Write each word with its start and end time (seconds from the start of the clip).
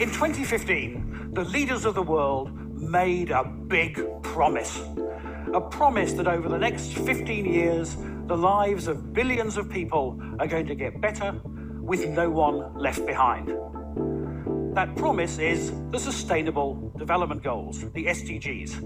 In 0.00 0.08
2015, 0.08 1.32
the 1.34 1.44
leaders 1.44 1.84
of 1.84 1.94
the 1.94 2.02
world 2.02 2.50
made 2.80 3.30
a 3.30 3.44
big 3.44 4.00
promise. 4.22 4.80
A 5.52 5.60
promise 5.60 6.14
that 6.14 6.26
over 6.26 6.48
the 6.48 6.56
next 6.56 6.94
15 6.94 7.44
years, 7.44 7.98
the 8.26 8.34
lives 8.34 8.88
of 8.88 9.12
billions 9.12 9.58
of 9.58 9.68
people 9.68 10.18
are 10.38 10.46
going 10.46 10.66
to 10.68 10.74
get 10.74 11.02
better 11.02 11.38
with 11.82 12.08
no 12.08 12.30
one 12.30 12.78
left 12.78 13.04
behind. 13.04 13.48
That 14.74 14.96
promise 14.96 15.36
is 15.36 15.70
the 15.90 15.98
Sustainable 15.98 16.94
Development 16.96 17.42
Goals, 17.42 17.84
the 17.92 18.06
SDGs. 18.06 18.80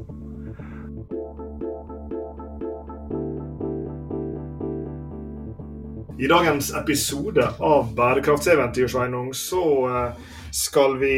I 6.18 6.26
dagens 6.26 6.75
episode 6.75 7.43
av 7.61 7.94
Bærekraftseventyr, 7.94 8.89
Sveinung, 8.89 9.35
så 9.35 9.89
eh, 9.89 10.12
skal 10.54 10.99
vi 11.00 11.14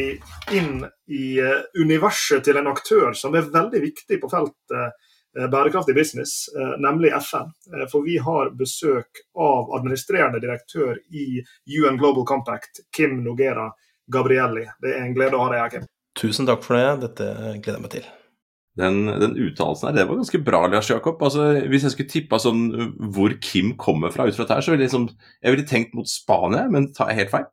inn 0.57 0.87
i 1.13 1.27
eh, 1.43 1.67
universet 1.81 2.45
til 2.47 2.57
en 2.61 2.71
aktør 2.73 3.13
som 3.17 3.37
er 3.37 3.51
veldig 3.53 3.83
viktig 3.85 4.21
på 4.23 4.31
feltet 4.33 4.77
eh, 4.77 5.49
bærekraftig 5.53 5.93
business, 5.93 6.47
nemlig 6.81 7.11
FN. 7.21 7.51
For 7.93 8.07
vi 8.07 8.15
har 8.25 8.55
besøk 8.57 9.19
av 9.37 9.75
administrerende 9.77 10.41
direktør 10.41 10.97
i 11.13 11.43
UN 11.77 11.99
Global 12.01 12.25
Compact, 12.25 12.81
Kim 12.97 13.19
Nogera 13.21 13.67
Gabrielli. 14.09 14.65
Det 14.81 14.95
er 14.95 15.05
en 15.05 15.13
glede 15.13 15.37
å 15.37 15.43
ha 15.45 15.51
deg 15.53 15.61
her, 15.61 15.75
Kim. 15.75 15.91
Tusen 16.17 16.49
takk 16.49 16.65
for 16.65 16.79
det. 16.79 16.87
Dette 17.05 17.27
gleder 17.61 17.77
jeg 17.77 17.85
meg 17.85 17.93
til. 17.99 18.07
Den, 18.77 19.07
den 19.09 19.37
uttalelsen 19.41 19.89
her, 19.89 19.95
det 19.97 20.05
var 20.09 20.19
ganske 20.21 20.41
bra, 20.45 20.63
Lars 20.69 20.91
Jakob. 20.91 21.21
Altså, 21.25 21.49
hvis 21.69 21.87
jeg 21.87 21.95
skulle 21.95 22.13
tippa 22.13 22.41
sånn 22.41 22.65
hvor 23.17 23.33
Kim 23.41 23.73
kommer 23.81 24.13
fra 24.13 24.27
ut 24.29 24.37
fra 24.37 24.45
dette 24.45 24.59
her, 24.59 24.65
så 24.65 24.75
ville 24.75 24.85
jeg, 24.85 24.91
liksom, 24.91 25.07
jeg 25.41 25.55
ville 25.55 25.69
tenkt 25.69 25.97
mot 25.97 26.11
Spania, 26.11 26.67
men 26.73 26.91
tar 26.97 27.13
jeg 27.13 27.23
helt 27.23 27.33
feil? 27.33 27.47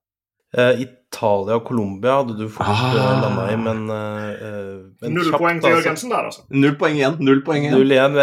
Eh, 0.54 0.84
Italia 0.86 1.58
og 1.58 1.64
Colombia 1.66 2.20
hadde 2.20 2.36
du 2.38 2.44
fort 2.52 2.70
ah. 2.70 2.84
uh, 2.94 3.22
landa 3.24 3.46
i, 3.50 3.56
men, 3.58 3.80
uh, 3.90 4.84
men 5.02 5.16
Null 5.16 5.32
kjapt, 5.32 5.42
poeng 5.42 5.62
til 5.64 5.74
Jørgensen 5.74 6.14
der, 6.14 6.28
altså. 6.30 6.44
Null 6.54 6.76
poeng 6.78 6.98
igjen. 7.00 7.18
Null 7.26 7.42
poeng 7.46 7.66
igjen. 7.66 7.74
Null 7.74 7.96
igjen. 7.96 8.18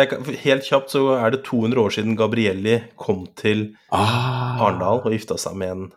Helt 0.45 0.67
kjapt 0.69 0.95
så 0.95 1.03
er 1.17 1.35
det 1.35 1.43
200 1.49 1.83
år 1.83 1.97
siden 1.97 2.19
Gabrielli 2.19 2.77
kom 3.01 3.25
til 3.39 3.73
ah. 3.91 4.61
Arendal 4.61 5.03
og 5.03 5.11
gifta 5.15 5.39
seg 5.43 5.59
med 5.59 5.75
en 5.75 5.89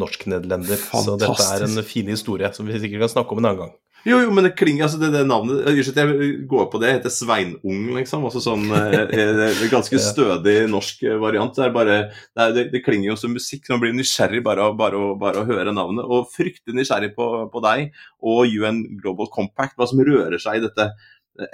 norsk-nederlender. 0.00 0.80
Så 0.80 1.18
dette 1.20 1.48
er 1.52 1.66
en 1.68 1.84
fin 1.84 2.08
historie 2.08 2.48
som 2.56 2.68
vi 2.68 2.80
sikkert 2.80 3.04
kan 3.04 3.16
snakke 3.18 3.36
om 3.36 3.42
en 3.42 3.50
annen 3.50 3.64
gang. 3.66 3.74
Jo, 4.02 4.16
jo, 4.18 4.32
men 4.34 4.48
det 4.48 4.56
klinger 4.58 4.88
altså 4.88 4.98
det, 4.98 5.12
det 5.14 5.22
navnet 5.30 5.62
Jeg 5.94 6.32
går 6.50 6.64
på 6.72 6.80
det, 6.82 6.88
det 6.88 6.94
heter 6.96 7.12
Sveinung, 7.14 7.84
liksom. 7.94 8.24
Altså 8.26 8.42
sånn 8.42 8.64
eh, 8.74 8.98
eh 9.14 9.62
Ganske 9.70 10.00
stødig 10.10 10.56
norsk 10.70 11.04
variant. 11.22 11.54
Det, 11.54 11.68
er 11.68 11.74
bare, 11.74 11.98
det, 12.34 12.48
er, 12.48 12.70
det, 12.72 12.82
klinger 12.82 13.12
jo 13.12 13.18
som 13.20 13.34
musikk. 13.36 13.68
Man 13.70 13.82
blir 13.84 13.94
nysgjerrig 13.94 14.42
bare, 14.42 14.72
bare, 14.78 15.04
bare 15.20 15.44
å 15.44 15.46
høre 15.46 15.74
navnet. 15.76 16.02
Og 16.02 16.30
fryktelig 16.34 16.80
nysgjerrig 16.80 17.12
på, 17.14 17.30
på, 17.52 17.62
deg 17.62 17.92
og 18.26 18.50
UN 18.50 18.82
Global 18.98 19.30
Compact, 19.30 19.78
hva 19.78 19.86
som 19.90 20.02
rører 20.02 20.40
seg 20.42 20.58
i 20.58 20.66
dette 20.66 20.90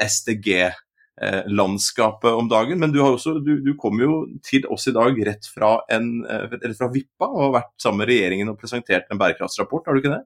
SDG. 0.09 0.71
Landskapet 1.51 2.31
om 2.31 2.47
dagen, 2.47 2.79
men 2.79 2.93
du, 2.95 3.01
har 3.03 3.17
også, 3.17 3.41
du, 3.43 3.57
du 3.59 3.73
kom 3.75 3.99
jo 3.99 4.21
til 4.47 4.69
oss 4.71 4.87
i 4.87 4.93
dag 4.95 5.17
rett 5.27 5.49
fra, 5.51 5.73
en, 5.91 6.21
eh, 6.23 6.45
rett 6.53 6.79
fra 6.79 6.87
Vippa 6.95 7.27
og 7.27 7.41
har 7.43 7.55
vært 7.57 7.73
sammen 7.83 8.05
med 8.05 8.13
regjeringen 8.13 8.53
og 8.53 8.61
presentert 8.61 9.11
en 9.11 9.19
bærekraftsrapport, 9.19 9.91
har 9.91 9.99
du 9.99 10.05
ikke 10.05 10.13
det? 10.15 10.21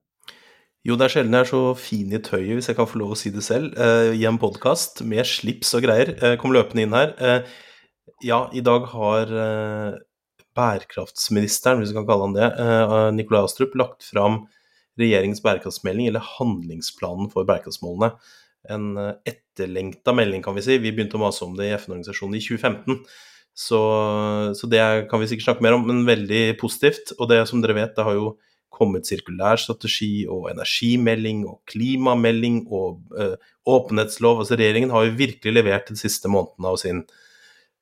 Jo, 0.83 0.97
det 0.99 1.07
er 1.07 1.13
sjelden 1.15 1.37
jeg 1.37 1.45
er 1.45 1.49
så 1.53 1.59
fin 1.79 2.11
i 2.11 2.19
tøyet, 2.19 2.57
hvis 2.59 2.69
jeg 2.73 2.75
kan 2.75 2.89
få 2.91 2.99
lov 2.99 3.13
å 3.15 3.19
si 3.19 3.31
det 3.31 3.45
selv, 3.47 3.77
uh, 3.79 4.11
i 4.19 4.25
en 4.27 4.39
podkast 4.43 5.05
med 5.07 5.23
slips 5.31 5.71
og 5.79 5.85
greier. 5.85 6.11
Uh, 6.19 6.33
kom 6.41 6.51
løpende 6.55 6.83
inn 6.83 6.97
her. 6.97 7.13
Uh, 7.23 8.17
ja, 8.27 8.41
i 8.51 8.63
dag 8.67 8.89
har 8.91 9.31
bærekraftsministeren, 10.59 11.79
hvis 11.81 11.93
vi 11.93 11.97
kan 11.97 12.07
kalle 12.07 12.27
han 12.29 12.35
det, 12.37 12.49
Nikolai 13.17 13.41
Astrup, 13.47 13.73
lagt 13.79 14.05
fram 14.07 14.45
regjeringens 15.01 15.43
bærekraftsmelding, 15.43 16.07
eller 16.11 16.23
handlingsplanen 16.37 17.31
for 17.33 17.47
bærekraftsmålene. 17.49 18.13
En 18.71 18.93
etterlengta 19.27 20.15
melding, 20.15 20.45
kan 20.45 20.55
vi 20.55 20.63
si. 20.67 20.79
Vi 20.83 20.93
begynte 20.95 21.19
å 21.19 21.23
mase 21.25 21.43
om 21.47 21.57
det 21.59 21.67
i 21.67 21.75
FN-organisasjonen 21.79 22.39
i 22.39 22.45
2015. 22.45 23.01
Så, 23.59 23.81
så, 24.59 24.71
det 24.71 24.85
kan 25.11 25.23
vi 25.23 25.31
sikkert 25.31 25.49
snakke 25.49 25.67
mer 25.67 25.79
om, 25.79 25.87
men 25.89 26.07
veldig 26.07 26.45
positivt. 26.63 27.17
Og 27.19 27.31
det 27.33 27.43
som 27.51 27.65
dere 27.65 27.81
vet, 27.81 27.97
det 27.99 28.07
har 28.07 28.19
jo 28.19 28.37
kommet 28.73 29.09
sirkulærstrategi 29.09 30.25
og 30.33 30.49
energimelding 30.53 31.45
og 31.49 31.61
klimamelding 31.71 32.65
og 32.73 33.03
uh, 33.15 33.37
åpenhetslov. 33.69 34.43
Altså 34.43 34.59
Regjeringen 34.59 34.95
har 34.95 35.07
jo 35.07 35.19
virkelig 35.19 35.55
levert 35.55 35.93
de 35.93 35.99
siste 36.01 36.31
månedene 36.33 36.73
av 36.73 36.81
sin 36.81 37.05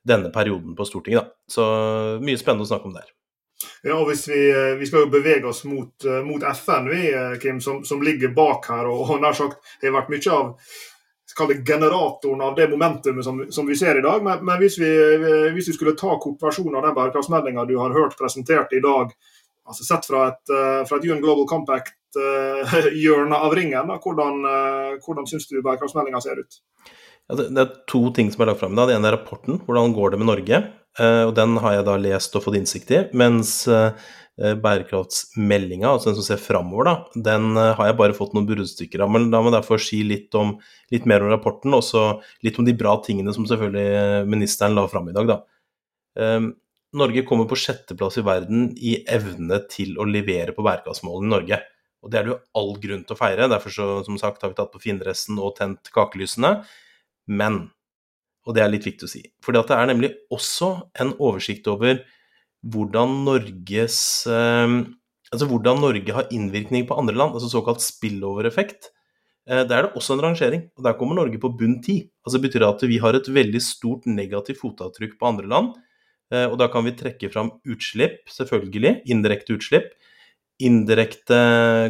denne 0.06 0.30
perioden 0.32 0.76
på 0.76 0.84
Stortinget. 0.88 1.24
Da. 1.24 1.52
Så 1.52 1.64
mye 2.24 2.40
spennende 2.40 2.64
å 2.64 2.70
snakke 2.70 2.88
om 2.88 2.94
der. 2.96 3.08
Ja, 3.84 3.96
og 3.96 4.06
hvis 4.08 4.26
vi, 4.28 4.38
eh, 4.50 4.76
vi 4.80 4.86
skal 4.88 5.04
jo 5.04 5.12
bevege 5.12 5.48
oss 5.48 5.64
mot, 5.68 5.92
eh, 6.04 6.22
mot 6.24 6.42
FN, 6.42 6.88
vi, 6.88 7.02
Kim, 7.40 7.60
som, 7.60 7.84
som, 7.84 8.02
ligger 8.02 8.32
bak 8.36 8.68
her. 8.68 8.88
Og, 8.88 9.10
og 9.10 9.20
nær 9.20 9.36
sagt 9.36 9.60
har 9.82 9.96
vært 9.96 10.12
mye 10.12 10.32
av 10.32 10.54
det 11.48 11.60
generatoren 11.64 12.40
av 12.42 12.56
det 12.56 12.66
momentumet 12.68 13.24
som, 13.24 13.44
som, 13.52 13.66
vi 13.66 13.76
ser 13.76 13.98
i 13.98 14.04
dag. 14.04 14.24
Men, 14.24 14.44
men 14.44 14.58
hvis, 14.60 14.78
vi, 14.80 14.90
hvis, 15.54 15.68
vi, 15.68 15.76
skulle 15.76 15.96
ta 15.96 16.16
kortversjonen 16.20 16.76
av 16.76 16.88
den 16.88 16.96
bærekraftsmeldinga 16.96 17.64
du 17.68 17.76
har 17.78 17.94
hørt 17.96 18.18
presentert 18.18 18.72
i 18.76 18.82
dag, 18.84 19.12
altså 19.70 19.86
Sett 19.86 20.08
fra 20.10 20.26
et, 20.30 20.42
uh, 20.52 20.82
fra 20.88 20.98
et 20.98 21.06
UN 21.08 21.22
Global 21.22 21.46
Compact-hjørne 21.50 23.36
uh, 23.38 23.46
av 23.46 23.56
ringen, 23.56 23.90
da, 23.90 23.98
hvordan, 24.02 24.42
uh, 24.44 24.98
hvordan 25.04 25.28
syns 25.30 25.48
du 25.50 25.60
bærekraftsmeldinga 25.60 26.22
ser 26.24 26.42
ut? 26.42 26.60
Ja, 27.30 27.38
det, 27.38 27.50
er 27.62 27.74
to 27.90 28.08
ting 28.14 28.32
som 28.32 28.42
er 28.42 28.50
lagt 28.50 28.62
fram. 28.62 28.74
Det 28.74 28.96
ene 28.96 29.06
er 29.10 29.18
rapporten, 29.18 29.60
hvordan 29.66 29.94
går 29.94 30.14
det 30.14 30.22
med 30.22 30.32
Norge? 30.32 30.64
og 30.98 31.30
Den 31.36 31.52
har 31.62 31.76
jeg 31.76 31.84
da 31.86 31.92
lest 32.02 32.34
og 32.34 32.42
fått 32.42 32.56
innsikt 32.58 32.88
i. 32.90 32.98
Mens 33.14 33.52
bærekraftsmeldinga, 34.34 35.92
altså 35.92 36.08
den 36.08 36.16
som 36.18 36.26
ser 36.26 36.40
framover, 36.42 36.88
da, 36.88 37.22
den 37.28 37.54
har 37.54 37.86
jeg 37.86 37.96
bare 38.00 38.16
fått 38.16 38.34
noen 38.34 38.48
bruddstykker 38.48 39.04
av. 39.06 39.12
Men 39.14 39.28
la 39.30 39.44
meg 39.46 39.54
derfor 39.54 39.78
si 39.78 40.00
litt, 40.02 40.34
om, 40.34 40.56
litt 40.90 41.06
mer 41.06 41.22
om 41.22 41.30
rapporten, 41.30 41.70
og 41.78 41.86
så 41.86 42.02
litt 42.42 42.58
om 42.58 42.66
de 42.66 42.74
bra 42.74 42.96
tingene 43.06 43.30
som 43.36 43.46
selvfølgelig 43.46 44.26
ministeren 44.32 44.74
la 44.74 44.88
fram 44.90 45.12
i 45.12 45.14
dag. 45.14 45.30
da. 45.30 45.38
Norge 46.96 47.22
kommer 47.26 47.46
på 47.46 47.58
sjetteplass 47.58 48.18
i 48.18 48.24
verden 48.26 48.70
i 48.74 48.96
evne 49.10 49.60
til 49.70 49.94
å 50.00 50.06
levere 50.08 50.54
på 50.56 50.64
bærekraftsmålene 50.66 51.28
i 51.28 51.34
Norge. 51.36 51.58
Og 52.00 52.10
det 52.10 52.18
er 52.18 52.26
det 52.26 52.32
jo 52.32 52.38
all 52.58 52.72
grunn 52.82 53.02
til 53.06 53.14
å 53.14 53.18
feire. 53.18 53.48
Derfor 53.52 53.74
så, 53.74 53.88
som 54.06 54.16
sagt, 54.18 54.42
har 54.42 54.50
vi 54.50 54.58
tatt 54.58 54.72
på 54.72 54.82
findressen 54.82 55.38
og 55.38 55.54
tent 55.60 55.92
kakelysene. 55.94 56.56
Men, 57.30 57.60
og 58.46 58.56
det 58.56 58.64
er 58.64 58.72
litt 58.72 58.88
viktig 58.88 59.06
å 59.06 59.12
si, 59.12 59.22
for 59.44 59.54
det 59.54 59.76
er 59.76 59.90
nemlig 59.90 60.14
også 60.34 60.72
en 61.02 61.12
oversikt 61.20 61.68
over 61.70 62.00
hvordan 62.60 63.20
Norges 63.28 64.00
eh, 64.28 64.80
Altså 65.30 65.46
hvordan 65.46 65.78
Norge 65.78 66.10
har 66.10 66.32
innvirkning 66.34 66.88
på 66.88 66.96
andre 66.98 67.14
land, 67.14 67.36
altså 67.38 67.46
såkalt 67.52 67.78
spillover-effekt. 67.84 68.88
Eh, 69.46 69.60
der 69.62 69.76
er 69.76 69.86
det 69.86 69.98
også 70.00 70.16
en 70.16 70.24
rangering, 70.24 70.64
og 70.74 70.82
der 70.82 70.96
kommer 70.98 71.14
Norge 71.20 71.38
på 71.38 71.52
bunn 71.54 71.76
ti. 71.84 72.00
Altså 72.26 72.40
betyr 72.42 72.64
det 72.64 72.70
at 72.72 72.82
vi 72.90 72.98
har 72.98 73.14
et 73.14 73.30
veldig 73.30 73.60
stort 73.62 74.08
negativt 74.10 74.58
fotavtrykk 74.58 75.14
på 75.20 75.28
andre 75.30 75.46
land 75.52 75.70
og 76.30 76.56
da 76.60 76.68
kan 76.70 76.84
vi 76.86 76.94
trekke 76.94 77.30
fram 77.32 77.48
utslipp, 77.66 78.20
selvfølgelig. 78.30 79.00
Indirekte 79.10 79.56
utslipp. 79.56 79.88
Indirekte 80.60 81.38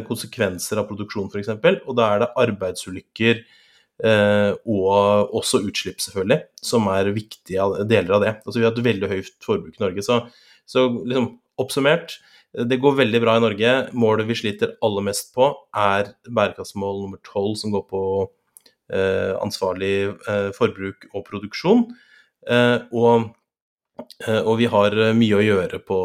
konsekvenser 0.07 0.79
av 0.79 0.87
produksjon, 0.89 1.27
f.eks. 1.29 1.51
Og 1.85 1.97
da 1.97 2.07
er 2.07 2.23
det 2.23 2.29
arbeidsulykker 2.39 3.41
eh, 3.41 4.51
og 4.63 5.33
også 5.37 5.61
utslipp, 5.67 5.99
selvfølgelig, 6.03 6.39
som 6.63 6.87
er 6.93 7.11
viktige 7.15 7.67
deler 7.89 8.17
av 8.17 8.23
det. 8.23 8.35
Altså 8.45 8.61
Vi 8.61 8.67
har 8.67 8.71
et 8.71 8.85
veldig 8.85 9.09
høyt 9.11 9.33
forbruk 9.43 9.75
i 9.75 9.83
Norge. 9.83 10.05
Så, 10.07 10.21
så 10.69 10.85
liksom, 10.87 11.33
oppsummert, 11.61 12.15
det 12.51 12.79
går 12.83 12.95
veldig 13.01 13.21
bra 13.23 13.35
i 13.35 13.43
Norge. 13.43 13.75
Målet 13.95 14.29
vi 14.31 14.39
sliter 14.39 14.77
aller 14.83 15.05
mest 15.07 15.33
på, 15.35 15.51
er 15.75 16.13
bærekraftsmål 16.27 17.03
nummer 17.03 17.21
tolv, 17.27 17.57
som 17.59 17.75
går 17.75 17.85
på 17.91 18.05
eh, 18.95 19.35
ansvarlig 19.35 19.93
eh, 20.15 20.49
forbruk 20.55 21.11
og 21.11 21.27
produksjon. 21.27 21.85
Eh, 22.47 22.79
og 22.95 23.29
Eh, 23.31 23.40
og 24.45 24.57
vi 24.59 24.67
har 24.71 24.95
eh, 24.97 25.15
mye 25.17 25.37
å 25.37 25.43
gjøre 25.45 25.81
på, 25.85 25.99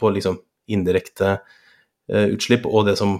på 0.00 0.12
liksom 0.16 0.38
indirekte 0.74 1.36
eh, 1.36 2.30
utslipp, 2.34 2.66
og 2.68 2.88
det 2.88 2.96
som 3.00 3.18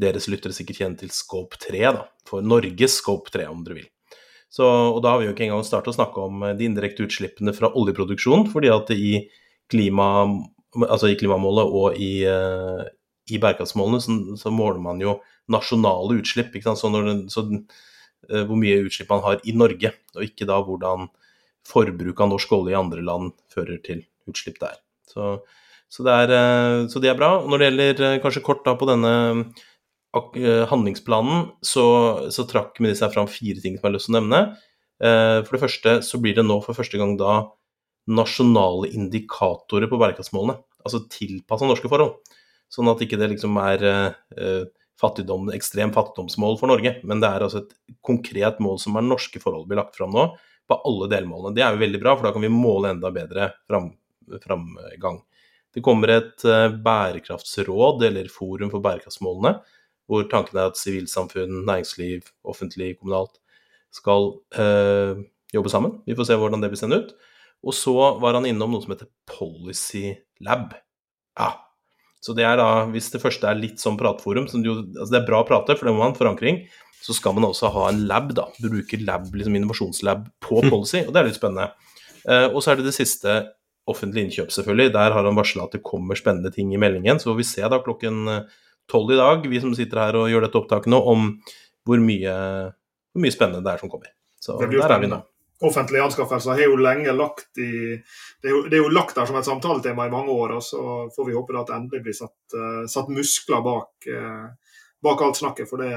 deres 0.00 0.28
lyttere 0.28 0.56
sikkert 0.56 0.80
kjenner 0.82 1.00
til 1.00 1.12
Scope 1.14 1.58
3, 1.62 1.82
da, 1.96 2.04
for 2.28 2.44
Norges 2.44 2.98
Scope 3.00 3.32
3, 3.32 3.48
om 3.52 3.62
dere 3.64 3.80
vil. 3.80 3.88
Så, 4.52 4.64
og 4.66 5.00
da 5.04 5.12
har 5.12 5.20
vi 5.20 5.28
jo 5.28 5.34
ikke 5.34 5.46
engang 5.48 5.64
startet 5.66 5.92
å 5.92 5.96
snakke 5.96 6.22
om 6.22 6.44
de 6.56 6.68
indirekte 6.68 7.04
utslippene 7.04 7.52
fra 7.56 7.72
oljeproduksjon, 7.76 8.46
fordi 8.52 8.70
at 8.72 8.92
i, 8.94 9.10
klima, 9.72 10.06
altså 10.86 11.10
i 11.10 11.16
klimamålet 11.18 11.74
og 11.80 11.98
i, 12.00 12.12
i 12.24 13.40
bærekraftsmålene 13.42 14.00
så, 14.04 14.16
så, 14.38 14.52
måler 14.54 14.80
man 14.84 15.02
jo 15.02 15.18
nasjonale 15.52 16.20
utslipp. 16.22 16.54
Så, 16.62 16.88
når, 16.92 17.26
så, 17.32 17.44
hvor 18.30 18.60
mye 18.60 18.84
utslipp 18.86 19.10
man 19.12 19.24
har 19.26 19.42
i 19.44 19.56
Norge, 19.56 19.92
og 20.14 20.24
ikke 20.24 20.48
da 20.48 20.60
hvordan 20.64 21.10
forbruk 21.66 22.20
av 22.22 22.32
norsk 22.32 22.52
olje 22.56 22.74
i 22.74 22.78
andre 22.78 23.04
land 23.04 23.34
fører 23.52 23.80
til 23.84 24.04
utslipp 24.30 24.58
der. 24.62 24.78
Så, 25.10 25.36
så, 25.88 26.04
det, 26.06 26.14
er, 26.14 26.34
eh, 26.36 26.78
så 26.92 27.02
det, 27.02 27.10
er, 27.12 27.18
bra. 27.18 27.32
Når 27.46 27.58
det 27.58 27.70
gjelder 27.70 28.04
eh, 28.08 28.20
kanskje 28.22 28.44
kort 28.46 28.64
da 28.66 28.76
på 28.78 28.88
denne 28.90 29.12
eh, 29.34 30.64
handlingsplanen, 30.70 31.50
så, 31.64 31.86
så 32.34 32.46
trakk 32.48 32.80
seg 32.92 33.12
fram 33.14 33.30
fire 33.30 33.62
ting 33.62 33.76
som 33.76 33.84
jeg 33.84 33.88
har 33.88 33.96
lyst 33.96 34.10
til 34.10 34.16
å 34.16 34.20
nevne. 34.20 34.46
For 34.96 35.52
det 35.52 35.60
første 35.60 35.92
så 36.00 36.16
blir 36.24 36.38
det 36.38 36.46
nå 36.46 36.54
for 36.64 36.72
første 36.72 36.96
gang 36.96 37.18
da 37.20 37.42
nasjonale 38.08 38.88
indikatorer 38.96 39.90
på 39.90 39.98
bærekraftsmålene. 40.00 40.54
Altså 40.88 41.02
tilpassa 41.12 41.68
norske 41.68 41.90
forhold. 41.92 42.14
Sånn 42.72 42.88
at 42.88 43.02
ikke 43.04 43.18
det 43.20 43.28
liksom 43.34 43.58
er 43.60 43.84
fattigdom, 44.96 45.50
ekstrem 45.52 45.92
fattigdomsmål 45.92 46.56
for 46.56 46.72
Norge, 46.72 46.94
men 47.04 47.20
det 47.20 47.28
er 47.28 47.44
altså 47.44 47.60
et 47.60 47.74
konkret 48.06 48.62
mål 48.64 48.80
som 48.80 48.96
er 48.96 49.04
norske 49.04 49.42
forhold 49.42 49.68
blir 49.68 49.82
lagt 49.82 49.98
fram 49.98 50.16
nå, 50.16 50.30
på 50.68 50.78
alle 50.88 51.08
delmålene. 51.12 51.54
Det 51.56 51.64
er 51.64 51.74
jo 51.74 51.82
veldig 51.84 52.02
bra, 52.02 52.16
for 52.16 52.28
da 52.28 52.34
kan 52.34 52.44
vi 52.44 52.52
måle 52.52 52.92
enda 52.94 53.10
bedre 53.14 53.50
fram, 53.68 53.90
framgang. 54.42 55.20
Det 55.76 55.82
kommer 55.84 56.12
et 56.14 56.46
uh, 56.48 56.68
bærekraftsråd, 56.72 58.04
eller 58.08 58.30
forum 58.32 58.72
for 58.72 58.84
bærekraftsmålene, 58.84 59.56
hvor 60.06 60.26
tanken 60.30 60.58
er 60.58 60.70
at 60.70 60.80
sivilsamfunn, 60.80 61.64
næringsliv, 61.66 62.30
offentlig, 62.46 62.94
kommunalt 63.00 63.40
skal 63.96 64.36
øh, 64.60 65.22
jobbe 65.54 65.72
sammen. 65.72 65.98
Vi 66.06 66.14
får 66.14 66.28
se 66.28 66.36
hvordan 66.38 66.62
det 66.62 66.70
blir 66.72 66.80
sendt 66.80 66.98
ut. 66.98 67.14
Og 67.66 67.74
så 67.74 67.94
var 68.22 68.36
han 68.38 68.46
innom 68.46 68.74
noe 68.74 68.84
som 68.84 68.92
heter 68.94 69.08
Policy 69.26 70.12
Lab. 70.46 70.76
Ja, 71.38 71.50
så 72.22 72.34
det 72.36 72.46
er 72.48 72.58
da, 72.60 72.68
hvis 72.90 73.08
det 73.12 73.22
første 73.22 73.48
er 73.48 73.58
litt 73.58 73.82
sånn 73.82 73.98
pratforum, 74.00 74.48
som 74.50 74.64
jo, 74.64 74.80
altså 74.96 75.12
det 75.12 75.20
er 75.20 75.28
bra 75.28 75.42
å 75.42 75.48
prate, 75.48 75.76
for 75.76 75.88
det 75.88 75.94
må 75.94 76.00
man 76.00 76.10
ha 76.10 76.14
en 76.14 76.18
forankring, 76.18 76.62
så 77.02 77.14
skal 77.14 77.36
man 77.36 77.48
også 77.48 77.70
ha 77.74 77.88
en 77.90 78.04
lab, 78.10 78.32
da. 78.36 78.48
Bruke 78.62 78.98
lab, 79.02 79.28
liksom 79.34 79.58
innovasjonslab 79.58 80.26
på 80.42 80.62
policy, 80.70 81.04
og 81.04 81.12
det 81.14 81.22
er 81.22 81.28
litt 81.30 81.38
spennende. 81.38 81.70
Uh, 82.26 82.48
og 82.48 82.58
så 82.62 82.72
er 82.72 82.80
det 82.80 82.88
det 82.88 82.96
siste, 82.96 83.38
offentlig 83.86 84.24
innkjøp, 84.26 84.50
selvfølgelig. 84.50 84.94
Der 84.96 85.14
har 85.14 85.28
han 85.28 85.38
varsla 85.38 85.68
at 85.68 85.76
det 85.76 85.84
kommer 85.86 86.18
spennende 86.18 86.50
ting 86.50 86.72
i 86.74 86.80
meldingen. 86.82 87.20
Så 87.22 87.30
får 87.30 87.38
vi 87.38 87.46
se 87.46 87.68
da 87.70 87.78
klokken 87.78 88.32
eh, 88.32 88.56
tolv 88.90 89.12
i 89.14 89.18
dag, 89.20 89.46
vi 89.46 89.60
som 89.62 89.76
sitter 89.78 90.00
her 90.02 90.18
og 90.18 90.26
gjør 90.32 90.42
dette 90.42 90.58
opptaket 90.58 90.90
nå, 90.90 90.98
om 91.06 91.28
hvor 91.86 92.02
mye, 92.02 92.34
hvor 93.14 93.22
mye 93.22 93.36
spennende 93.36 93.62
det 93.62 93.76
er 93.76 93.84
som 93.84 93.92
kommer. 93.92 94.10
Så 94.42 94.56
der 94.58 94.66
spennende. 94.66 94.90
er 94.90 95.04
vi 95.04 95.12
nå 95.12 95.20
offentlige 95.64 96.04
anskaffelser 96.04 96.52
har 96.52 96.66
jo 96.68 96.76
lenge 96.76 97.12
lagt 97.16 97.58
i 97.58 97.96
det 97.96 98.50
er 98.50 98.52
jo, 98.52 98.62
det 98.68 98.76
er 98.76 98.82
jo, 98.82 98.92
lagt 98.92 99.16
der 99.16 99.28
som 99.28 99.38
et 99.38 99.48
samtaletema 99.48 100.06
i 100.06 100.12
mange 100.12 100.30
år. 100.30 100.56
og 100.58 100.62
Så 100.62 100.80
får 101.16 101.26
vi 101.26 101.34
håpe 101.34 101.56
at 101.58 101.70
det 101.70 101.76
endelig 101.76 102.02
blir 102.04 102.16
satt, 102.16 102.36
uh, 102.54 102.84
satt 102.90 103.08
muskler 103.10 103.62
bak, 103.64 104.08
uh, 104.12 104.76
bak, 105.02 105.22
alt 105.22 105.40
snakket. 105.40 105.68
For 105.70 105.80
det, 105.82 105.90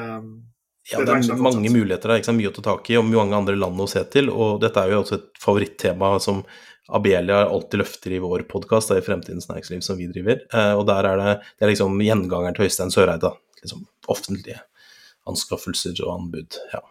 ja, 0.91 1.03
det, 1.05 1.13
er 1.13 1.41
mange 1.41 1.71
muligheter 1.71 2.13
der. 2.13 2.33
Mye 2.35 2.49
å 2.49 2.55
ta 2.55 2.63
tak 2.65 2.89
i 2.89 2.97
og 2.99 3.07
mange 3.09 3.37
andre 3.37 3.57
land 3.59 3.81
å 3.81 3.87
se 3.89 4.03
til. 4.13 4.31
og 4.33 4.59
Dette 4.63 4.81
er 4.81 4.93
jo 4.93 5.03
også 5.03 5.19
et 5.19 5.41
favorittema 5.41 6.15
som 6.23 6.43
Abelia 6.89 7.43
alltid 7.45 7.83
løfter 7.83 8.15
i 8.15 8.21
vår 8.23 8.47
podkast 8.49 8.95
i 8.95 9.01
Fremtidens 9.05 9.49
næringsliv, 9.49 9.83
som 9.85 9.99
vi 9.99 10.09
driver. 10.09 10.41
Uh, 10.53 10.73
og 10.79 10.87
der 10.89 11.05
er 11.11 11.21
det, 11.21 11.35
det 11.57 11.67
er 11.67 11.73
liksom 11.73 11.99
gjengangeren 12.01 12.57
til 12.57 12.65
Øystein 12.65 12.93
Søreide. 12.93 13.35
Liksom 13.61 13.85
offentlige 14.09 14.61
anskaffelser 15.29 15.99
og 16.05 16.15
anbud. 16.15 16.57
ja. 16.73 16.81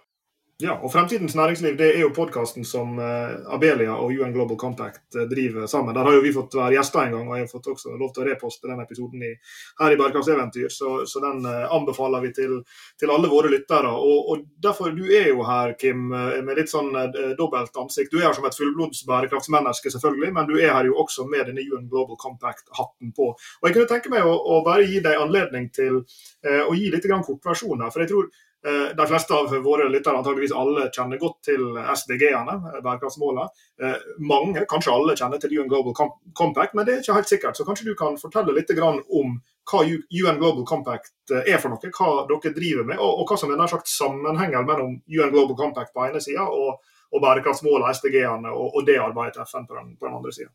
Ja, 0.59 0.73
og 0.83 0.91
Fremtidens 0.91 1.37
næringsliv 1.39 1.77
det 1.79 1.87
er 1.95 2.01
jo 2.03 2.09
podkasten 2.11 2.65
som 2.67 2.97
uh, 2.99 3.55
Abelia 3.55 3.93
og 3.95 4.11
UN 4.11 4.33
Global 4.35 4.57
Compact 4.59 5.15
uh, 5.15 5.23
driver 5.31 5.69
sammen. 5.71 5.95
Der 5.95 6.03
har 6.03 6.17
jo 6.17 6.23
vi 6.25 6.33
fått 6.35 6.57
være 6.59 6.75
gjester 6.75 7.05
en 7.05 7.13
gang, 7.15 7.29
og 7.29 7.37
jeg 7.37 7.45
har 7.45 7.53
fått 7.53 7.69
også 7.71 7.93
lov 8.01 8.11
til 8.11 8.25
å 8.25 8.27
reposte 8.27 8.67
den 8.67 8.83
episoden 8.83 9.23
i, 9.23 9.31
her 9.79 9.95
i 9.95 9.99
Bærekraftseventyr. 10.01 10.67
Så, 10.75 10.97
så 11.07 11.23
den 11.23 11.47
uh, 11.47 11.69
anbefaler 11.77 12.25
vi 12.27 12.33
til, 12.41 12.57
til, 12.99 13.13
alle 13.15 13.31
våre 13.31 13.53
lyttere. 13.53 13.93
Og, 13.93 14.33
og, 14.33 14.43
derfor, 14.67 14.91
Du 14.99 15.05
er 15.07 15.29
jo 15.29 15.47
her, 15.47 15.77
Kim, 15.79 16.09
med 16.11 16.59
litt 16.59 16.73
sånn 16.75 16.91
dobbelt 17.39 17.79
ansikt. 17.79 18.11
Du 18.11 18.19
er 18.19 18.27
her 18.27 18.35
som 18.35 18.51
et 18.51 18.59
fullblods 18.59 19.05
bærekraftsmenneske, 19.07 19.95
selvfølgelig, 19.95 20.33
men 20.41 20.51
du 20.51 20.57
er 20.59 20.75
her 20.75 20.91
jo 20.91 20.99
også 21.05 21.29
med 21.31 21.53
denne 21.53 21.63
UN 21.71 21.87
Global 21.87 22.19
Compact-hatten 22.19 23.15
på. 23.15 23.31
Og 23.31 23.71
Jeg 23.71 23.79
kunne 23.79 23.93
tenke 23.95 24.11
meg 24.11 24.27
å, 24.27 24.35
å 24.35 24.59
bare 24.67 24.91
gi 24.91 24.99
deg 25.07 25.23
anledning 25.23 25.71
til 25.71 26.03
å 26.03 26.75
gi 26.75 26.91
litt 26.91 27.07
kortversjon 27.07 27.87
her. 27.87 27.95
for 27.95 28.03
jeg 28.03 28.11
tror 28.11 28.31
Eh, 28.31 28.48
de 28.97 29.07
fleste 29.07 29.35
av 29.35 29.53
våre 29.63 29.89
lyttere, 29.89 30.19
antageligvis 30.19 30.53
alle, 30.53 30.89
kjenner 30.95 31.21
godt 31.21 31.37
til 31.47 31.77
SDG-ene, 31.79 32.57
eh, 32.57 32.81
bærekraftsmålene. 32.83 33.47
Eh, 33.83 34.09
mange, 34.19 34.65
kanskje 34.71 34.93
alle, 34.93 35.15
kjenner 35.17 35.39
til 35.39 35.55
UN 35.59 35.69
Global 35.71 35.95
Compact, 36.35 36.75
men 36.75 36.87
det 36.87 36.95
er 36.95 37.01
ikke 37.05 37.19
helt 37.21 37.31
sikkert. 37.31 37.57
Så 37.57 37.65
kanskje 37.65 37.87
du 37.87 37.95
kan 37.95 38.19
fortelle 38.19 38.55
litt 38.57 38.71
om 38.79 39.39
hva 39.69 39.85
UN 39.85 40.39
Global 40.41 40.65
Compact 40.67 41.31
er 41.31 41.59
for 41.59 41.71
noe, 41.71 41.93
hva 41.93 42.27
dere 42.27 42.55
driver 42.57 42.85
med, 42.85 42.99
og, 42.99 43.27
hva 43.29 43.39
som 43.39 43.51
er 43.53 43.61
nær 43.61 43.71
sagt 43.71 43.89
sammenhengen 43.89 44.67
mellom 44.67 45.01
UN 45.07 45.31
Global 45.31 45.57
Compact 45.57 45.93
på 45.95 46.09
ene 46.09 46.21
sida 46.21 46.49
og, 46.49 46.81
og 47.13 47.23
bærekraftsmålene, 47.23 47.95
SDG-ene, 47.95 48.51
og, 48.51 48.81
det 48.87 48.99
arbeidet 48.99 49.37
til 49.37 49.47
FN 49.47 49.69
på 49.69 49.77
den, 49.79 49.97
på 49.97 50.09
den 50.09 50.17
andre 50.19 50.33
sida. 50.33 50.51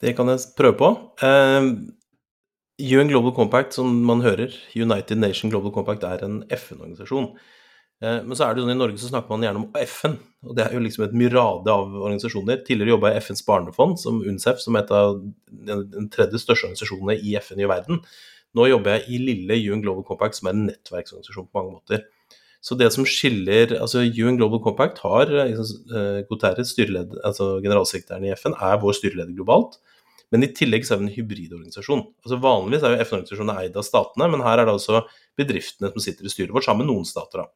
Det 0.00 0.12
kan 0.16 0.28
jeg 0.28 0.50
prøve 0.58 0.76
på. 0.76 0.88
UN 2.76 3.08
Global 3.08 3.32
Compact, 3.32 3.72
som 3.72 3.92
man 4.04 4.20
hører, 4.20 4.52
United 4.76 5.16
Nation 5.18 5.52
Global 5.52 5.72
Compact, 5.72 6.04
er 6.04 6.24
en 6.26 6.42
FN-organisasjon. 6.52 7.30
Eh, 8.04 8.18
men 8.26 8.36
så 8.36 8.44
er 8.44 8.56
det 8.56 8.64
sånn 8.64 8.74
i 8.74 8.76
Norge 8.76 9.00
så 9.00 9.08
snakker 9.08 9.32
man 9.32 9.46
gjerne 9.46 9.62
om 9.62 9.78
FN, 9.80 10.18
og 10.44 10.58
det 10.58 10.66
er 10.66 10.76
jo 10.76 10.82
liksom 10.84 11.06
et 11.06 11.14
myrade 11.16 11.72
av 11.72 11.94
organisasjoner. 12.02 12.60
Tidligere 12.66 12.92
jobba 12.92 13.14
jeg 13.14 13.22
i 13.22 13.24
FNs 13.24 13.46
barnefond, 13.48 13.96
som 14.02 14.20
UNCEF, 14.20 14.60
som 14.60 14.76
er 14.76 14.84
et 14.84 14.92
av 14.98 15.16
den 15.70 16.10
tredje 16.12 16.42
største 16.42 16.68
organisasjonene 16.68 17.16
i 17.16 17.32
FN 17.40 17.64
i 17.64 17.70
verden. 17.70 18.02
Nå 18.56 18.68
jobber 18.68 18.98
jeg 18.98 19.08
i 19.08 19.22
lille 19.24 19.56
UN 19.70 19.80
Global 19.84 20.04
Compact, 20.08 20.36
som 20.36 20.50
er 20.50 20.56
en 20.56 20.68
nettverksorganisasjon 20.68 21.48
på 21.48 21.56
mange 21.60 21.78
måter. 21.78 22.04
Så 22.64 22.76
det 22.76 22.88
som 22.92 23.06
skiller 23.08 23.76
altså 23.78 24.02
UN 24.04 24.36
Global 24.40 24.60
Compact 24.64 24.98
har 25.04 25.30
uh, 25.30 26.22
Guterres, 26.26 26.72
altså 26.76 27.60
generalsekretæren 27.62 28.24
i 28.26 28.32
FN, 28.34 28.56
er 28.58 28.80
vår 28.82 28.96
styreleder 28.96 29.36
globalt. 29.36 29.76
Men 30.34 30.42
i 30.42 30.50
tillegg 30.54 30.86
så 30.86 30.96
er 30.96 31.00
vi 31.00 31.06
en 31.06 31.14
hybridorganisasjon. 31.14 32.02
Altså 32.24 32.38
Vanligvis 32.42 32.84
er 32.84 32.96
jo 32.96 33.04
FN-organisasjonene 33.04 33.62
eid 33.62 33.76
av 33.78 33.86
statene, 33.86 34.26
men 34.32 34.42
her 34.42 34.58
er 34.58 34.66
det 34.66 34.74
altså 34.74 35.04
bedriftene 35.38 35.92
som 35.92 36.02
sitter 36.02 36.26
i 36.26 36.32
styret 36.32 36.54
vårt, 36.54 36.66
sammen 36.66 36.86
med 36.86 36.92
noen 36.92 37.06
stater. 37.08 37.44
da. 37.44 37.46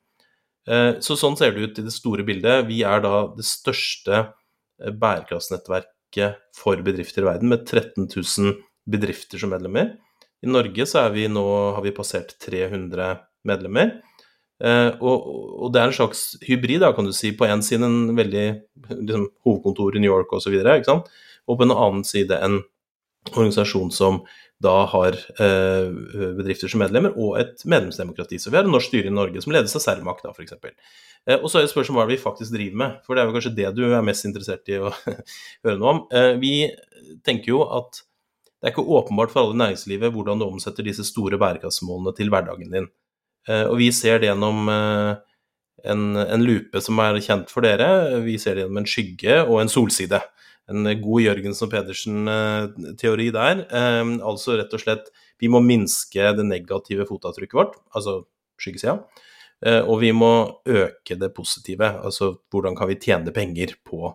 Eh, 0.71 0.93
så 1.03 1.17
sånn 1.19 1.39
ser 1.39 1.55
det 1.55 1.65
ut 1.65 1.81
i 1.81 1.87
det 1.87 1.95
store 1.95 2.27
bildet. 2.27 2.69
Vi 2.69 2.83
er 2.87 3.03
da 3.05 3.25
det 3.35 3.47
største 3.49 4.21
eh, 4.21 4.93
bærekraftsnettverket 4.93 6.39
for 6.57 6.83
bedrifter 6.87 7.25
i 7.25 7.31
verden, 7.31 7.51
med 7.51 7.67
13 7.67 8.07
000 8.07 8.55
bedrifter 8.91 9.41
som 9.41 9.53
medlemmer. 9.55 9.97
I 10.41 10.49
Norge 10.51 10.87
så 10.89 11.03
vi 11.13 11.27
nå, 11.29 11.45
har 11.77 11.83
vi 11.85 11.97
passert 11.97 12.37
300 12.45 13.19
medlemmer. 13.49 13.99
Uh, 14.61 14.93
og, 15.01 15.29
og, 15.65 15.69
det 15.73 15.81
er 15.81 15.89
en 15.89 15.95
slags 15.97 16.23
hybrid, 16.45 16.83
da, 16.83 16.91
kan 16.93 17.07
du 17.09 17.15
si. 17.17 17.31
På 17.37 17.47
én 17.49 17.63
side 17.65 17.87
en 17.87 18.13
veldig 18.17 18.45
liksom, 18.91 19.23
hovedkontor 19.47 19.97
i 19.97 20.03
New 20.03 20.13
York 20.13 20.33
osv. 20.37 20.57
Og 21.49 21.61
på 21.61 21.67
en 21.67 21.75
annen 21.77 22.05
side 22.07 22.37
en 22.37 22.61
organisasjon 23.31 23.91
som 23.93 24.23
da 24.61 24.75
har 24.93 25.17
eh, 25.41 25.89
bedrifter 26.37 26.69
som 26.69 26.83
medlemmer, 26.83 27.15
og 27.17 27.39
et 27.41 27.63
medlemsdemokrati. 27.65 28.37
Så 28.41 28.53
vi 28.53 28.59
har 28.59 28.67
en 28.67 28.75
norsk 28.75 28.91
styre 28.91 29.09
i 29.09 29.15
Norge 29.15 29.41
som 29.41 29.55
ledes 29.55 29.77
av 29.77 29.85
Cermaq, 29.85 30.21
da 30.25 30.35
f.eks. 30.35 30.59
Eh, 30.61 31.39
og 31.39 31.49
så 31.49 31.61
er 31.61 31.65
det 31.65 31.73
spørsmålet 31.73 32.03
hva 32.03 32.11
vi 32.11 32.21
faktisk 32.21 32.53
driver 32.53 32.83
med, 32.83 32.99
for 33.07 33.17
det 33.17 33.23
er 33.23 33.31
jo 33.31 33.37
kanskje 33.39 33.55
det 33.57 33.73
du 33.79 33.83
er 33.89 34.05
mest 34.05 34.29
interessert 34.29 34.69
i 34.69 34.77
å 34.81 34.93
høre 35.65 35.79
noe 35.81 35.95
om. 35.95 36.03
Eh, 36.13 36.35
vi 36.43 36.55
tenker 37.25 37.55
jo 37.55 37.65
at 37.73 38.03
det 38.61 38.69
er 38.69 38.75
ikke 38.75 38.85
åpenbart 38.99 39.33
for 39.33 39.41
alle 39.41 39.57
i 39.57 39.61
næringslivet 39.63 40.13
hvordan 40.13 40.41
du 40.41 40.45
omsetter 40.45 40.85
disse 40.85 41.07
store 41.09 41.41
bærekraftsmålene 41.41 42.13
til 42.17 42.29
hverdagen 42.33 42.75
din. 42.75 42.91
Eh, 43.49 43.65
og 43.65 43.79
vi 43.81 43.89
ser 43.97 44.21
det 44.21 44.29
gjennom 44.29 44.69
eh, 44.69 45.15
en, 45.89 46.03
en, 46.21 46.45
lupe 46.45 46.83
som 46.85 47.01
er 47.01 47.17
kjent 47.25 47.49
for 47.53 47.65
dere. 47.65 48.21
Vi 48.27 48.37
ser 48.41 48.59
det 48.59 48.67
gjennom 48.67 48.83
en 48.83 48.91
skygge 48.91 49.41
og 49.47 49.63
en 49.63 49.73
solside. 49.73 50.21
En 50.71 50.87
god 51.03 51.25
Jørgensen 51.25 51.67
og 51.67 51.73
Pedersen-teori 51.73 53.29
der. 53.35 53.65
Eh, 53.67 54.15
altså 54.23 54.57
rett 54.61 54.77
og 54.77 54.85
slett 54.85 55.11
vi 55.41 55.49
må 55.51 55.63
minske 55.65 56.33
det 56.37 56.45
negative 56.47 57.07
fotavtrykket 57.09 57.57
vårt, 57.57 57.77
altså 57.97 58.23
skyggesida. 58.61 58.99
Og 59.89 59.99
vi 60.01 60.11
må 60.17 60.29
øke 60.69 61.17
det 61.21 61.31
positive, 61.37 61.89
altså 62.05 62.31
hvordan 62.53 62.77
kan 62.77 62.89
vi 62.89 62.99
tjene 63.01 63.33
penger 63.33 63.75
på 63.85 64.09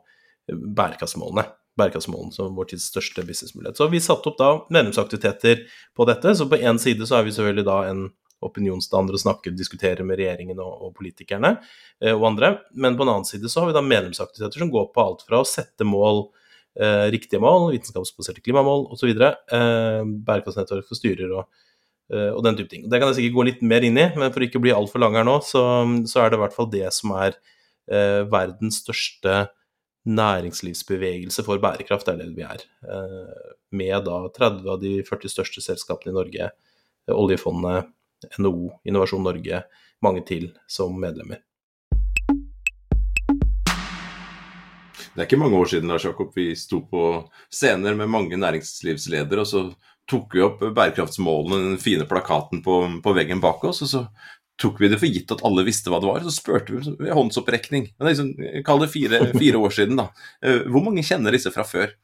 bærekraftsmålene. 0.50 1.46
Bærekraftsmålene 1.78 2.34
som 2.34 2.56
vår 2.56 2.70
tids 2.72 2.88
største 2.92 3.26
businessmulighet. 3.28 3.78
Så 3.78 3.88
vi 3.92 4.02
satte 4.04 4.32
opp 4.32 4.38
da 4.40 4.52
medlemsaktiviteter 4.72 5.66
på 5.98 6.08
dette. 6.08 6.36
Så 6.38 6.48
på 6.50 6.60
én 6.62 6.80
side 6.82 7.08
så 7.08 7.20
er 7.20 7.28
vi 7.28 7.34
selvfølgelig 7.36 7.68
da 7.68 7.80
en 7.90 8.06
opinionsdanner 8.46 9.16
og 9.16 9.22
snakker 9.22 9.52
og 9.54 9.60
diskuterer 9.60 10.06
med 10.08 10.20
regjeringen 10.20 10.60
og, 10.62 10.74
og 10.88 10.96
politikerne 10.98 11.56
eh, 12.04 12.14
og 12.14 12.28
andre. 12.32 12.56
Men 12.74 12.98
på 12.98 13.06
en 13.06 13.14
annen 13.14 13.28
side 13.28 13.50
så 13.52 13.64
har 13.64 13.72
vi 13.72 13.78
da 13.78 13.84
medlemsaktiviteter 13.86 14.64
som 14.64 14.72
går 14.74 14.92
på 14.96 15.04
alt 15.04 15.26
fra 15.28 15.42
å 15.42 15.50
sette 15.50 15.88
mål, 15.88 16.28
eh, 16.80 17.06
riktige 17.14 17.42
mål, 17.44 17.72
vitenskapsbaserte 17.76 18.44
klimamål 18.46 18.88
osv., 18.96 19.12
eh, 19.12 20.02
bærekraftsnettverk 20.28 20.88
for 20.88 21.00
styrer 21.00 21.34
og, 21.40 21.50
eh, 22.12 22.32
og, 22.32 22.42
den 22.46 22.60
type 22.60 22.72
ting. 22.72 22.88
Det 22.90 23.00
kan 23.00 23.12
jeg 23.12 23.20
sikkert 23.22 23.38
gå 23.38 23.48
litt 23.50 23.66
mer 23.66 23.86
inn 23.88 24.00
i, 24.02 24.08
men 24.16 24.34
for 24.34 24.46
ikke 24.46 24.62
å 24.62 24.66
bli 24.66 24.76
altfor 24.76 25.04
lang 25.04 25.18
her 25.20 25.28
nå, 25.28 25.40
så, 25.46 25.64
så, 26.10 26.24
er 26.24 26.32
det 26.32 26.40
i 26.40 26.44
hvert 26.46 26.58
fall 26.58 26.72
det 26.72 26.88
som 26.96 27.16
er 27.18 27.38
eh, 27.92 28.24
verdens 28.32 28.82
største 28.84 29.46
næringslivsbevegelse 30.06 31.42
for 31.48 31.62
bærekraft, 31.62 32.12
er 32.12 32.20
det 32.22 32.30
vi 32.36 32.46
er. 32.46 32.62
Eh, 32.86 33.50
med 33.76 34.06
da 34.06 34.22
30 34.36 34.70
av 34.76 34.80
de 34.84 35.00
40 35.08 35.34
største 35.34 35.64
selskapene 35.66 36.14
i 36.14 36.20
Norge, 36.20 36.52
oljefondet, 37.14 37.92
NHO, 38.40 38.70
Innovasjon 38.88 39.26
Norge, 39.26 39.66
mange 40.06 40.24
til 40.26 40.50
som 40.72 40.94
medlemmer. 41.00 41.42
Det 45.16 45.24
er 45.24 45.28
ikke 45.30 45.40
mange 45.40 45.56
år 45.58 45.70
siden 45.72 45.92
Lars 45.92 46.04
Jakob, 46.04 46.34
vi 46.36 46.50
sto 46.60 46.82
på 46.92 47.04
scener 47.48 47.96
med 47.96 48.12
mange 48.12 48.36
næringslivsledere, 48.40 49.46
og 49.46 49.48
så 49.48 49.62
tok 50.12 50.36
vi 50.36 50.44
opp 50.44 50.60
bærekraftsmålene, 50.76 51.62
den 51.72 51.78
fine 51.82 52.08
plakaten 52.10 52.62
på, 52.66 52.82
på, 53.04 53.14
veggen 53.16 53.42
bak 53.44 53.64
oss. 53.66 53.82
og 53.86 53.92
så 53.94 54.04
tok 54.62 54.80
vi 54.80 54.90
det 54.92 55.00
for 55.02 55.12
gitt 55.12 55.32
at 55.34 55.44
alle 55.48 55.66
visste 55.68 55.92
hva 55.92 56.02
det 56.04 56.10
var. 56.10 56.24
Så 56.24 56.36
spurte 56.36 56.76
vi 56.76 56.96
ved 57.00 57.16
håndsopprekning. 57.16 57.90
Men 58.00 58.12
liksom, 58.12 58.34
Kall 58.68 58.84
det 58.84 58.92
fire, 58.94 59.22
fire, 59.36 59.60
år 59.60 59.74
siden, 59.76 60.00
da. 60.00 60.10
Eh, 60.44 60.68
hvor 60.72 60.84
mange 60.86 61.04
kjenner 61.04 61.36
disse 61.36 61.52
fra 61.56 61.66
før? 61.68 61.96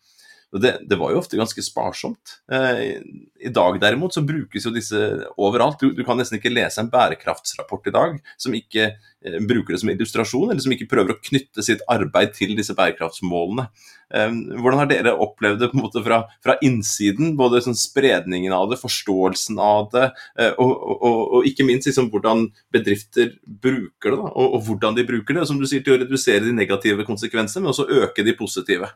Det, 0.52 0.82
det, 0.84 0.96
var 1.00 1.14
jo 1.14 1.20
ofte 1.22 1.38
ganske 1.40 1.64
sparsomt. 1.64 2.34
Eh, 2.52 3.00
I 3.40 3.52
dag 3.56 3.78
derimot 3.80 4.14
så 4.14 4.22
brukes 4.22 4.66
jo 4.68 4.74
disse 4.76 5.00
overalt. 5.40 5.80
Du, 5.80 5.94
du, 5.96 6.04
kan 6.04 6.20
nesten 6.20 6.42
ikke 6.42 6.52
lese 6.52 6.82
en 6.84 6.90
bærekraftsrapport 6.92 7.88
i 7.88 7.94
dag 7.96 8.18
som 8.36 8.58
ikke 8.58 8.90
eh, 8.90 9.38
bruker 9.48 9.72
det 9.72 9.80
som 9.80 9.94
illustrasjon, 9.94 10.50
eller 10.52 10.64
som 10.64 10.76
ikke 10.76 10.90
prøver 10.92 11.16
å 11.16 11.22
knytte 11.24 11.64
sitt 11.64 11.86
arbeid 11.92 12.34
til 12.36 12.52
disse 12.58 12.76
bærekraftsmålene. 12.76 13.70
Eh, 14.12 14.34
hvordan 14.58 14.82
har 14.82 14.90
dere 14.92 15.14
opplevd 15.24 15.64
det 15.64 15.72
på 15.72 15.80
en 15.80 15.86
måte 15.86 16.04
fra, 16.04 16.20
fra 16.44 16.58
innsiden, 16.68 17.38
både 17.40 17.64
sånn 17.64 17.80
spredningen 17.80 18.52
av 18.58 18.68
det, 18.74 18.82
forståelsen 18.84 19.64
av 19.64 19.88
det, 19.96 20.12
og, 20.58 20.76
og, 20.98 21.08
og, 21.22 21.48
ikke 21.48 21.64
minst 21.70 21.88
liksom, 21.88 22.12
hvordan 22.12 22.50
bedrifter 22.76 23.38
bruker 23.48 24.12
det, 24.12 24.20
da, 24.20 24.36
og, 24.36 24.60
og, 24.60 24.60
hvordan 24.68 25.00
de 25.00 25.08
bruker 25.08 25.40
det, 25.40 25.48
som 25.48 25.64
du 25.64 25.70
sier, 25.70 25.88
til 25.88 25.96
å 25.96 26.04
redusere 26.04 26.44
de 26.44 26.60
negative 26.60 27.08
konsekvensene, 27.08 27.64
men 27.64 27.72
også 27.72 27.88
øke 28.04 28.28
de 28.28 28.36
positive? 28.36 28.92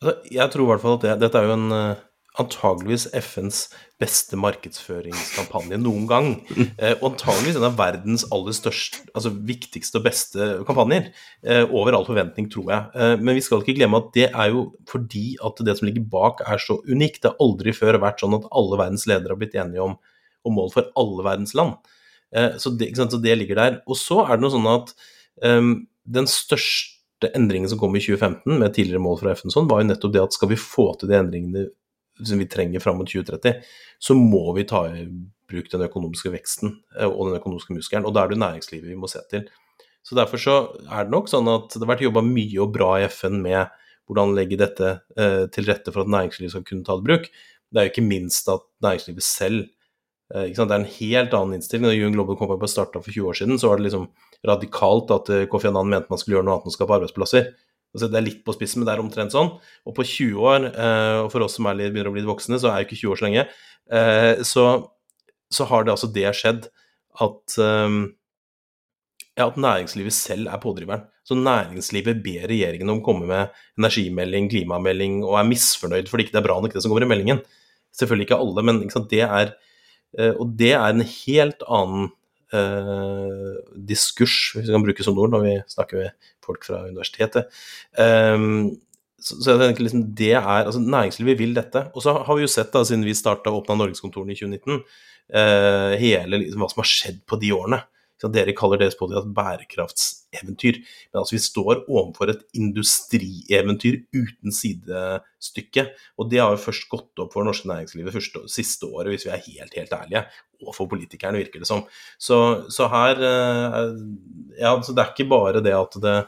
Altså, 0.00 0.16
jeg 0.32 0.48
tror 0.52 0.64
i 0.64 0.70
hvert 0.70 0.80
fall 0.80 0.96
at 0.96 1.02
det, 1.04 1.18
dette 1.20 1.36
er 1.36 1.44
jo 1.44 1.56
en 1.58 1.72
uh, 1.76 1.98
antageligvis 2.40 3.02
FNs 3.20 3.58
beste 4.00 4.38
markedsføringskampanje 4.40 5.76
noen 5.76 6.06
gang. 6.08 6.28
Uh, 6.56 6.94
og 7.02 7.10
antageligvis 7.10 7.58
en 7.58 7.66
av 7.68 7.76
verdens 7.76 8.24
aller 8.32 8.56
største, 8.56 9.02
altså 9.12 9.34
viktigste 9.50 10.00
og 10.00 10.06
beste 10.06 10.46
kampanjer. 10.68 11.10
Uh, 11.44 11.66
over 11.66 11.98
all 11.98 12.06
forventning, 12.08 12.48
tror 12.52 12.72
jeg. 12.72 13.18
men 13.20 13.36
vi 13.36 13.42
skal 13.44 13.60
ikke 13.60 13.76
glemme 13.76 14.00
at 14.00 14.08
det 14.16 14.30
er 14.30 14.54
jo 14.54 14.70
fordi 14.88 15.34
at 15.44 15.60
det 15.68 15.76
som 15.76 15.90
ligger 15.90 16.06
bak 16.14 16.40
er 16.48 16.62
så 16.64 16.78
unikt. 16.88 17.20
Det 17.20 17.34
har 17.34 17.44
aldri 17.44 17.74
før 17.76 18.00
vært 18.00 18.24
sånn 18.24 18.38
at 18.38 18.48
alle 18.56 18.80
verdens 18.80 19.04
ledere 19.10 19.36
har 19.36 19.42
blitt 19.42 19.58
enige 19.60 19.84
om, 19.84 19.98
om 20.48 20.56
mål 20.56 20.72
for 20.78 20.88
alle 21.00 21.26
verdens 21.28 21.52
land. 21.58 21.76
Så 22.62 22.70
det, 22.78 22.92
så, 22.94 23.18
det, 23.18 23.32
ligger 23.34 23.58
der. 23.58 23.78
Og 23.90 23.98
så 23.98 24.20
er 24.22 24.36
det 24.38 24.44
noe 24.44 24.52
sånn 24.54 24.68
at 24.70 24.92
den 26.14 26.28
største 26.30 26.99
endringen 27.28 27.68
som 27.68 27.78
kom 27.80 27.96
i 27.96 28.00
2015, 28.00 28.58
med 28.58 28.74
tidligere 28.74 29.02
mål 29.04 29.18
fra 29.20 29.34
FN, 29.36 29.52
sånn, 29.52 29.68
var 29.70 29.82
jo 29.82 29.90
nettopp 29.90 30.14
det 30.14 30.22
at 30.24 30.36
skal 30.36 30.50
vi 30.52 30.58
få 30.60 30.90
til 31.00 31.10
de 31.10 31.18
endringene 31.18 31.66
som 32.26 32.40
vi 32.40 32.48
trenger 32.48 32.80
fram 32.80 32.98
mot 33.00 33.08
2030, 33.08 33.60
så 33.98 34.16
må 34.16 34.52
vi 34.56 34.66
ta 34.68 34.84
i 34.92 35.06
bruk 35.50 35.70
den 35.72 35.84
økonomiske 35.86 36.32
veksten 36.34 36.74
eh, 36.98 37.08
og 37.08 37.30
den 37.30 37.40
økonomiske 37.40 37.74
muskelen. 37.76 38.06
Og 38.08 38.14
da 38.14 38.24
er 38.24 38.32
det 38.32 38.40
næringslivet 38.40 38.90
vi 38.90 38.98
må 38.98 39.10
se 39.10 39.22
til. 39.30 39.46
Så 40.06 40.16
Derfor 40.16 40.40
så 40.40 40.56
er 40.88 41.04
det 41.04 41.12
nok 41.12 41.28
sånn 41.28 41.48
at 41.52 41.74
det 41.74 41.82
har 41.84 41.92
vært 41.92 42.06
jobba 42.06 42.22
mye 42.24 42.62
og 42.62 42.72
bra 42.74 42.94
i 43.00 43.08
FN 43.12 43.40
med 43.44 43.72
hvordan 44.08 44.34
legge 44.34 44.58
dette 44.58 44.94
eh, 45.20 45.44
til 45.54 45.68
rette 45.68 45.92
for 45.92 46.04
at 46.04 46.12
næringslivet 46.12 46.54
skal 46.54 46.66
kunne 46.66 46.86
ta 46.86 46.96
det 46.96 47.04
i 47.04 47.10
bruk. 47.10 47.28
Det 47.70 47.78
er 47.78 47.86
jo 47.86 47.92
ikke 47.92 48.08
minst 48.08 48.48
at 48.50 48.64
næringslivet 48.82 49.26
selv 49.26 49.60
eh, 50.34 50.48
Det 50.50 50.66
er 50.66 50.78
en 50.78 50.90
helt 50.96 51.36
annen 51.36 51.58
innstilling. 51.58 51.86
Da 51.86 51.94
UN 51.94 52.16
Global 52.16 52.38
Compact 52.40 52.72
starta 52.72 53.02
for 53.02 53.12
20 53.12 53.30
år 53.30 53.40
siden, 53.42 53.60
så 53.60 53.70
var 53.70 53.78
det 53.78 53.90
liksom 53.90 54.08
radikalt 54.46 55.10
at 55.14 55.30
eh, 55.32 55.46
Kofi 55.50 55.68
Annan 55.70 55.90
mente 55.90 56.12
man 56.12 56.20
skulle 56.20 56.38
gjøre 56.38 56.48
noe 56.48 56.56
annet 56.56 56.68
enn 56.68 56.72
å 56.72 56.76
skape 56.76 56.96
arbeidsplasser. 56.96 57.50
Altså, 57.90 58.06
det 58.06 58.20
er 58.20 58.26
litt 58.28 58.44
på 58.46 58.54
spissen, 58.54 58.80
men 58.80 58.88
det 58.88 58.94
er 58.94 59.02
omtrent 59.02 59.34
sånn. 59.34 59.50
Og 59.88 59.96
på 59.96 60.06
20 60.06 60.46
år, 60.46 60.68
eh, 60.70 61.16
og 61.24 61.30
for 61.32 61.44
oss 61.44 61.58
som 61.58 61.68
litt, 61.74 61.92
begynner 61.92 62.12
å 62.12 62.14
bli 62.14 62.26
voksne, 62.28 62.60
så 62.62 62.70
er 62.70 62.80
jo 62.80 62.88
ikke 62.88 63.00
20 63.02 63.12
år 63.12 63.20
så 63.20 63.26
lenge, 63.26 63.46
eh, 63.98 64.32
så, 64.46 64.66
så, 65.50 65.66
har 65.70 65.84
det 65.84 65.94
altså 65.96 66.10
det 66.14 66.30
skjedd 66.38 66.70
at 67.20 67.56
ja, 67.58 69.46
at 69.48 69.56
næringslivet 69.60 70.14
selv 70.14 70.50
er 70.52 70.60
pådriveren. 70.62 71.02
Så 71.26 71.34
næringslivet 71.36 72.22
ber 72.22 72.46
regjeringen 72.50 72.90
om 72.92 73.00
å 73.00 73.04
komme 73.04 73.26
med 73.28 73.58
energimelding, 73.78 74.46
klimamelding, 74.52 75.18
og 75.26 75.36
er 75.40 75.48
misfornøyd 75.48 76.08
fordi 76.10 76.26
ikke 76.26 76.36
det 76.36 76.40
er 76.40 76.46
bra 76.46 76.56
nok 76.62 76.76
det 76.76 76.84
som 76.84 76.92
kommer 76.92 77.04
i 77.06 77.10
meldingen. 77.10 77.42
Selvfølgelig 77.98 78.28
ikke 78.28 78.40
alle, 78.40 78.64
men 78.66 78.80
ikke 78.86 79.04
det 79.10 79.26
er 79.26 79.52
Og 80.38 80.54
det 80.58 80.72
er 80.74 80.88
en 80.90 81.04
helt 81.06 81.60
annen 81.70 82.08
eh, 82.56 83.56
diskurs, 83.90 84.36
hvis 84.54 84.68
vi 84.68 84.74
kan 84.74 84.84
bruke 84.84 85.06
sånne 85.06 85.24
ord 85.24 85.34
når 85.34 85.44
vi 85.46 85.56
snakker 85.74 86.02
med 86.02 86.30
folk 86.44 86.66
fra 86.66 86.84
universitetet. 86.88 87.50
Eh, 87.98 88.46
så, 89.20 89.36
så 89.36 89.52
jeg 89.52 89.60
tenker 89.60 89.84
liksom 89.84 90.04
det 90.16 90.32
er, 90.38 90.64
altså 90.64 90.80
Næringslivet 90.80 91.40
vil 91.40 91.56
dette. 91.56 91.86
Og 91.94 92.04
så 92.04 92.16
har 92.24 92.38
vi 92.38 92.46
jo 92.46 92.52
sett, 92.52 92.72
da, 92.72 92.84
siden 92.86 93.04
vi 93.06 93.16
starta 93.16 93.52
åpna 93.52 93.76
Norgeskontorene 93.76 94.34
i 94.34 94.40
2019, 94.40 94.80
eh, 95.36 95.98
hele 96.00 96.44
liksom, 96.44 96.62
hva 96.62 96.70
som 96.72 96.82
har 96.84 96.90
skjedd 96.90 97.20
på 97.28 97.40
de 97.42 97.52
årene. 97.56 97.82
Dere 98.20 98.52
kaller 98.56 98.80
deres 98.82 98.98
podcast 99.00 100.19
bærekraftseventyr. 100.30 100.80
Men 101.12 101.20
altså, 101.20 101.34
vi 101.34 101.42
står 101.42 101.84
overfor 101.88 102.30
et 102.30 102.42
industrieventyr 102.54 104.02
uten 104.14 104.52
sidestykke. 104.52 105.86
Og 106.18 106.30
det 106.30 106.40
har 106.40 106.50
jo 106.54 106.64
først 106.64 106.88
gått 106.90 107.18
opp 107.18 107.32
for 107.32 107.44
norske 107.44 107.68
næringslivet 107.68 108.12
første, 108.12 108.46
siste 108.48 108.86
året, 108.86 109.10
hvis 109.14 109.26
vi 109.26 109.30
er 109.30 109.44
helt, 109.46 109.74
helt 109.74 109.92
ærlige. 109.92 110.24
Og 110.66 110.74
for 110.74 110.86
politikerne, 110.88 111.38
virker 111.38 111.60
det 111.60 111.68
som. 111.68 111.84
Så, 112.18 112.66
så 112.70 112.88
her 112.88 113.16
eh, 113.16 113.96
Ja, 114.60 114.74
så 114.82 114.92
det 114.92 115.04
er 115.04 115.14
ikke 115.14 115.30
bare 115.30 115.62
det 115.64 115.74
at 115.74 115.96
det 116.02 116.18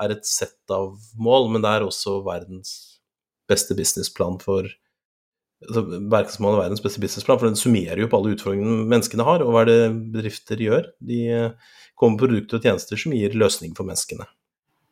er 0.00 0.14
et 0.14 0.26
sett 0.26 0.70
av 0.70 0.96
mål, 1.18 1.50
men 1.50 1.62
det 1.62 1.70
er 1.70 1.84
også 1.84 2.20
verdens 2.24 3.00
beste 3.50 3.74
businessplan 3.74 4.38
for 4.40 4.68
altså, 5.66 5.84
Bærekraftsmålet 5.84 6.58
er 6.58 6.64
verdens 6.64 6.82
beste 6.84 7.02
businessplan, 7.02 7.40
for 7.40 7.50
den 7.50 7.60
summerer 7.60 8.02
jo 8.02 8.08
på 8.10 8.20
alle 8.20 8.34
utfordringene 8.36 8.88
menneskene 8.90 9.26
har. 9.26 9.44
Og 9.44 9.54
hva 9.54 9.64
er 9.64 9.70
det 9.70 9.78
bedrifter 10.16 10.60
gjør? 10.60 10.90
De 11.12 11.22
eh, 11.36 11.72
kommer 11.94 12.16
med 12.16 12.24
produkter 12.24 12.60
og 12.60 12.68
tjenester 12.68 13.00
som 13.00 13.16
gir 13.16 13.38
løsning 13.38 13.76
for 13.76 13.88
menneskene. 13.88 14.28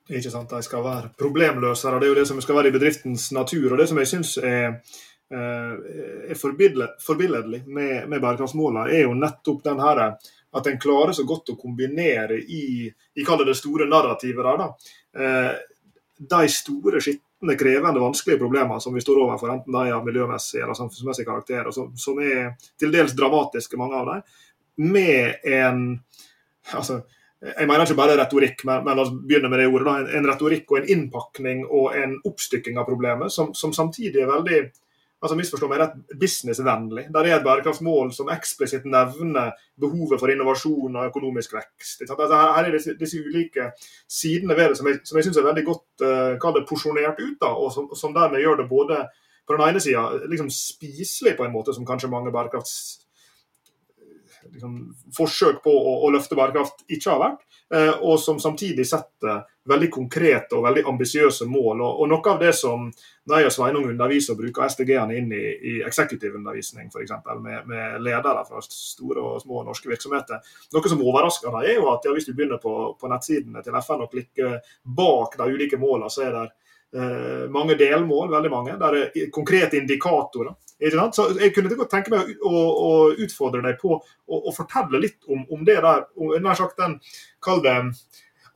Ikke 0.09 0.33
sant, 0.33 0.51
De 0.51 0.65
skal 0.65 0.85
være 0.87 1.13
problemløsere. 1.21 2.01
Det 2.01 2.09
er 2.09 2.15
jo 2.15 2.19
det 2.23 2.29
som 2.31 2.41
skal 2.41 2.57
være 2.61 2.73
i 2.73 2.77
bedriftens 2.79 3.29
natur. 3.37 3.73
og 3.73 3.79
Det 3.79 3.89
som 3.91 4.01
jeg 4.01 4.09
syns 4.09 4.39
er, 4.41 4.81
eh, 5.29 5.75
er 6.33 6.41
forbilledlig 6.41 7.67
med, 7.67 8.09
med 8.09 8.21
bærekraftsmålene, 8.21 8.89
er 8.89 9.05
jo 9.05 9.17
nettopp 9.17 9.65
den 9.65 9.81
her 9.85 10.05
at 10.57 10.67
en 10.67 10.81
klarer 10.81 11.13
så 11.13 11.27
godt 11.29 11.53
å 11.53 11.59
kombinere 11.61 12.39
i, 12.41 12.89
i 12.89 13.25
det 13.25 13.57
store 13.57 13.89
narrativet 13.89 14.45
der, 14.47 14.63
da, 14.63 14.69
eh, 15.21 15.53
de 16.19 16.49
store 16.51 17.03
skitt 17.05 17.23
krevende, 17.59 18.01
vanskelige 18.01 18.39
problemer 18.39 18.81
som 18.83 18.95
vi 18.95 19.01
står 19.01 19.21
overfor, 19.25 19.53
enten 19.53 19.75
de 19.75 19.93
av 19.95 20.07
miljømessig 20.07 20.63
eller 20.63 20.75
samfunnsmessig 20.75 21.27
karakter, 21.27 21.71
som, 21.75 21.93
som, 21.97 22.19
er 22.19 22.57
til 22.81 22.93
dels 22.95 23.15
dramatiske, 23.19 23.79
mange 23.79 24.01
av 24.01 24.11
dem, 24.11 24.25
med 24.91 25.47
en 25.47 25.85
altså, 26.75 27.01
jeg 27.39 27.69
mener 27.71 27.87
ikke 27.87 27.99
bare 27.99 28.19
retorikk, 28.19 28.65
men, 28.67 28.83
men 28.87 28.99
la 28.99 29.05
oss 29.05 29.15
begynne 29.15 29.51
med 29.51 29.63
det 29.63 29.69
ordet. 29.71 29.87
En, 29.93 30.09
en, 30.19 30.27
retorikk 30.27 30.73
og 30.73 30.81
en 30.81 30.89
innpakning 30.95 31.63
og 31.67 31.95
en 31.95 32.17
oppstykking 32.27 32.81
av 32.81 32.89
problemet 32.89 33.31
som, 33.31 33.53
som 33.55 33.75
samtidig 33.75 34.25
er 34.25 34.33
veldig 34.33 34.59
altså 35.19 35.37
misforstå 35.39 35.69
meg 35.71 35.81
rett, 35.83 35.95
businessvennlig. 36.21 37.09
Der 37.15 37.27
er 37.27 37.39
et 37.39 37.47
bærekraftsmål 37.47 38.13
som 38.15 38.31
eksplisitt 38.33 38.87
nevner 38.87 39.55
behovet 39.81 40.21
for 40.21 40.31
innovasjon 40.31 40.95
og 40.95 41.09
økonomisk 41.11 41.57
vekst. 41.57 42.05
Altså, 42.07 42.29
her 42.31 42.69
er 42.69 42.77
disse, 42.77 42.95
disse, 43.01 43.23
ulike 43.25 43.73
sidene 44.11 44.57
ved 44.59 44.73
det 44.73 44.81
som 44.81 44.91
jeg, 44.91 45.01
som 45.09 45.19
jeg 45.19 45.29
syns 45.29 45.41
er 45.41 45.49
veldig 45.49 45.65
godt 45.67 46.07
uh, 46.07 46.63
porsjonert 46.69 47.19
ut. 47.19 47.39
da, 47.41 47.51
og 47.51 47.73
som, 47.75 47.91
som, 47.99 48.15
dermed 48.15 48.45
gjør 48.45 48.63
det 48.63 48.71
både 48.71 49.03
på 49.49 49.57
den 49.57 49.67
ene 49.67 49.81
sida 49.81 50.05
liksom 50.29 50.51
spiselig 50.53 51.35
på 51.37 51.47
en 51.47 51.55
måte 51.55 51.75
som 51.75 51.87
kanskje 51.89 52.13
mange 52.13 52.33
bærekrafts 52.33 53.08
liksom, 54.53 54.79
forsøk 55.17 55.63
på 55.65 55.73
å, 55.73 55.95
å, 56.07 56.11
løfte 56.15 56.37
bærekraft 56.39 56.85
ikke 56.89 57.13
har 57.13 57.23
vært, 57.23 57.47
eh, 57.75 57.95
og 58.03 58.19
som 58.23 58.41
samtidig 58.43 58.87
setter 58.89 59.45
veldig 59.69 59.89
konkrete 59.93 60.57
og 60.57 60.65
veldig 60.65 60.85
ambisiøse 60.89 61.49
mål. 61.49 61.83
Og, 61.85 62.03
og, 62.03 62.11
Noe 62.11 62.33
av 62.33 62.41
det 62.41 62.53
som 62.57 62.87
når 63.29 63.43
jeg 63.43 63.49
og 63.51 63.55
Sveinung 63.57 63.89
underviser 63.91 64.35
og 64.35 64.41
bruker 64.43 64.71
SDG-ene 64.73 65.19
inn 65.19 65.33
i, 65.37 65.43
i 65.73 65.75
eksekutivundervisning, 65.89 66.89
f.eks. 66.89 67.13
Med, 67.45 67.67
med 67.69 67.99
ledere 68.05 68.47
fra 68.49 68.63
store 68.65 69.25
og 69.35 69.43
små 69.43 69.65
norske 69.67 69.91
virksomheter, 69.91 70.41
noe 70.73 70.95
som 70.95 71.05
overrasker 71.05 71.53
dem, 71.53 71.67
er 71.67 71.77
jo 71.77 71.91
at 71.93 72.09
ja, 72.09 72.15
hvis 72.17 72.31
du 72.31 72.33
begynner 72.33 72.63
på, 72.63 72.75
på 73.01 73.13
nettsidene 73.13 73.65
til 73.65 73.77
FN 73.83 74.07
og 74.07 74.15
klikker 74.15 74.57
bak 74.99 75.37
de 75.41 75.53
ulike 75.53 75.81
målene, 75.81 76.09
så 76.13 76.25
er 76.29 76.35
det 76.39 76.47
mange 77.53 77.77
delmål, 77.77 78.31
veldig 78.33 78.51
mange. 78.53 78.77
Der 78.81 78.97
er 78.97 79.31
konkrete 79.35 79.77
indikatorer. 79.77 80.55
Så 81.13 81.27
Jeg 81.41 81.53
kunne 81.55 81.75
godt 81.75 81.91
tenke 81.91 82.13
meg 82.15 82.31
å, 82.41 82.53
å 82.55 82.91
utfordre 83.19 83.63
deg 83.65 83.81
på 83.81 83.97
å, 83.99 84.39
å 84.39 84.55
fortelle 84.55 85.01
litt 85.03 85.27
om, 85.27 85.43
om 85.51 85.65
det 85.67 85.81
der. 85.83 86.07
nær 86.41 86.55
sagt 86.55 86.79
den, 86.79 87.01
kall 87.43 87.61
det 87.65 87.75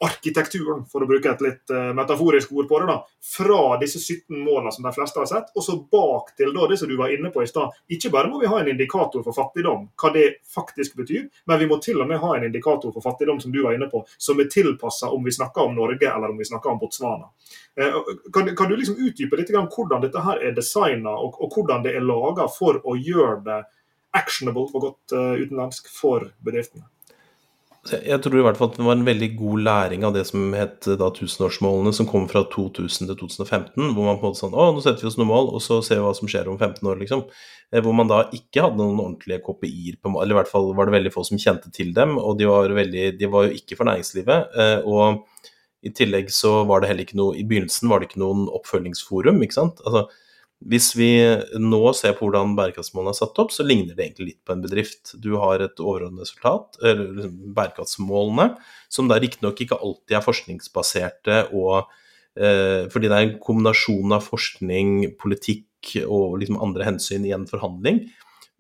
arkitekturen, 0.02 0.82
for 0.90 1.04
å 1.04 1.06
bruke 1.06 1.30
et 1.30 1.42
litt 1.44 1.73
uh, 1.73 1.92
metaforisk 1.97 2.52
ord 2.56 2.68
på 2.71 2.80
det, 2.82 2.88
da, 2.90 2.97
fra 3.32 3.76
disse 3.80 4.00
17 4.00 4.40
målene 4.42 4.73
som 4.75 4.87
de 4.87 4.92
fleste 4.97 5.21
har 5.21 5.28
sett, 5.30 5.52
og 5.54 5.64
så 5.64 5.76
bak 5.92 6.32
til 6.38 6.50
da, 6.54 6.66
det 6.71 6.78
som 6.80 6.90
du 6.90 6.97
var 6.99 7.12
inne 7.14 7.30
på 7.35 7.44
i 7.44 7.50
stad. 7.50 7.76
Ikke 7.92 8.11
bare 8.14 8.30
må 8.30 8.40
vi 8.42 8.50
ha 8.50 8.61
en 8.61 8.71
indikator 8.73 9.23
for 9.23 9.37
fattigdom, 9.37 9.88
hva 10.00 10.12
det 10.14 10.26
faktisk 10.54 10.97
betyr, 10.99 11.28
men 11.50 11.61
vi 11.62 11.68
må 11.71 11.78
til 11.82 12.02
og 12.02 12.11
med 12.11 12.23
ha 12.23 12.32
en 12.37 12.49
indikator 12.49 12.94
for 12.94 13.04
fattigdom 13.04 13.40
som 13.42 13.54
du 13.54 13.61
var 13.62 13.76
inne 13.78 13.90
på, 13.92 14.02
som 14.18 14.40
er 14.42 14.50
tilpassa 14.52 15.12
om 15.12 15.23
vi 15.25 15.35
snakker 15.35 15.68
om 15.68 15.76
Norge 15.78 16.09
eller 16.11 16.35
om 16.35 16.40
vi 16.40 16.49
snakker 16.50 16.75
om 16.75 16.82
Botswana. 16.82 17.30
Uh, 17.78 18.00
kan, 18.35 18.50
kan, 18.56 18.68
du 18.68 18.76
liksom 18.76 18.99
utdype 18.99 19.38
litt 19.38 19.52
hvordan 19.52 20.02
dette 20.02 20.25
her 20.25 20.42
er 20.42 20.56
designa, 20.56 21.14
og, 21.14 21.38
og, 21.38 21.52
hvordan 21.54 21.87
det 21.87 21.94
er 21.97 22.04
laga 22.04 22.49
for 22.50 22.80
å 22.85 22.97
gjøre 22.99 23.38
det 23.47 23.61
actionable 24.18 24.66
for 24.73 24.88
godt 24.88 25.14
uh, 25.14 25.38
utenlandsk 25.38 25.88
for 25.92 26.32
bedriftene? 26.44 26.88
Jeg 27.82 28.22
tror 28.22 28.36
i 28.38 28.42
hvert 28.46 28.58
fall 28.60 28.68
at 28.70 28.76
det 28.78 28.84
var 28.86 28.94
en 28.94 29.06
veldig 29.08 29.28
god 29.34 29.62
læring 29.66 30.04
av 30.06 30.12
det 30.14 30.22
som 30.28 30.52
het 30.54 30.86
da 31.00 31.08
tusenårsmålene, 31.10 31.90
som 31.96 32.06
kom 32.06 32.28
fra 32.30 32.44
2000 32.52 33.08
til 33.10 33.16
2015, 33.18 33.88
hvor 33.96 34.06
man 34.06 34.20
på 34.20 34.28
en 34.28 34.30
måte 34.30 34.38
sånn 34.38 34.54
Å, 34.54 34.68
nå 34.70 34.84
setter 34.84 35.02
vi 35.02 35.08
oss 35.10 35.18
noen 35.18 35.32
mål, 35.32 35.50
og 35.50 35.64
så 35.64 35.80
ser 35.82 35.98
vi 35.98 36.04
hva 36.04 36.12
som 36.14 36.30
skjer 36.30 36.50
om 36.52 36.60
15 36.60 36.78
år, 36.86 37.00
liksom. 37.02 37.24
Eh, 37.72 37.82
hvor 37.82 37.96
man 37.98 38.10
da 38.10 38.20
ikke 38.30 38.68
hadde 38.68 38.78
noen 38.78 39.02
ordentlige 39.02 39.42
KPI-er, 39.42 39.98
eller 40.12 40.36
i 40.36 40.38
hvert 40.38 40.52
fall 40.52 40.70
var 40.78 40.86
det 40.86 40.94
veldig 40.94 41.14
få 41.14 41.26
som 41.26 41.42
kjente 41.42 41.74
til 41.74 41.90
dem, 41.96 42.14
og 42.22 42.38
de 42.38 42.46
var, 42.52 42.70
veldig, 42.78 43.06
de 43.18 43.30
var 43.34 43.48
jo 43.48 43.58
ikke 43.58 43.80
for 43.80 43.90
næringslivet. 43.90 44.54
Eh, 44.62 44.86
og 44.86 45.50
I 45.82 45.90
tillegg 45.98 46.30
så 46.30 46.60
var 46.70 46.84
det 46.84 46.92
heller 46.92 47.08
ikke 47.08 47.18
noe 47.18 47.34
I 47.34 47.42
begynnelsen 47.42 47.90
var 47.90 47.98
det 47.98 48.12
ikke 48.12 48.22
noen 48.22 48.46
oppfølgingsforum, 48.60 49.42
ikke 49.42 49.58
sant. 49.58 49.82
Altså, 49.82 50.06
hvis 50.69 50.92
vi 50.95 51.11
nå 51.59 51.81
ser 51.97 52.14
på 52.16 52.26
hvordan 52.26 52.54
bærekraftsmålene 52.59 53.12
er 53.14 53.19
satt 53.19 53.38
opp, 53.42 53.50
så 53.54 53.64
ligner 53.66 53.97
det 53.97 54.04
egentlig 54.04 54.28
litt 54.28 54.40
på 54.47 54.54
en 54.54 54.62
bedrift. 54.64 55.14
Du 55.23 55.35
har 55.40 55.62
et 55.64 55.83
overordnet 55.83 56.26
resultat, 56.26 56.78
eller 56.83 57.11
liksom 57.16 57.54
bærekraftsmålene, 57.57 58.49
som 58.92 59.11
da 59.11 59.19
riktignok 59.23 59.64
ikke 59.64 59.81
alltid 59.81 60.19
er 60.19 60.25
forskningsbaserte 60.26 61.38
og 61.50 61.90
eh, 62.38 62.88
Fordi 62.92 63.09
det 63.09 63.19
er 63.19 63.26
en 63.26 63.38
kombinasjon 63.42 64.14
av 64.16 64.25
forskning, 64.25 65.12
politikk 65.21 65.97
og 66.07 66.38
liksom 66.40 66.61
andre 66.62 66.87
hensyn 66.92 67.26
i 67.26 67.35
en 67.35 67.49
forhandling. 67.49 68.04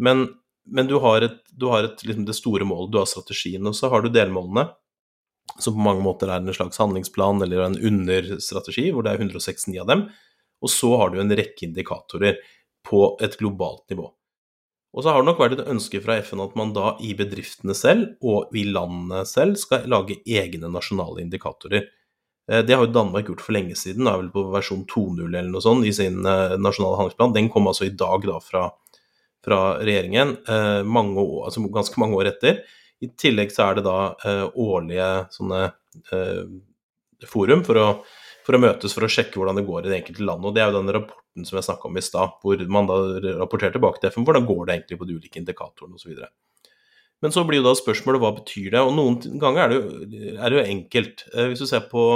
Men, 0.02 0.26
men 0.66 0.90
du 0.90 0.98
har, 1.04 1.22
et, 1.22 1.38
du 1.54 1.68
har 1.70 1.86
et, 1.86 2.02
liksom 2.06 2.26
det 2.26 2.36
store 2.36 2.66
målet, 2.66 2.92
du 2.92 2.98
har 3.00 3.08
strategien, 3.10 3.66
og 3.68 3.78
så 3.78 3.92
har 3.92 4.02
du 4.02 4.10
delmålene 4.12 4.68
som 5.58 5.74
på 5.76 5.84
mange 5.84 6.02
måter 6.04 6.30
er 6.30 6.40
en 6.40 6.54
slags 6.54 6.78
handlingsplan 6.80 7.42
eller 7.44 7.66
en 7.66 7.78
understrategi, 7.78 8.90
hvor 8.90 9.04
det 9.04 9.12
er 9.12 9.24
169 9.24 9.80
av 9.82 9.88
dem. 9.90 10.04
Og 10.62 10.70
så 10.70 10.94
har 11.00 11.12
du 11.12 11.20
en 11.20 11.34
rekke 11.34 11.66
indikatorer 11.66 12.38
på 12.86 13.06
et 13.22 13.38
globalt 13.38 13.84
nivå. 13.90 14.10
Og 14.92 15.04
så 15.04 15.12
har 15.12 15.22
det 15.22 15.30
nok 15.30 15.40
vært 15.40 15.56
et 15.56 15.68
ønske 15.72 16.02
fra 16.04 16.18
FN 16.20 16.42
at 16.44 16.54
man 16.58 16.74
da 16.76 16.92
i 17.00 17.14
bedriftene 17.16 17.74
selv 17.76 18.18
og 18.20 18.52
i 18.56 18.66
landene 18.68 19.22
selv 19.28 19.56
skal 19.60 19.88
lage 19.88 20.18
egne 20.28 20.68
nasjonale 20.72 21.22
indikatorer. 21.24 21.86
Eh, 22.50 22.60
det 22.66 22.76
har 22.76 22.84
jo 22.84 22.92
Danmark 22.92 23.30
gjort 23.30 23.44
for 23.44 23.56
lenge 23.56 23.76
siden, 23.78 24.04
da 24.08 24.18
vel 24.20 24.28
på 24.34 24.44
versjon 24.52 24.84
2.0 24.90 25.24
eller 25.30 25.48
noe 25.48 25.64
sånt 25.64 25.88
i 25.88 25.94
sin 25.96 26.20
eh, 26.28 26.58
nasjonale 26.60 27.00
handlingsplan. 27.00 27.34
Den 27.38 27.50
kom 27.52 27.70
altså 27.70 27.88
i 27.88 27.94
dag 27.96 28.26
da 28.28 28.36
fra, 28.44 28.66
fra 29.44 29.60
regjeringen, 29.80 30.36
eh, 30.44 30.82
mange 30.84 31.24
år, 31.24 31.46
altså 31.48 31.64
ganske 31.72 32.02
mange 32.02 32.18
år 32.20 32.34
etter. 32.34 32.60
I 33.02 33.10
tillegg 33.18 33.54
så 33.54 33.70
er 33.70 33.78
det 33.80 33.82
da 33.82 33.96
årlige 34.62 35.06
sånne 35.34 35.72
forum 37.26 37.64
for 37.66 37.80
å 37.80 37.86
for 38.46 38.56
å 38.56 38.62
møtes 38.62 38.94
for 38.96 39.06
å 39.06 39.10
sjekke 39.10 39.38
hvordan 39.38 39.58
det 39.60 39.66
går 39.66 39.86
i 39.86 39.90
det 39.92 39.98
enkelte 40.00 40.26
landet. 40.26 40.48
Og 40.48 40.54
Det 40.56 40.62
er 40.62 40.70
jo 40.70 40.78
den 40.80 40.94
rapporten 40.96 41.48
som 41.48 41.58
jeg 41.58 41.66
snakka 41.68 41.88
om 41.88 41.98
i 41.98 42.04
stad, 42.04 42.38
hvor 42.42 42.64
man 42.76 42.88
da 42.90 42.96
rapporterer 43.42 43.76
tilbake 43.76 44.02
til 44.02 44.12
FN 44.14 44.26
hvordan 44.28 44.48
går 44.48 44.64
det 44.64 44.76
egentlig 44.76 44.98
på 45.00 45.08
de 45.08 45.18
ulike 45.18 45.42
indikatorene 45.42 45.98
osv. 46.00 46.24
Men 47.22 47.34
så 47.34 47.44
blir 47.46 47.60
jo 47.60 47.68
da 47.68 47.74
spørsmålet 47.78 48.22
hva 48.22 48.32
betyr 48.40 48.72
det? 48.74 48.82
Og 48.82 48.96
noen 48.96 49.38
ganger 49.42 49.62
er 49.64 49.70
det 49.70 49.78
jo, 49.78 50.32
er 50.34 50.50
det 50.50 50.58
jo 50.58 50.64
enkelt. 50.74 51.26
Eh, 51.30 51.52
hvis 51.52 51.62
du 51.62 51.68
ser 51.70 51.86
på 51.90 52.06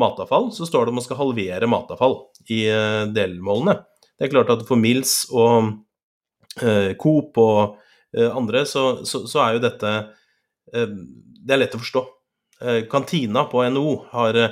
matavfall, 0.00 0.50
så 0.54 0.66
står 0.66 0.86
det 0.86 0.94
at 0.94 0.98
man 0.98 1.06
skal 1.06 1.20
halvere 1.20 1.70
matavfall 1.70 2.16
i 2.50 2.64
eh, 2.70 3.04
delmålene. 3.14 3.78
Det 4.18 4.26
er 4.26 4.32
klart 4.34 4.50
at 4.52 4.66
for 4.68 4.80
Mills 4.80 5.22
og 5.30 5.70
eh, 6.60 6.92
Coop 7.00 7.38
og 7.40 7.78
eh, 8.16 8.26
andre, 8.26 8.64
så, 8.68 9.04
så, 9.06 9.22
så, 9.30 9.44
er 9.44 9.56
jo 9.56 9.62
dette 9.64 9.92
eh, 10.74 10.98
Det 11.40 11.54
er 11.54 11.62
lett 11.62 11.78
å 11.78 11.82
forstå. 11.82 12.04
Eh, 12.60 12.82
kantina 12.90 13.46
på 13.48 13.62
NHO 13.70 13.94
har 14.10 14.42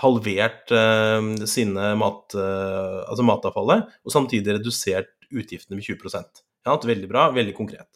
halvert 0.00 0.72
eh, 0.72 1.46
sine 1.48 1.92
mat, 2.00 2.36
eh, 2.38 3.00
altså 3.06 3.26
matavfallet, 3.26 3.90
og 4.04 4.14
samtidig 4.14 4.56
redusert 4.58 5.12
utgiftene 5.32 5.78
med 5.78 5.86
20% 5.86 6.42
ja, 6.62 6.76
Veldig 6.78 7.08
bra, 7.10 7.26
veldig 7.34 7.54
konkret. 7.56 7.88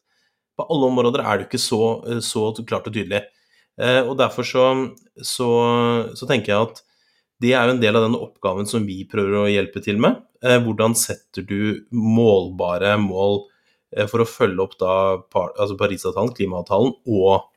På 0.57 0.67
alle 0.73 0.89
områder 0.91 1.23
er 1.23 1.39
det 1.39 1.49
ikke 1.49 1.63
så, 1.63 1.81
eh, 2.09 2.21
så 2.25 2.51
klart 2.67 2.89
og 2.89 2.97
tydelig. 2.97 3.23
Eh, 3.81 4.03
og 4.03 4.17
Derfor 4.19 4.47
så, 4.49 4.67
så, 5.21 5.49
så, 6.17 6.29
tenker 6.29 6.53
jeg 6.53 6.69
at 6.69 6.83
det 7.45 7.53
er 7.53 7.69
jo 7.69 7.77
en 7.77 7.83
del 7.83 7.99
av 7.99 8.07
den 8.07 8.19
oppgaven 8.19 8.69
som 8.69 8.87
vi 8.89 9.03
prøver 9.09 9.43
å 9.43 9.51
hjelpe 9.53 9.83
til 9.85 10.01
med. 10.01 10.23
hvordan 10.41 10.95
setter 10.97 11.43
du 11.45 11.85
målbare 11.91 12.95
mål 13.01 13.43
for 14.09 14.23
å 14.23 14.29
følge 14.29 14.63
opp 14.63 14.77
da 14.81 14.93
altså 15.35 15.77
Parisavtalen, 15.77 16.33
klimaavtalen 16.33 16.95
og 17.05 17.51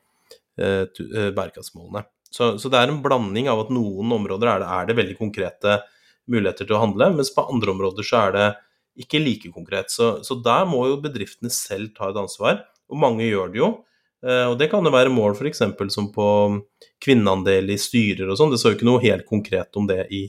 bærekraftsmålene. 0.58 2.04
Så, 2.30 2.54
så, 2.62 2.70
det 2.70 2.78
er 2.78 2.92
en 2.92 3.02
blanding 3.02 3.50
av 3.50 3.64
at 3.64 3.72
noen 3.74 4.12
områder 4.14 4.52
er 4.52 4.62
det, 4.62 4.70
er 4.70 4.88
det, 4.88 4.98
veldig 5.00 5.16
konkrete 5.18 5.80
muligheter 6.30 6.68
til 6.68 6.76
å 6.76 6.82
handle, 6.84 7.10
mens 7.16 7.32
på 7.34 7.46
andre 7.50 7.72
områder 7.74 8.06
så 8.06 8.24
er 8.24 8.36
det 8.36 8.48
ikke 9.02 9.22
like 9.22 9.50
konkret. 9.54 9.90
Så, 9.90 10.20
så 10.26 10.36
der 10.44 10.66
må 10.68 10.84
jo 10.90 11.00
bedriftene 11.02 11.50
selv 11.52 11.90
ta 11.96 12.10
et 12.10 12.20
ansvar, 12.20 12.62
og 12.90 13.00
mange 13.02 13.26
gjør 13.26 13.50
det 13.50 13.62
jo. 13.62 13.70
Eh, 14.26 14.46
og 14.50 14.58
det 14.60 14.68
kan 14.70 14.84
jo 14.84 14.92
være 14.94 15.12
mål 15.12 15.34
f.eks. 15.38 15.64
som 15.94 16.10
på 16.14 16.28
kvinneandel 17.02 17.72
i 17.72 17.78
styrer 17.80 18.30
og 18.30 18.38
sånn. 18.38 18.52
Det 18.52 18.60
står 18.60 18.74
jo 18.74 18.78
ikke 18.78 18.90
noe 18.90 19.02
helt 19.04 19.26
konkret 19.28 19.80
om 19.80 19.88
det 19.88 20.04
i, 20.14 20.26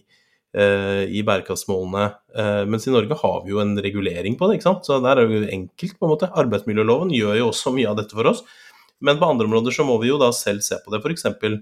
eh, 0.56 1.04
i 1.12 1.26
bærekraftsmålene. 1.28 2.08
Eh, 2.34 2.64
mens 2.72 2.88
i 2.88 2.96
Norge 2.96 3.20
har 3.22 3.38
vi 3.46 3.54
jo 3.54 3.62
en 3.64 3.76
regulering 3.84 4.40
på 4.40 4.48
det, 4.48 4.58
ikke 4.58 4.70
sant. 4.70 4.88
Så 4.88 5.02
der 5.04 5.20
er 5.20 5.28
det 5.28 5.42
jo 5.42 5.54
enkelt, 5.60 6.00
på 6.00 6.08
en 6.08 6.14
måte. 6.16 6.32
Arbeidsmiljøloven 6.32 7.14
gjør 7.18 7.42
jo 7.42 7.52
også 7.52 7.76
mye 7.76 7.92
av 7.92 8.00
dette 8.00 8.16
for 8.18 8.32
oss. 8.32 8.46
Men 9.02 9.18
på 9.18 9.28
andre 9.28 9.50
områder 9.50 9.74
så 9.74 9.84
må 9.86 9.98
vi 10.02 10.12
jo 10.12 10.20
da 10.22 10.30
selv 10.36 10.64
se 10.66 10.78
på 10.82 10.94
det. 10.94 11.02
F.eks. 11.02 11.26
Eh, 11.26 11.62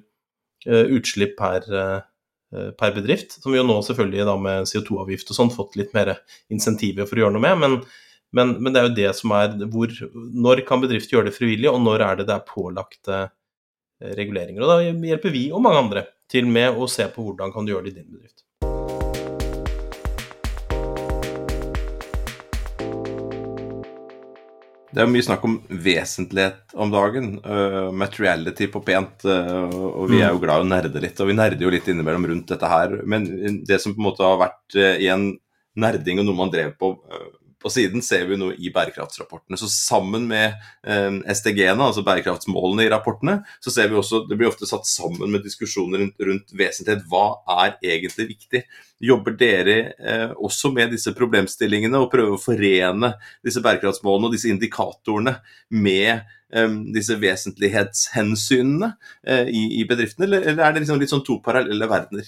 utslipp 0.68 1.38
per, 1.40 1.66
eh, 1.72 2.70
per, 2.80 2.94
bedrift. 2.96 3.38
Som 3.42 3.54
vi 3.54 3.60
jo 3.60 3.68
nå 3.68 3.80
selvfølgelig 3.86 4.28
da 4.28 4.36
med 4.42 4.70
CO2-avgift 4.70 5.32
og 5.32 5.40
sånn 5.40 5.54
fått 5.54 5.78
litt 5.80 5.94
mer 5.98 6.18
insentiver 6.52 7.10
for 7.10 7.20
å 7.20 7.26
gjøre 7.26 7.38
noe 7.38 7.46
med. 7.46 7.62
Men, 7.64 7.78
men, 8.36 8.56
men, 8.60 8.74
det 8.74 8.82
er 8.82 8.90
jo 8.90 8.98
det 9.00 9.12
som 9.18 9.34
er 9.34 9.56
hvor 9.74 9.94
Når 10.14 10.64
kan 10.68 10.84
bedrifter 10.84 11.18
gjøre 11.18 11.32
det 11.32 11.38
frivillig, 11.38 11.70
og 11.72 11.82
når 11.86 12.06
er 12.06 12.20
det 12.20 12.30
det 12.30 12.38
er 12.38 12.50
pålagte 12.50 13.18
eh, 13.24 14.14
reguleringer? 14.20 14.66
Og 14.66 14.74
da 14.74 15.08
hjelper 15.14 15.36
vi 15.36 15.48
og 15.54 15.64
mange 15.66 15.86
andre 15.86 16.06
til 16.30 16.50
med 16.50 16.78
å 16.78 16.90
se 16.92 17.08
på 17.10 17.26
hvordan 17.26 17.54
kan 17.56 17.66
du 17.66 17.74
gjøre 17.74 17.88
det 17.88 17.96
i 17.96 18.02
din 18.02 18.12
bedrift. 18.12 18.44
Det 24.90 25.04
er 25.04 25.10
mye 25.12 25.26
snakk 25.26 25.44
om 25.46 25.60
vesentlighet 25.70 26.74
om 26.74 26.90
dagen. 26.94 27.36
Uh, 27.46 27.90
materiality 27.94 28.70
på 28.74 28.82
pent. 28.86 29.26
Uh, 29.26 29.70
og 29.70 30.10
vi 30.10 30.22
er 30.22 30.32
jo 30.32 30.40
mm. 30.40 30.44
glad 30.46 30.64
i 30.64 30.66
å 30.66 30.70
nerde 30.72 31.04
litt, 31.04 31.20
og 31.22 31.30
vi 31.30 31.38
nerder 31.38 31.66
jo 31.66 31.74
litt 31.74 31.90
innimellom 31.92 32.26
rundt 32.32 32.50
dette 32.54 32.72
her. 32.72 32.96
Men 33.06 33.28
det 33.70 33.82
som 33.84 33.94
på 33.94 34.02
en 34.02 34.10
måte 34.10 34.26
har 34.26 34.40
vært 34.42 34.80
uh, 34.80 34.96
i 34.98 35.12
en 35.14 35.30
nerding 35.80 36.22
og 36.22 36.28
noe 36.28 36.40
man 36.40 36.54
drev 36.54 36.74
på 36.82 36.96
på 37.60 37.72
siden 37.74 38.04
ser 38.06 38.26
vi 38.30 38.38
noe 38.40 38.56
i 38.56 38.72
bærekraftsrapportene. 38.74 39.60
Så 39.60 39.68
sammen 39.72 40.28
med 40.30 40.56
eh, 40.88 41.20
SDG-ene, 41.36 41.90
altså 41.90 42.04
bærekraftsmålene 42.08 42.86
i 42.86 42.92
rapportene, 42.92 43.40
så 43.64 43.74
ser 43.74 43.92
vi 43.92 44.00
også 44.00 44.24
det 44.30 44.38
blir 44.40 44.52
ofte 44.52 44.70
satt 44.70 44.88
sammen 44.88 45.32
med 45.34 45.44
diskusjoner 45.44 46.04
rundt, 46.04 46.24
rundt 46.30 46.56
vesentlighet. 46.56 47.04
Hva 47.12 47.42
er 47.60 47.76
egentlig 47.84 48.30
viktig? 48.32 48.64
Jobber 49.04 49.36
dere 49.40 49.78
eh, 50.00 50.34
også 50.36 50.74
med 50.76 50.92
disse 50.96 51.14
problemstillingene 51.16 52.00
og 52.00 52.12
prøver 52.12 52.36
å 52.36 52.42
forene 52.42 53.14
disse 53.46 53.64
bærekraftsmålene 53.64 54.30
og 54.30 54.36
disse 54.36 54.52
indikatorene 54.52 55.38
med 55.76 56.12
eh, 56.56 56.76
disse 56.96 57.20
vesentlighetshensynene 57.20 58.94
eh, 59.28 59.48
i, 59.52 59.66
i, 59.80 59.88
bedriftene, 59.88 60.28
eller, 60.28 60.48
eller 60.52 60.66
er 60.66 60.76
det 60.76 60.86
liksom 60.86 61.00
litt 61.04 61.12
sånn 61.12 61.28
to 61.28 61.42
parallelle 61.44 61.92
verdener? 61.92 62.28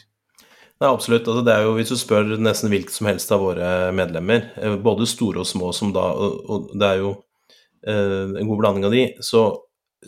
Nei, 0.82 0.89
absolutt. 0.89 1.28
Altså, 1.30 1.44
det 1.46 1.54
er 1.54 1.67
jo, 1.67 1.74
Hvis 1.78 1.91
du 1.94 1.98
spør 2.00 2.32
nesten 2.41 2.72
hvilket 2.74 2.96
som 2.96 3.10
helst 3.10 3.32
av 3.34 3.44
våre 3.44 3.91
medlemmer, 3.94 4.48
eh, 4.58 4.78
både 4.82 5.06
store 5.10 5.44
og 5.44 5.50
små, 5.50 5.70
som 5.78 5.91
da, 5.94 6.08
og 6.10 6.72
det 6.74 6.88
er 6.88 7.04
jo 7.04 7.12
eh, 7.86 8.32
en 8.41 8.48
god 8.50 8.58
blanding 8.63 8.88
av 8.88 8.96
de, 8.96 9.04
så, 9.22 9.44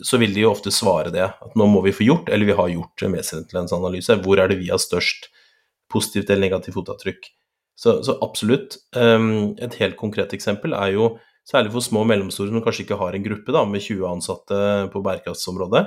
så, 0.02 0.18
vil 0.18 0.34
de 0.34 0.42
jo 0.42 0.50
ofte 0.50 0.74
svare 0.74 1.14
det. 1.14 1.28
At 1.30 1.54
nå 1.54 1.68
må 1.70 1.84
vi 1.84 1.94
få 1.94 2.08
gjort, 2.08 2.32
eller 2.32 2.50
vi 2.50 2.58
har 2.58 2.72
gjort 2.74 3.06
en 3.06 3.14
vesentlighetsanalyse. 3.14 4.18
Hvor 4.24 4.42
er 4.42 4.50
det 4.50 4.58
vi 4.64 4.72
har 4.72 4.82
størst 4.82 5.30
positivt 5.94 6.32
eller 6.32 6.48
negativt 6.48 6.74
fotavtrykk? 6.80 7.30
Så, 7.78 8.00
så 8.06 8.18
absolutt. 8.22 8.78
Um, 8.94 9.54
et 9.62 9.78
helt 9.78 9.96
konkret 9.98 10.34
eksempel 10.34 10.74
er 10.78 10.92
jo 10.94 11.14
særlig 11.46 11.70
for 11.74 11.84
små 11.84 12.02
og 12.02 12.10
mellomstore 12.10 12.50
som 12.50 12.62
kanskje 12.64 12.86
ikke 12.86 12.98
har 12.98 13.14
en 13.14 13.24
gruppe 13.24 13.54
da, 13.54 13.62
med 13.68 13.82
20 13.84 14.06
ansatte 14.08 14.58
på 14.90 15.02
bærekraftsområdet, 15.04 15.82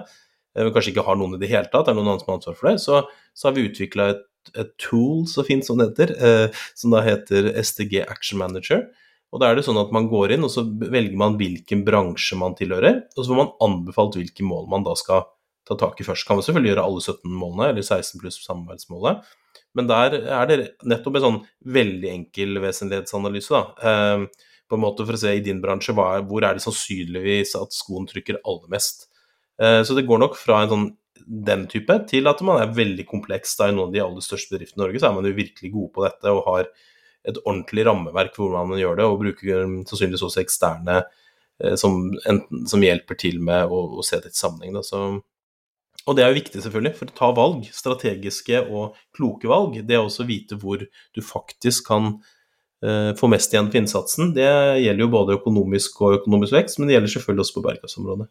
eh, 0.56 0.72
kanskje 0.74 0.94
ikke 0.94 1.06
har 1.08 1.18
noen 1.18 1.34
i 1.38 1.42
det 1.42 1.50
hele 1.50 1.72
tatt, 1.72 1.88
det 1.88 1.96
er 1.96 1.98
noen 1.98 2.12
andre 2.14 2.22
som 2.22 2.30
har 2.30 2.38
ansvar 2.38 2.58
for 2.60 2.70
det, 2.70 2.76
så, 2.84 3.00
så 3.34 3.50
har 3.50 3.56
vi 3.56 3.66
utvikla 3.66 4.12
et 4.14 4.22
et 4.56 4.74
tool 4.82 5.26
så 5.30 5.44
fint 5.48 5.66
som 5.66 5.80
det 5.80 5.90
heter, 5.92 6.14
eh, 6.18 6.62
som 6.78 6.94
da 6.94 7.02
heter 7.06 7.52
SDG 7.62 8.04
Action 8.06 8.40
Manager. 8.42 8.86
Og 9.34 9.42
da 9.42 9.50
er 9.50 9.58
det 9.58 9.66
sånn 9.68 9.80
at 9.82 9.92
Man 9.92 10.08
går 10.08 10.36
inn 10.36 10.46
og 10.48 10.52
så 10.54 10.64
velger 10.64 11.18
man 11.20 11.36
hvilken 11.40 11.84
bransje 11.88 12.38
man 12.40 12.56
tilhører, 12.56 13.04
og 13.16 13.20
så 13.20 13.32
får 13.32 13.42
man 13.42 13.56
anbefalt 13.66 14.16
hvilke 14.16 14.46
mål 14.48 14.70
man 14.72 14.88
da 14.88 14.96
skal 14.96 15.28
ta 15.68 15.76
tak 15.76 16.00
i 16.00 16.08
først. 16.08 16.24
Kan 16.28 16.40
man 16.40 16.46
selvfølgelig 16.48 16.72
gjøre 16.72 16.86
alle 16.88 17.04
17 17.04 17.34
målene, 17.36 17.72
eller 17.74 17.84
16 17.84 18.22
pluss 18.22 18.40
samarbeidsmålet. 18.46 19.26
Men 19.76 19.90
der 19.90 20.16
er 20.24 20.48
det 20.48 20.60
nettopp 20.88 21.20
en 21.20 21.26
sånn 21.26 21.42
veldig 21.76 22.14
enkel 22.14 22.62
vesentlighetsanalyse. 22.64 23.52
da, 23.52 23.64
eh, 23.84 24.46
på 24.68 24.76
en 24.76 24.84
måte 24.84 25.06
For 25.06 25.16
å 25.16 25.20
se 25.20 25.36
i 25.36 25.44
din 25.44 25.62
bransje 25.64 25.96
er, 25.96 26.24
hvor 26.28 26.44
er 26.44 26.58
det 26.58 26.64
sannsynligvis 26.64 27.56
at 27.56 27.76
skoen 27.76 28.08
trykker 28.08 28.42
aller 28.44 28.68
mest. 28.70 29.08
Eh, 29.60 29.82
så 29.84 29.96
det 29.96 30.08
går 30.08 30.20
nok 30.20 30.36
fra 30.36 30.64
en 30.64 30.70
sånn 30.70 30.88
den 31.26 31.66
type, 31.72 31.96
til 32.10 32.30
at 32.30 32.44
man 32.46 32.62
er 32.62 32.76
veldig 32.76 33.06
kompleks. 33.10 33.56
Da, 33.60 33.70
I 33.70 33.76
noen 33.76 33.90
av 33.90 33.96
de 33.96 34.04
aller 34.04 34.26
største 34.26 34.56
bedriftene 34.56 34.82
i 34.82 34.86
Norge 34.86 35.02
så 35.02 35.10
er 35.10 35.18
man 35.18 35.28
jo 35.30 35.38
virkelig 35.38 35.74
gode 35.74 35.94
på 35.96 36.06
dette 36.06 36.34
og 36.34 36.46
har 36.50 36.70
et 37.28 37.40
ordentlig 37.44 37.86
rammeverk 37.88 38.36
for 38.36 38.48
hvordan 38.48 38.72
man 38.72 38.82
gjør 38.82 39.00
det, 39.00 39.08
og 39.08 39.22
bruker 39.22 39.66
sannsynligvis 39.90 40.26
også 40.28 40.44
eksterne 40.44 41.02
eh, 41.02 41.76
som, 41.80 41.98
enten, 42.30 42.64
som, 42.70 42.84
hjelper 42.84 43.20
til 43.20 43.42
med 43.44 43.68
å, 43.68 43.82
å 44.00 44.06
se 44.06 44.22
det 44.24 44.32
i 44.32 44.40
sammenheng. 44.40 44.78
Da. 44.78 44.86
Så, 44.86 45.04
og 46.08 46.18
det 46.18 46.24
er 46.24 46.32
jo 46.32 46.40
viktig, 46.40 46.64
selvfølgelig, 46.64 46.96
for 47.00 47.12
å 47.12 47.18
ta 47.20 47.32
valg, 47.36 47.68
strategiske 47.76 48.64
og 48.72 48.98
kloke 49.18 49.52
valg. 49.52 49.80
Det 49.88 50.00
å 50.00 50.08
også 50.08 50.28
vite 50.30 50.60
hvor 50.62 50.84
du 50.86 51.22
faktisk 51.26 51.90
kan 51.90 52.14
eh, 52.86 53.12
få 53.20 53.32
mest 53.34 53.54
igjen 53.54 53.72
for 53.72 53.82
innsatsen. 53.82 54.32
Det 54.38 54.48
gjelder 54.86 55.04
jo 55.04 55.14
både 55.18 55.40
økonomisk 55.42 56.00
og 56.06 56.22
økonomisk 56.22 56.56
vekst, 56.56 56.80
men 56.80 56.88
det 56.88 56.96
gjelder 56.98 57.18
selvfølgelig 57.18 57.48
også 57.48 57.58
på 57.58 57.66
bærekraftsområdet. 57.68 58.30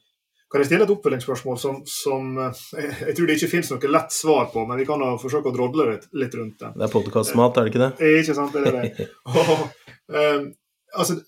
Kan 0.51 0.63
jeg 0.63 0.69
stille 0.69 0.87
et 0.87 0.93
oppfølgingsspørsmål 0.95 1.57
som, 1.59 1.79
som 1.91 2.37
jeg 2.39 3.15
tror 3.17 3.27
det 3.27 3.39
ikke 3.39 3.51
finnes 3.51 3.71
noe 3.73 3.91
lett 3.91 4.15
svar 4.15 4.47
på, 4.53 4.63
men 4.69 4.79
vi 4.79 4.87
kan 4.87 5.03
forsøke 5.19 5.51
å 5.51 5.55
drodle 5.57 5.89
litt, 5.91 6.07
litt 6.15 6.37
rundt 6.39 6.63
det. 6.63 6.71
Det 6.77 6.87
er 6.87 6.93
podkastmat, 6.93 7.59
er 7.59 7.67
det 7.67 7.73
ikke 7.73 7.83
det? 7.83 7.91
Eh, 7.99 8.21
ikke 8.23 8.37
sant, 8.39 8.55
det 8.55 8.71
er 8.71 8.79
det. 8.79 9.09
Og, 9.43 9.67
um, 10.15 10.47
altså, 10.95 11.19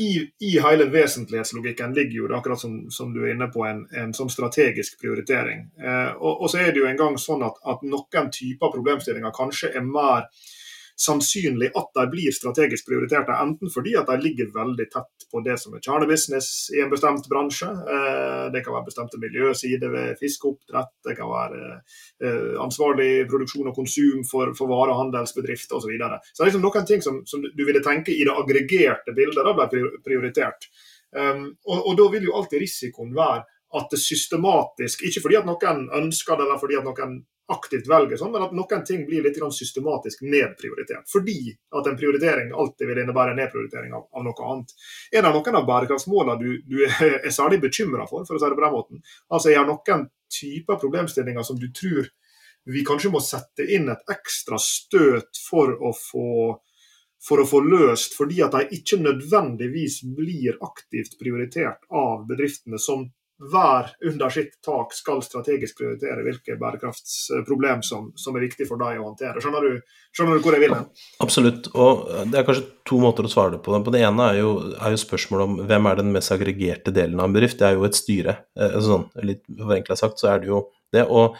i, 0.00 0.10
i, 0.38 0.52
hele 0.62 0.86
vesentlighetslogikken 0.92 1.94
ligger 1.94 2.16
jo 2.20 2.28
det 2.30 2.36
akkurat 2.38 2.60
som, 2.60 2.76
som 2.94 3.10
du 3.14 3.24
er 3.24 3.34
inne 3.34 3.50
på, 3.52 3.64
en, 3.66 3.82
en 3.96 4.14
sånn 4.16 4.30
strategisk 4.32 5.00
prioritering. 5.02 5.66
Eh, 5.82 6.12
og, 6.14 6.44
og, 6.44 6.46
så 6.52 6.62
er 6.62 6.70
det 6.70 6.84
jo 6.84 6.88
en 6.88 7.00
gang 7.00 7.18
sånn 7.20 7.42
at, 7.46 7.58
at 7.68 7.82
noen 7.82 8.30
typer 8.32 8.72
problemstillinger 8.72 9.34
kanskje 9.34 9.74
er 9.74 9.84
mer 9.86 10.28
sannsynlig 11.00 11.70
at 11.78 11.90
de 11.96 12.04
blir 12.12 12.34
strategisk 12.34 12.88
prioriterte, 12.88 13.32
enten 13.32 13.72
fordi 13.72 13.94
at 13.96 14.08
de 14.10 14.18
ligger 14.20 14.50
veldig 14.54 14.86
tett 14.92 15.26
på 15.32 15.40
det 15.44 15.56
som 15.62 15.74
er 15.74 15.82
kjernebusiness 15.84 16.50
i 16.76 16.82
en 16.84 16.92
bestemt 16.92 17.28
bransje. 17.30 17.68
Eh, 17.68 18.46
det 18.54 18.62
kan 18.64 18.76
være 18.76 18.88
bestemte 18.90 19.20
miljøsider 19.22 19.92
ved 19.94 20.20
fiskeoppdrett, 20.20 20.92
det 21.06 21.16
kan 21.18 21.30
være 21.32 21.62
eh, 21.70 22.56
ansvarlig 22.60 23.24
produksjon 23.30 23.72
og 23.72 23.78
konsum 23.80 24.26
for, 24.28 24.52
for 24.58 24.72
varehandelsbedrifter 24.72 25.78
osv. 25.78 25.88
Så, 25.90 25.92
videre. 25.94 26.20
så 26.22 26.42
det 26.42 26.44
er 26.44 26.50
liksom 26.52 26.66
noen 26.66 26.86
ting 26.86 27.00
som, 27.02 27.22
som, 27.26 27.42
du 27.42 27.64
ville 27.66 27.82
tenke 27.82 28.12
i 28.14 28.26
det 28.26 28.36
aggregerte 28.36 29.16
bildet 29.16 29.46
da 29.46 29.56
ble 29.56 29.88
prioritert. 30.04 30.68
Um, 31.10 31.48
og, 31.66 31.88
og 31.90 31.96
da 31.98 32.04
vil 32.12 32.28
jo 32.28 32.36
alltid 32.38 32.62
risikoen 32.62 33.16
være 33.16 33.42
at 33.80 33.90
det 33.90 33.98
systematisk, 34.02 35.02
ikke 35.06 35.24
fordi 35.24 35.38
at 35.40 35.48
noen 35.48 35.88
ønsker 35.98 36.38
det 36.38 36.46
eller 36.46 36.60
fordi 36.60 36.78
at 36.78 36.86
noen 36.86 37.20
aktivt 37.50 37.88
velger 37.90 38.20
sånn, 38.20 38.32
men 38.34 38.44
at 38.46 38.54
noen 38.56 38.84
ting 38.86 39.02
blir 39.08 39.24
litt 39.24 39.38
systematisk 39.54 40.22
nedprioritert. 40.22 41.08
Fordi 41.10 41.50
at 41.76 41.90
en 41.90 41.98
prioritering 41.98 42.52
alltid 42.52 42.90
vil 42.90 43.02
innebære 43.02 43.34
nedprioritering 43.38 43.94
av, 43.96 44.06
av 44.14 44.24
noe 44.26 44.46
annet. 44.52 44.72
Er 45.12 45.26
det 45.26 45.34
noen 45.34 45.60
av 45.60 45.66
bærekraftsmålene 45.68 46.38
du, 46.40 46.62
du 46.66 46.78
er, 46.88 47.28
særlig 47.34 47.60
bekymra 47.66 48.06
for, 48.10 48.26
for 48.28 48.38
å 48.38 48.42
si 48.42 48.48
det 48.48 48.58
på 48.58 48.66
den 48.66 48.76
måten? 48.76 49.04
Altså 49.28 49.52
Er 49.52 49.62
det 49.62 49.74
noen 49.74 50.08
typer 50.30 50.80
problemstillinger 50.80 51.46
som 51.46 51.58
du 51.58 51.68
tror 51.74 52.08
vi 52.70 52.82
kanskje 52.86 53.10
må 53.10 53.22
sette 53.24 53.64
inn 53.72 53.88
et 53.90 54.12
ekstra 54.12 54.58
støt 54.60 55.38
for 55.48 55.72
å 55.80 55.94
få 55.96 56.26
for 57.20 57.42
å 57.42 57.44
få 57.44 57.58
løst, 57.60 58.14
fordi 58.16 58.38
at 58.40 58.54
de 58.54 58.78
ikke 58.78 58.96
nødvendigvis 59.00 59.98
blir 60.16 60.56
aktivt 60.64 61.18
prioritert 61.20 61.82
av 61.92 62.22
bedriftene 62.28 62.80
som 62.80 63.04
hver 63.40 63.88
under 64.04 64.32
sitt 64.32 64.58
tak 64.64 64.92
skal 64.92 65.22
strategisk 65.24 65.78
prioritere 65.78 66.24
hvilke 66.26 66.56
bærekraftsproblem 66.60 67.80
som, 67.86 68.10
som 68.20 68.36
er 68.36 68.44
viktig 68.44 68.66
for 68.68 68.80
deg 68.80 69.00
å 69.00 69.06
håndtere. 69.06 69.40
Skjønner 69.40 69.64
du, 69.64 69.78
skjønner 70.12 70.36
du 70.36 70.44
hvor 70.44 70.56
jeg 70.56 70.64
vil 70.66 70.74
hen? 70.76 70.88
Absolutt. 71.24 71.70
Og 71.72 72.02
det 72.28 72.40
er 72.40 72.44
kanskje 72.48 72.66
to 72.90 73.00
måter 73.00 73.24
å 73.24 73.32
svare 73.32 73.60
på 73.62 73.72
det 73.72 73.80
på. 73.86 73.94
Det 73.94 74.02
ene 74.04 74.26
er 74.32 74.42
jo, 74.42 74.50
jo 74.76 75.00
spørsmålet 75.00 75.48
om 75.48 75.70
hvem 75.70 75.88
er 75.88 76.02
den 76.02 76.12
mest 76.16 76.34
aggregerte 76.36 76.92
delen 76.94 77.22
av 77.22 77.30
en 77.30 77.38
bedrift. 77.38 77.56
Det 77.62 77.70
er 77.70 77.78
jo 77.78 77.88
et 77.88 77.96
styre. 77.96 78.36
Eh, 78.60 78.76
sånn, 78.84 79.08
litt 79.24 79.42
forenkla 79.48 79.96
sagt 79.98 80.20
så 80.20 80.34
er 80.34 80.44
det 80.44 80.52
jo 80.52 80.66
det. 80.92 81.06
Og 81.08 81.38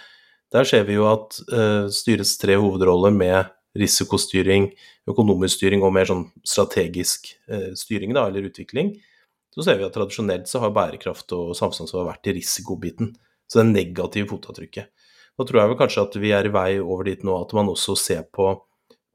der 0.54 0.66
ser 0.66 0.88
vi 0.88 0.96
jo 0.96 1.04
at 1.10 1.36
uh, 1.52 1.86
styrets 1.92 2.32
tre 2.40 2.56
hovedroller 2.58 3.12
med 3.14 3.52
risikostyring, 3.78 4.70
økonomisk 5.10 5.60
styring 5.60 5.84
og 5.86 5.92
mer 5.94 6.08
sånn 6.08 6.24
strategisk 6.42 7.28
uh, 7.52 7.70
styring 7.78 8.16
da, 8.16 8.24
eller 8.26 8.48
utvikling, 8.48 8.96
så 9.54 9.64
ser 9.66 9.80
vi 9.80 9.86
at 9.86 9.94
tradisjonelt 9.94 10.48
så 10.50 10.62
har 10.62 10.74
bærekraft 10.74 11.32
og 11.34 11.52
samfunnsansvar 11.58 12.06
vært 12.12 12.30
i 12.30 12.36
risikobiten. 12.38 13.14
Så 13.50 13.60
det 13.60 13.70
negative 13.72 14.30
fotavtrykket. 14.30 14.90
Nå 15.38 15.46
tror 15.46 15.62
jeg 15.62 15.70
vel 15.72 15.78
kanskje 15.80 16.04
at 16.04 16.18
vi 16.22 16.34
er 16.36 16.46
i 16.46 16.52
vei 16.54 16.68
over 16.78 17.08
dit 17.08 17.22
nå 17.26 17.34
at 17.40 17.54
man 17.56 17.70
også 17.72 17.96
ser 17.98 18.26
på, 18.30 18.52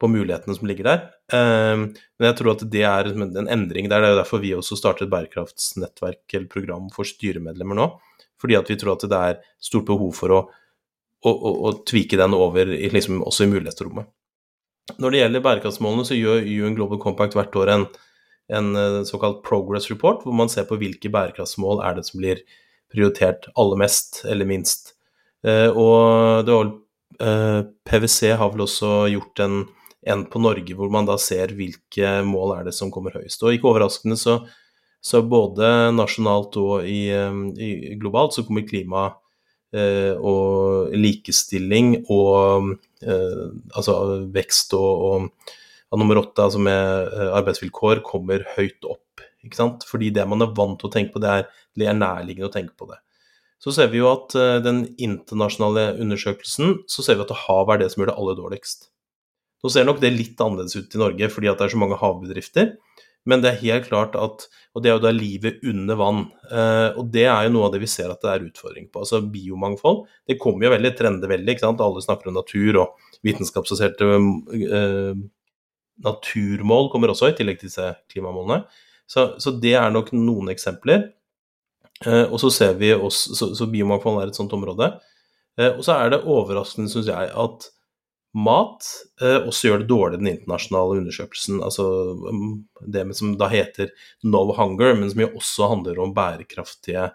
på 0.02 0.10
mulighetene 0.12 0.58
som 0.58 0.67
ligger 0.67 0.89
der. 0.89 1.06
Um, 1.32 1.86
men 2.19 2.28
jeg 2.32 2.38
tror 2.39 2.52
at 2.56 2.65
det 2.74 2.84
er 2.89 3.12
en 3.13 3.48
endring 3.48 3.88
der. 3.88 4.04
Det 4.04 4.10
er 4.10 4.15
jo 4.15 4.19
derfor 4.19 4.43
vi 4.43 4.52
også 4.58 4.80
startet 4.80 5.12
bærekraftsnettverk 5.13 6.36
eller 6.36 6.52
program 6.52 6.89
for 6.95 7.08
styremedlemmer 7.08 7.80
nå. 7.80 7.88
Fordi 8.41 8.60
at 8.60 8.69
vi 8.71 8.80
tror 8.82 8.98
at 8.98 9.08
det 9.08 9.21
er 9.32 9.39
stort 9.63 9.88
behov 9.88 10.12
for 10.17 10.36
å, 10.36 10.41
å, 11.24 11.32
å, 11.32 11.54
å 11.69 11.74
tvike 11.88 12.19
den 12.19 12.36
over 12.36 12.67
liksom, 12.67 13.24
også 13.24 13.48
i 13.48 13.54
mulighetsrommet. 13.54 14.12
Når 15.02 15.13
det 15.13 15.21
gjelder 15.21 15.45
bærekraftsmålene, 15.45 16.06
så 16.06 16.17
gjør 16.17 16.43
UN 16.45 16.76
Global 16.78 17.00
Compact 17.02 17.38
hvert 17.38 17.56
år 17.58 17.71
en, 17.74 17.88
en 18.53 18.75
eh, 18.75 19.03
såkalt 19.03 19.43
progress 19.43 19.89
report, 19.91 20.23
hvor 20.23 20.36
man 20.38 20.51
ser 20.51 20.67
på 20.69 20.77
hvilke 20.79 21.10
bærekraftsmål 21.13 21.81
er 21.86 21.97
det 21.97 22.05
som 22.08 22.21
blir 22.21 22.43
prioritert 22.93 23.49
aller 23.58 23.79
mest 23.81 24.23
eller 24.29 24.47
minst. 24.47 24.93
Og 25.45 26.41
det 26.41 26.53
var, 26.55 26.69
eh, 27.21 27.60
PwC 27.86 28.31
har 28.34 28.49
vel 28.49 28.63
også 28.65 28.91
gjort 29.13 29.41
en, 29.43 29.60
en, 30.08 30.23
på 30.25 30.39
Norge 30.41 30.73
hvor 30.73 30.89
man 30.89 31.05
da 31.05 31.19
ser 31.21 31.53
hvilke 31.53 32.15
mål 32.25 32.55
er 32.55 32.69
det 32.69 32.73
som 32.73 32.89
kommer 32.93 33.13
høyest. 33.13 33.43
Og 33.43 33.53
ikke 33.53 33.69
overraskende 33.69 34.17
så, 34.17 34.39
så 35.05 35.21
både 35.21 35.91
nasjonalt 35.93 36.58
og 36.58 36.88
i, 36.89 37.12
i 37.13 37.93
globalt 38.01 38.34
så 38.34 38.45
kommer 38.47 38.65
klima 38.65 39.12
og 39.75 40.95
likestilling 40.95 42.05
og 42.08 42.71
altså 43.03 43.95
vekst 44.31 44.73
og, 44.77 45.05
og 45.10 45.55
og 45.95 46.01
nummer 46.01 46.19
åtte, 46.19 46.43
altså 46.43 46.60
med 46.60 47.13
eh, 47.15 47.31
arbeidsvilkår, 47.39 48.03
kommer 48.03 48.43
høyt 48.58 48.84
opp. 48.84 49.23
ikke 49.45 49.55
sant? 49.55 49.86
Fordi 49.88 50.12
det 50.12 50.25
man 50.27 50.43
er 50.43 50.51
vant 50.58 50.75
til 50.81 50.89
å 50.89 50.91
tenke 50.91 51.15
på, 51.15 51.21
det 51.23 51.31
er, 51.31 51.45
det 51.79 51.88
er 51.88 51.95
nærliggende 51.95 52.49
å 52.49 52.53
tenke 52.53 52.75
på 52.75 52.89
det. 52.89 52.99
Så 53.63 53.71
ser 53.71 53.88
vi 53.93 54.01
jo 54.01 54.10
at 54.12 54.36
uh, 54.36 54.58
den 54.60 54.84
internasjonale 55.01 55.93
undersøkelsen, 56.03 56.81
så 56.91 57.05
ser 57.05 57.15
vi 57.15 57.23
at 57.23 57.31
det 57.31 57.45
hav 57.45 57.71
er 57.71 57.79
det 57.81 57.88
som 57.93 58.03
gjør 58.03 58.12
det 58.12 58.17
aller 58.19 58.36
dårligst. 58.41 58.89
Nå 59.63 59.71
ser 59.71 59.88
nok 59.88 60.01
det 60.03 60.12
litt 60.13 60.41
annerledes 60.43 60.75
ut 60.75 60.93
i 60.93 60.99
Norge 61.01 61.29
fordi 61.31 61.49
at 61.49 61.62
det 61.62 61.69
er 61.69 61.73
så 61.73 61.79
mange 61.81 61.97
havbedrifter. 62.01 62.75
Men 63.25 63.41
det 63.41 63.49
er 63.49 63.63
helt 63.63 63.88
klart 63.88 64.13
at 64.19 64.43
Og 64.75 64.84
det 64.84 64.91
er 64.91 64.99
jo 64.99 65.01
da 65.08 65.13
livet 65.15 65.63
under 65.65 65.97
vann. 65.97 66.19
Uh, 66.51 66.91
og 66.99 67.08
det 67.15 67.23
er 67.31 67.47
jo 67.47 67.55
noe 67.55 67.69
av 67.69 67.73
det 67.73 67.79
vi 67.81 67.89
ser 67.89 68.12
at 68.12 68.19
det 68.21 68.34
er 68.34 68.45
utfordring 68.49 68.91
på. 68.91 69.01
Altså 69.01 69.23
biomangfold. 69.23 70.03
Det 70.27 70.38
kommer 70.43 70.67
jo 70.67 70.75
veldig, 70.75 70.91
trender 70.99 71.31
veldig. 71.31 71.55
ikke 71.55 71.63
sant? 71.63 71.81
Alle 71.81 72.03
snakker 72.03 72.29
om 72.29 72.38
natur 72.38 72.84
og 72.84 73.15
vitenskapsbaserte 73.25 74.12
naturmål 76.03 76.89
kommer 76.93 77.13
også, 77.13 77.31
i 77.31 77.38
tillegg 77.38 77.62
til 77.62 77.69
disse 77.69 77.91
klimamålene. 78.12 78.65
Så, 79.08 79.36
så 79.41 79.53
det 79.62 79.75
er 79.77 79.93
nok 79.93 80.12
noen 80.15 80.51
eksempler. 80.53 81.12
Eh, 82.05 82.25
og 82.25 82.39
så 82.41 82.51
ser 82.53 82.75
vi 82.79 82.91
også, 82.95 83.38
så, 83.38 83.51
så 83.58 83.69
biomangfold 83.71 84.21
er 84.21 84.34
et 84.34 84.39
sånt 84.39 84.53
område. 84.58 84.91
Eh, 85.60 85.71
og 85.71 85.84
så 85.86 85.99
er 85.99 86.12
det 86.12 86.25
overraskende, 86.25 86.91
syns 86.91 87.10
jeg, 87.12 87.31
at 87.31 87.69
mat 88.36 88.84
eh, 89.23 89.39
også 89.47 89.69
gjør 89.69 89.81
det 89.81 89.89
dårlig 89.89 90.19
den 90.19 90.31
internasjonale 90.34 90.99
undersøkelsen. 91.01 91.62
Altså 91.63 91.86
um, 92.27 92.65
det 92.81 93.05
som 93.15 93.38
da 93.39 93.47
heter 93.51 93.93
No 94.27 94.43
Hunger, 94.58 94.95
men 94.97 95.12
som 95.12 95.23
jo 95.23 95.31
også 95.39 95.71
handler 95.71 96.01
om 96.03 96.13
bærekraftige 96.15 97.10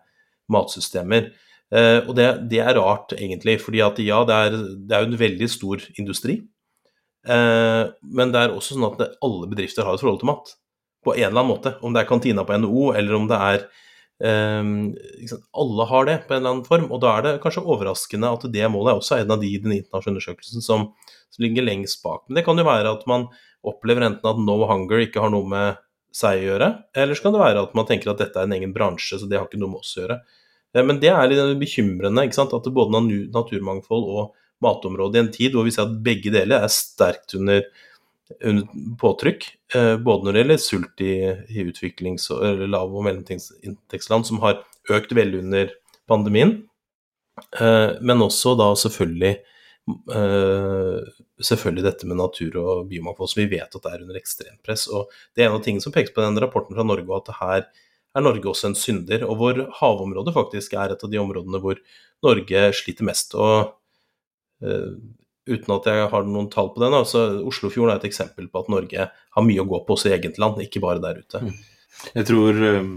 matsystemer. 0.50 1.30
Eh, 1.70 1.98
og 2.06 2.14
det, 2.18 2.30
det, 2.50 2.62
er 2.64 2.78
rart, 2.80 3.12
egentlig, 3.18 3.60
fordi 3.62 3.82
at 3.84 4.00
ja, 4.02 4.22
det 4.26 4.38
er, 4.38 4.56
det 4.88 4.96
er 4.96 5.06
en 5.06 5.20
veldig 5.20 5.50
stor 5.50 5.84
industri. 6.00 6.40
Eh, 7.28 7.84
men 8.16 8.32
det 8.32 8.40
er 8.40 8.54
også 8.54 8.76
sånn 8.76 8.88
at 8.88 9.20
alle 9.20 9.50
bedrifter 9.50 9.84
har 9.84 9.96
et 9.96 10.02
forhold 10.02 10.22
til 10.22 10.30
mat. 10.30 10.54
På 11.04 11.14
en 11.14 11.26
eller 11.30 11.40
annen 11.40 11.52
måte. 11.52 11.74
Om 11.84 11.94
det 11.94 12.02
er 12.02 12.08
kantina 12.08 12.44
på 12.46 12.56
NHO, 12.60 12.90
eller 12.96 13.16
om 13.16 13.28
det 13.30 13.38
er 13.40 13.62
eh, 14.24 14.72
Alle 15.62 15.86
har 15.92 16.08
det 16.08 16.16
på 16.26 16.34
en 16.34 16.42
eller 16.42 16.54
annen 16.54 16.66
form. 16.68 16.88
Og 16.90 17.02
da 17.04 17.14
er 17.16 17.26
det 17.26 17.36
kanskje 17.44 17.66
overraskende 17.66 18.32
at 18.38 18.48
det 18.52 18.72
målet 18.72 18.94
er 18.94 19.04
også 19.04 19.20
en 19.20 19.36
av 19.36 19.44
de 19.44 19.52
i 19.52 19.60
den 19.60 19.76
internasjonale 19.78 20.18
undersøkelsen 20.18 20.64
som, 20.64 20.90
som, 21.28 21.44
ligger 21.44 21.66
lengst 21.66 22.02
bak. 22.04 22.26
Men 22.28 22.40
det 22.40 22.46
kan 22.48 22.60
jo 22.60 22.66
være 22.68 22.96
at 22.98 23.06
man 23.10 23.30
opplever 23.66 24.06
enten 24.06 24.24
at 24.24 24.40
no 24.40 24.62
hunger 24.64 25.04
ikke 25.04 25.20
har 25.20 25.32
noe 25.32 25.48
med 25.48 25.80
seg 26.16 26.40
å 26.40 26.46
gjøre, 26.48 26.68
eller 26.98 27.14
så 27.14 27.22
kan 27.22 27.34
det 27.36 27.42
være 27.42 27.60
at 27.62 27.74
man 27.78 27.86
tenker 27.86 28.10
at 28.10 28.18
dette 28.18 28.40
er 28.40 28.48
en 28.48 28.54
egen 28.56 28.72
bransje, 28.74 29.20
så 29.20 29.28
det 29.30 29.38
har 29.38 29.44
ikke 29.46 29.60
noe 29.60 29.76
med 29.76 29.84
oss 29.84 29.92
å 29.94 30.00
gjøre. 30.00 30.16
Eh, 30.74 30.84
men 30.86 30.98
det 31.02 31.12
er 31.12 31.30
litt 31.30 31.60
bekymrende 31.60 32.24
ikke 32.26 32.38
sant? 32.38 32.54
at 32.56 32.66
både 32.74 33.02
naturmangfold 33.30 34.08
og 34.10 34.34
matområdet 34.64 35.16
i 35.16 35.22
en 35.24 35.32
tid 35.34 35.56
hvor 35.56 35.66
vi 35.66 35.74
ser 35.74 35.88
at 35.88 36.00
begge 36.04 36.32
deler 36.34 36.64
er 36.64 36.72
sterkt 36.72 37.34
under, 37.38 37.62
under 38.38 38.96
påtrykk. 39.00 39.46
Eh, 39.74 39.94
både 40.02 40.26
når 40.26 40.36
det 40.36 40.42
gjelder 40.42 40.64
sult 40.64 41.04
i, 41.04 41.14
i 41.48 41.66
utviklings- 41.66 42.30
eller 42.36 42.70
lav- 42.70 42.92
og 42.92 43.06
mellominntektsland, 43.06 44.28
som 44.28 44.42
har 44.44 44.60
økt 44.90 45.14
veldig 45.16 45.44
under 45.44 45.72
pandemien, 46.10 46.58
eh, 47.60 47.96
men 48.00 48.26
også 48.28 48.56
da 48.60 48.72
selvfølgelig 48.78 49.38
Uh, 49.90 51.00
selvfølgelig 51.42 51.82
dette 51.82 52.06
med 52.06 52.18
natur 52.20 52.54
og 52.60 52.82
biomangfold, 52.92 53.30
som 53.32 53.40
vi 53.40 53.56
vet 53.56 53.72
at 53.74 53.82
det 53.82 53.90
er 53.90 54.02
under 54.04 54.18
ekstremt 54.20 54.60
press. 54.62 54.84
og 54.86 55.08
Det 55.34 55.42
er 55.42 55.48
en 55.48 55.56
av 55.56 55.64
tingene 55.64 55.82
som 55.82 55.90
pekes 55.90 56.12
på 56.14 56.22
den 56.22 56.38
rapporten 56.38 56.76
fra 56.76 56.84
Norge, 56.86 57.08
at 57.16 57.32
her 57.40 57.64
er 57.64 58.22
Norge 58.22 58.52
også 58.52 58.68
en 58.68 58.76
synder. 58.78 59.24
Og 59.26 59.40
hvor 59.40 59.62
havområdet 59.80 60.36
faktisk 60.36 60.76
er 60.78 60.94
et 60.94 61.02
av 61.02 61.10
de 61.10 61.18
områdene 61.18 61.58
hvor 61.64 61.80
Norge 62.22 62.62
sliter 62.76 63.08
mest. 63.08 63.34
Og 63.34 63.56
Eh, 63.64 63.79
uten 64.60 65.74
at 65.74 65.88
jeg 65.88 66.08
har 66.12 66.26
noen 66.28 66.48
tall 66.52 66.72
på 66.74 66.82
det. 66.82 66.90
Altså, 66.94 67.26
Oslofjorden 67.48 67.94
er 67.94 68.00
et 68.00 68.10
eksempel 68.10 68.48
på 68.50 68.62
at 68.62 68.72
Norge 68.72 69.06
har 69.10 69.46
mye 69.46 69.62
å 69.62 69.68
gå 69.68 69.84
på 69.86 69.96
også 69.96 70.10
i 70.10 70.16
eget 70.18 70.40
land, 70.42 70.60
ikke 70.62 70.82
bare 70.84 71.02
der 71.02 71.22
ute. 71.22 71.42
Mm. 71.44 71.54
Jeg 72.14 72.26
tror, 72.28 72.60
eh, 72.64 72.90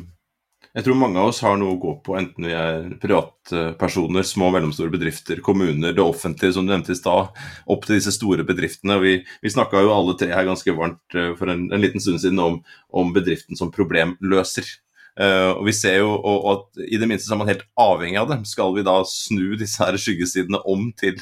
jeg 0.73 0.85
tror, 0.85 0.97
mange 0.97 1.21
av 1.21 1.31
oss 1.31 1.41
har 1.45 1.57
noe 1.59 1.75
å 1.75 1.81
gå 1.81 1.95
på, 2.05 2.15
enten 2.17 2.47
vi 2.49 2.53
er 2.57 2.87
privatpersoner, 3.01 4.25
små 4.25 4.49
og 4.49 4.55
mellomstore 4.57 4.93
bedrifter, 4.93 5.41
kommuner, 5.45 5.93
det 5.93 6.03
offentlige, 6.03 6.55
som 6.55 6.65
du 6.65 6.73
nevnte 6.73 6.95
i 6.95 6.99
stad, 6.99 7.35
opp 7.69 7.85
til 7.85 7.99
disse 7.99 8.15
store 8.15 8.45
bedriftene. 8.47 8.99
Vi, 9.03 9.17
vi 9.43 9.53
snakka 9.53 9.83
jo 9.83 9.93
alle 9.95 10.17
tre 10.19 10.31
her 10.33 10.47
ganske 10.49 10.77
varmt 10.77 11.17
eh, 11.17 11.33
for 11.39 11.51
en, 11.53 11.67
en 11.71 11.83
liten 11.83 12.03
stund 12.03 12.21
siden 12.23 12.41
om, 12.43 12.61
om 12.93 13.13
bedriften 13.15 13.59
som 13.59 13.73
problemløser. 13.73 14.67
Uh, 15.13 15.53
og 15.59 15.67
vi 15.67 15.73
ser 15.77 15.99
jo 15.99 16.07
og, 16.15 16.37
og 16.39 16.47
at 16.53 16.79
I 16.89 16.97
det 16.97 17.05
minste 17.05 17.27
så 17.27 17.35
er 17.35 17.39
man 17.43 17.49
helt 17.51 17.65
avhengig 17.79 18.17
av 18.21 18.31
det. 18.31 18.39
Skal 18.49 18.73
vi 18.77 18.85
da 18.85 18.95
snu 19.05 19.53
disse 19.59 19.83
her 19.83 19.97
skyggesidene 19.99 20.61
om 20.69 20.87
til, 20.99 21.19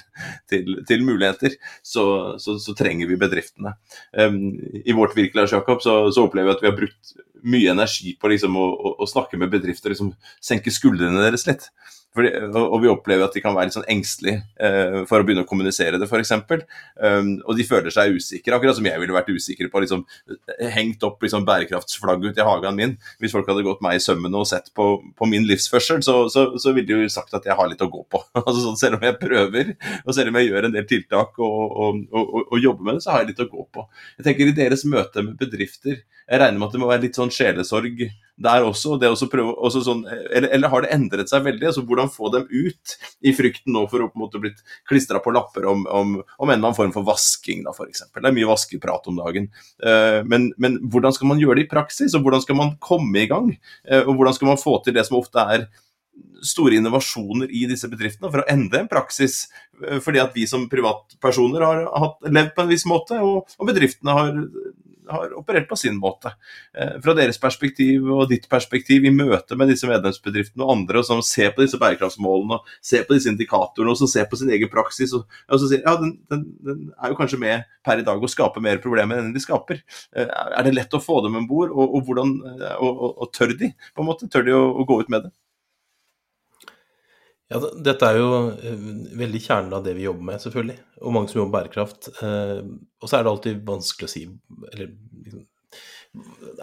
til, 0.51 0.77
til 0.87 1.03
muligheter, 1.07 1.57
så, 1.83 2.05
så, 2.39 2.55
så, 2.61 2.75
trenger 2.77 3.09
vi 3.09 3.19
bedriftene. 3.19 3.75
Um, 4.15 4.55
I 4.85 4.95
vårt 4.95 5.17
virke 5.17 5.43
Jakob, 5.43 5.83
så, 5.83 6.05
så, 6.11 6.25
opplever 6.25 6.51
vi 6.51 6.55
at 6.55 6.63
vi 6.63 6.71
har 6.71 6.77
brukt 6.77 7.15
mye 7.41 7.73
energi 7.73 8.15
på 8.21 8.31
liksom, 8.31 8.55
å, 8.55 8.67
å, 8.71 8.93
å, 9.01 9.09
snakke 9.09 9.39
med 9.41 9.51
bedrifter 9.51 9.91
liksom, 9.91 10.13
senke 10.43 10.73
skuldrene 10.73 11.25
deres 11.25 11.47
litt. 11.49 11.67
Fordi, 12.11 12.31
og, 12.59 12.75
vi 12.83 12.89
opplever 12.91 13.23
at 13.23 13.35
de 13.35 13.41
kan 13.43 13.53
være 13.55 13.69
litt 13.69 13.75
sånn 13.77 13.87
engstelige 13.91 14.41
eh, 14.59 14.97
for 15.07 15.21
å 15.21 15.27
begynne 15.27 15.45
å 15.45 15.47
kommunisere 15.47 15.99
det, 15.99 16.09
f.eks. 16.09 16.33
Um, 16.99 17.29
og 17.47 17.55
de 17.55 17.65
føler 17.67 17.93
seg 17.93 18.17
usikre, 18.17 18.57
akkurat 18.57 18.75
som 18.75 18.87
jeg 18.89 18.99
ville 18.99 19.15
vært 19.15 19.29
usikker 19.31 19.69
på 19.71 19.83
liksom, 19.85 20.03
hengt 20.75 21.05
opp 21.07 21.23
liksom, 21.23 21.45
bærekraftsflagget 21.47 22.33
ut 22.33 22.41
i 22.41 22.47
hagen 22.47 22.75
min. 22.75 22.97
Hvis 23.23 23.31
folk 23.35 23.47
hadde 23.47 23.63
gått 23.63 23.83
meg 23.85 23.95
i 23.95 24.03
sømmene 24.03 24.41
og 24.41 24.49
sett 24.49 24.67
på, 24.75 24.89
på 25.15 25.29
min 25.31 25.47
livsførsel, 25.47 26.03
så, 26.03 26.17
så, 26.33 26.49
så, 26.59 26.73
ville 26.75 26.89
de 26.89 27.05
jo 27.07 27.13
sagt 27.13 27.37
at 27.37 27.47
jeg 27.47 27.55
har 27.55 27.71
litt 27.71 27.85
å 27.85 27.87
gå 27.91 28.03
på. 28.11 28.23
altså, 28.41 28.59
sånn, 28.65 28.79
selv 28.81 28.99
om 28.99 29.07
jeg 29.07 29.19
prøver, 29.21 29.71
og 30.03 30.17
selv 30.17 30.33
om 30.33 30.41
jeg 30.41 30.51
gjør 30.51 30.67
en 30.67 30.75
del 30.75 30.89
tiltak 30.89 31.39
og, 31.39 31.61
og, 31.71 32.01
og, 32.11 32.33
og, 32.43 32.57
jobber 32.59 32.89
med 32.89 32.99
det, 32.99 33.05
så 33.05 33.15
har 33.15 33.23
jeg 33.23 33.31
litt 33.31 33.45
å 33.45 33.51
gå 33.53 33.69
på. 33.71 33.87
Jeg 34.19 34.27
tenker 34.27 34.51
I 34.51 34.57
deres 34.59 34.83
møte 34.83 35.23
med 35.23 35.39
bedrifter, 35.39 36.03
jeg 36.31 36.39
regner 36.39 36.59
med 36.59 36.67
at 36.67 36.75
det 36.75 36.79
må 36.83 36.91
være 36.91 37.05
litt 37.07 37.17
sånn 37.17 37.31
sjelesorg 37.33 38.03
der 38.43 38.65
også. 38.65 38.97
det 39.01 39.09
også 39.11 39.27
prøve, 39.31 39.53
også 39.57 39.83
sånn, 39.85 40.01
eller, 40.09 40.49
eller, 40.49 40.71
har 40.71 40.85
det 40.85 40.91
endret 40.95 41.31
seg 41.31 41.45
veldig? 41.45 41.67
altså 41.69 41.83
Hvordan 41.87 42.11
få 42.13 42.31
dem 42.33 42.47
ut 42.49 42.95
i 43.21 43.33
frykten 43.37 43.75
nå 43.75 43.85
for 43.91 44.03
å 44.03 44.09
på 44.11 44.19
en 44.19 44.23
måte 44.25 44.41
blitt 44.41 44.63
klistra 44.89 45.21
på 45.23 45.33
lapper 45.35 45.67
om, 45.71 45.85
om, 45.85 46.17
om, 46.21 46.47
en 46.47 46.55
eller 46.55 46.71
annen 46.71 46.77
form 46.77 46.95
for 46.95 47.07
vasking, 47.07 47.63
da 47.67 47.75
f.eks. 47.75 48.07
Det 48.15 48.25
er 48.25 48.35
mye 48.35 48.49
vaskeprat 48.49 49.07
om 49.11 49.21
dagen. 49.21 49.51
Uh, 49.83 50.21
men, 50.27 50.51
men, 50.61 50.79
hvordan 50.91 51.15
skal 51.15 51.31
man 51.31 51.41
gjøre 51.41 51.61
det 51.61 51.67
i 51.67 51.71
praksis, 51.71 52.17
og 52.17 52.25
hvordan 52.25 52.43
skal 52.43 52.59
man 52.59 52.75
komme 52.83 53.23
i 53.23 53.29
gang? 53.31 53.53
Uh, 53.87 54.03
og 54.03 54.17
hvordan 54.17 54.37
skal 54.37 54.53
man 54.53 54.61
få 54.61 54.79
til 54.85 54.97
det 54.97 55.07
som 55.07 55.19
ofte 55.21 55.47
er 55.55 55.69
store 56.45 56.77
innovasjoner 56.79 57.51
i 57.53 57.65
disse 57.69 57.89
bedriftene 57.91 58.29
for 58.31 58.41
å 58.41 58.47
endre 58.51 58.83
en 58.83 58.89
praksis. 58.91 59.45
Eh, 59.85 59.99
fordi 60.03 60.21
at 60.23 60.35
vi 60.35 60.47
som 60.49 60.67
privatpersoner 60.71 61.65
har 61.65 61.83
hatt, 62.03 62.21
levd 62.27 62.55
på 62.55 62.65
en 62.65 62.71
viss 62.71 62.87
måte, 62.89 63.19
og, 63.21 63.51
og 63.57 63.69
bedriftene 63.69 64.17
har 64.17 64.39
har 65.13 65.33
operert 65.37 65.67
på 65.69 65.77
sin 65.79 65.97
måte. 65.99 66.33
Eh, 66.77 66.97
fra 67.03 67.15
deres 67.17 67.39
perspektiv 67.41 68.07
og 68.11 68.29
ditt 68.31 68.47
perspektiv 68.51 69.05
i 69.05 69.13
møte 69.13 69.57
med 69.59 69.71
disse 69.71 69.89
medlemsbedriftene 69.89 70.65
og 70.65 70.73
andre, 70.75 71.01
og 71.01 71.07
som 71.07 71.23
ser 71.25 71.53
på 71.55 71.65
disse 71.65 71.79
bærekraftsmålene 71.81 72.59
og 72.59 72.71
ser 72.85 73.05
på 73.07 73.17
disse 73.17 73.31
indikatorene 73.31 73.93
og 73.93 73.99
som 74.01 74.09
ser 74.11 74.29
på 74.31 74.39
sin 74.39 74.51
egen 74.53 74.71
praksis 74.71 75.15
og, 75.17 75.27
og 75.51 75.61
sier 75.63 75.83
ja, 75.85 75.95
den, 76.01 76.15
den, 76.31 76.47
den, 76.65 76.81
er 76.97 77.13
jo 77.13 77.19
kanskje 77.19 77.41
med 77.41 77.67
per 77.85 78.01
i 78.01 78.05
dag 78.07 78.21
å 78.21 78.31
skape 78.31 78.63
mer 78.63 78.81
problemer 78.83 79.21
enn 79.21 79.33
de 79.35 79.43
skaper. 79.43 79.83
Eh, 80.15 80.27
er 80.27 80.67
det 80.67 80.75
lett 80.75 80.97
å 80.97 81.03
få 81.03 81.21
dem 81.25 81.39
om 81.41 81.47
bord, 81.49 81.71
og, 81.73 81.97
og, 81.97 82.07
hvordan, 82.07 82.35
eh, 82.55 82.75
og, 82.79 83.05
og, 83.11 83.29
tør 83.35 83.55
de 83.57 83.71
på 83.95 84.03
en 84.03 84.11
måte? 84.11 84.29
Tør 84.31 84.47
de 84.47 84.57
å, 84.57 84.65
å 84.81 84.87
gå 84.87 85.01
ut 85.01 85.11
med 85.11 85.27
det? 85.27 85.33
Ja, 87.51 87.59
Dette 87.83 88.07
er 88.07 88.17
jo 88.21 88.27
veldig 89.19 89.41
kjernen 89.43 89.73
av 89.75 89.83
det 89.83 89.97
vi 89.97 90.05
jobber 90.05 90.29
med, 90.29 90.39
selvfølgelig. 90.39 90.77
Og 91.03 91.15
mange 91.15 91.31
som 91.31 91.41
jobber 91.41 91.51
med 91.51 91.57
bærekraft. 91.57 92.11
og 92.23 93.09
så 93.09 93.17
er 93.17 93.23
det 93.23 93.31
alltid 93.33 93.63
vanskelig 93.67 94.07
å 94.07 94.11
si 94.11 94.25
eller 94.71 94.93
liksom, 95.25 95.47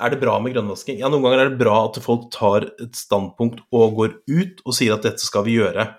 Er 0.01 0.13
det 0.13 0.21
bra 0.21 0.39
med 0.41 0.55
grønnvasking? 0.55 0.99
Ja, 1.01 1.11
noen 1.13 1.25
ganger 1.25 1.45
er 1.45 1.51
det 1.53 1.61
bra 1.61 1.77
at 1.87 2.01
folk 2.05 2.31
tar 2.33 2.71
et 2.71 2.97
standpunkt 2.97 3.61
og 3.73 3.97
går 4.01 4.17
ut 4.29 4.65
og 4.65 4.77
sier 4.77 4.97
at 4.97 5.05
dette 5.05 5.25
skal 5.25 5.45
vi 5.47 5.59
gjøre. 5.59 5.91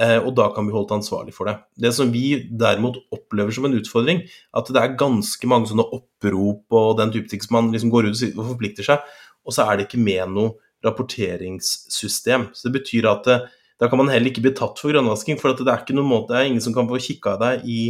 Eh, 0.00 0.16
og 0.22 0.32
da 0.38 0.48
kan 0.54 0.68
vi 0.68 0.72
holde 0.74 0.96
ansvarlig 0.96 1.34
for 1.36 1.50
det. 1.50 1.56
Det 1.84 1.92
som 1.96 2.12
vi 2.14 2.40
derimot 2.48 3.00
opplever 3.12 3.52
som 3.52 3.66
en 3.68 3.76
utfordring, 3.76 4.22
at 4.56 4.72
det 4.72 4.80
er 4.80 4.98
ganske 5.00 5.50
mange 5.50 5.68
sånne 5.68 5.84
opprop 5.96 6.78
og 6.80 6.98
den 7.00 7.12
type 7.12 7.28
ting 7.28 7.42
som 7.44 7.58
man 7.58 7.72
liksom 7.74 7.92
går 7.92 8.08
ut 8.08 8.22
og 8.30 8.44
forplikter 8.54 8.86
seg, 8.86 9.08
og 9.44 9.56
så 9.56 9.66
er 9.66 9.76
det 9.76 9.88
ikke 9.88 10.00
med 10.00 10.36
noe 10.36 10.54
rapporteringssystem. 10.86 12.48
Så 12.56 12.68
det 12.68 12.78
betyr 12.78 13.10
at 13.10 13.28
eh, 13.28 13.48
da 13.80 13.88
kan 13.88 14.00
man 14.00 14.12
heller 14.12 14.28
ikke 14.30 14.44
bli 14.44 14.52
tatt 14.56 14.78
for 14.78 14.92
grønnvasking, 14.92 15.40
for 15.40 15.56
det 15.56 15.64
er 15.64 15.98
måte, 16.04 16.34
det 16.34 16.38
er 16.38 16.48
ingen 16.50 16.64
som 16.64 16.76
kan 16.76 16.88
få 16.88 17.00
kikka 17.00 17.38
deg 17.40 17.64
i 17.64 17.80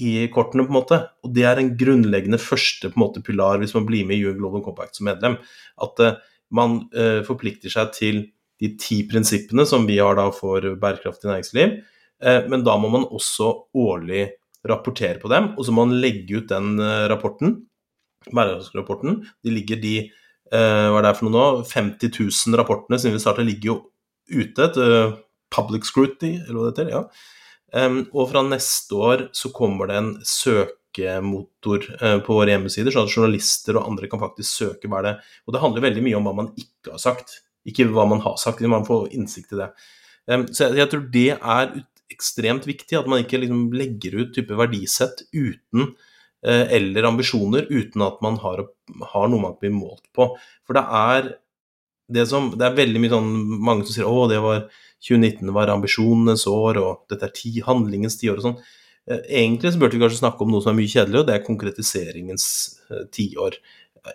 i 0.00 0.26
kortene, 0.32 0.64
på 0.66 0.72
en 0.72 0.78
måte. 0.80 1.00
Og 1.24 1.32
det 1.34 1.44
er 1.46 1.60
en 1.60 1.72
grunnleggende 1.78 2.40
første 2.42 2.90
på 2.90 2.98
en 2.98 3.04
måte, 3.04 3.22
pilar 3.24 3.60
hvis 3.62 3.74
man 3.76 3.86
blir 3.88 4.06
med 4.08 4.18
i 4.18 4.24
UN 4.26 4.40
Global 4.40 4.64
Compact 4.64 4.98
som 4.98 5.08
medlem. 5.08 5.36
At 5.82 6.02
uh, 6.02 6.16
man 6.54 6.80
uh, 6.96 7.20
forplikter 7.26 7.72
seg 7.72 7.92
til 7.96 8.22
de 8.62 8.72
ti 8.80 9.02
prinsippene 9.10 9.66
som 9.68 9.86
vi 9.88 10.00
har 10.00 10.18
da 10.18 10.28
for 10.34 10.74
bærekraftig 10.80 11.30
næringsliv. 11.30 11.78
Uh, 12.24 12.42
men 12.50 12.66
da 12.66 12.76
må 12.80 12.90
man 12.92 13.06
også 13.06 13.52
årlig 13.78 14.26
rapportere 14.66 15.20
på 15.20 15.28
dem, 15.28 15.52
og 15.58 15.66
så 15.66 15.74
må 15.76 15.84
man 15.84 15.98
legge 16.00 16.40
ut 16.40 16.50
den 16.50 16.78
rapporten. 17.12 17.58
Bærekraftsrapporten. 18.30 19.20
De 19.44 19.52
ligger 19.52 19.80
de 19.80 19.96
hva 20.54 21.00
er 21.00 21.02
det 21.02 21.16
for 21.18 21.26
noe 21.26 21.34
nå, 21.34 21.64
50 21.66 22.12
000 22.14 22.56
rapportene 22.60 22.98
siden 23.00 23.16
vi 23.16 23.20
starta, 23.22 23.42
ligger 23.42 23.70
jo 23.72 23.74
ute. 24.32 24.68
Et 24.68 24.78
public 25.54 25.86
scrutiny, 25.86 26.38
eller 26.44 26.58
hva 26.58 26.68
det 26.70 26.74
heter. 26.74 26.92
ja 26.94 27.04
Um, 27.74 28.04
og 28.14 28.28
fra 28.30 28.44
neste 28.46 28.94
år 28.94 29.22
så 29.34 29.50
kommer 29.54 29.90
det 29.90 29.96
en 29.98 30.10
søkemotor 30.30 31.88
uh, 31.98 32.20
på 32.22 32.36
våre 32.36 32.52
hjemmesider, 32.52 32.94
sånn 32.94 33.08
at 33.08 33.16
journalister 33.16 33.80
og 33.80 33.88
andre 33.90 34.10
kan 34.10 34.22
faktisk 34.22 34.60
søke 34.60 34.90
hva 34.90 35.00
det 35.02 35.16
Og 35.42 35.56
det 35.56 35.62
handler 35.64 35.82
veldig 35.88 36.04
mye 36.06 36.20
om 36.20 36.28
hva 36.28 36.36
man 36.38 36.52
ikke 36.60 36.92
har 36.92 37.02
sagt, 37.02 37.40
ikke 37.66 37.88
hva 37.90 38.06
man 38.06 38.22
har 38.22 38.38
sagt. 38.38 38.62
Man 38.70 38.86
får 38.86 39.10
innsikt 39.16 39.56
i 39.56 39.60
det. 39.64 39.68
Um, 40.30 40.46
så 40.52 40.68
jeg, 40.68 40.78
jeg, 40.84 40.92
tror 40.92 41.04
det 41.16 41.28
er 41.34 41.74
ekstremt 42.14 42.68
viktig 42.68 43.00
at 43.00 43.10
man 43.10 43.24
ikke 43.24 43.42
liksom 43.42 43.66
legger 43.74 44.20
ut 44.20 44.34
type 44.36 44.54
verdisett 44.60 45.24
uten 45.34 45.88
uh, 46.46 46.66
eller 46.70 47.10
ambisjoner 47.10 47.66
uten 47.74 48.06
at 48.06 48.22
man 48.22 48.38
har, 48.44 48.68
har 49.16 49.32
noe 49.32 49.48
man 49.48 49.58
blir 49.58 49.74
målt 49.74 50.06
på. 50.14 50.30
For 50.62 50.78
det 50.78 50.86
er 50.86 51.32
det 52.12 52.26
som 52.28 52.50
Det 52.58 52.66
er 52.66 52.76
veldig 52.76 53.00
mye 53.00 53.12
sånn 53.12 53.30
mange 53.64 53.86
som 53.86 53.96
sier 53.96 54.08
å, 54.08 54.26
det 54.28 54.40
var 54.44 54.66
2019 55.04 55.52
var 55.56 55.72
ambisjonenes 55.72 56.46
år, 56.48 56.80
og 56.80 57.04
dette 57.12 57.28
er 57.28 57.36
ti, 57.36 57.52
handlingens 57.64 58.18
tiår 58.20 58.40
og 58.40 58.46
sånn. 58.48 58.58
Eh, 59.10 59.24
egentlig 59.42 59.74
så 59.74 59.80
burde 59.80 59.96
vi 59.96 60.02
kanskje 60.04 60.22
snakke 60.22 60.44
om 60.44 60.52
noe 60.52 60.64
som 60.64 60.72
er 60.72 60.78
mye 60.80 60.90
kjedeligere, 60.90 61.24
og 61.24 61.28
det 61.28 61.36
er 61.36 61.46
konkretiseringens 61.46 62.46
eh, 62.90 63.02
tiår. 63.12 63.58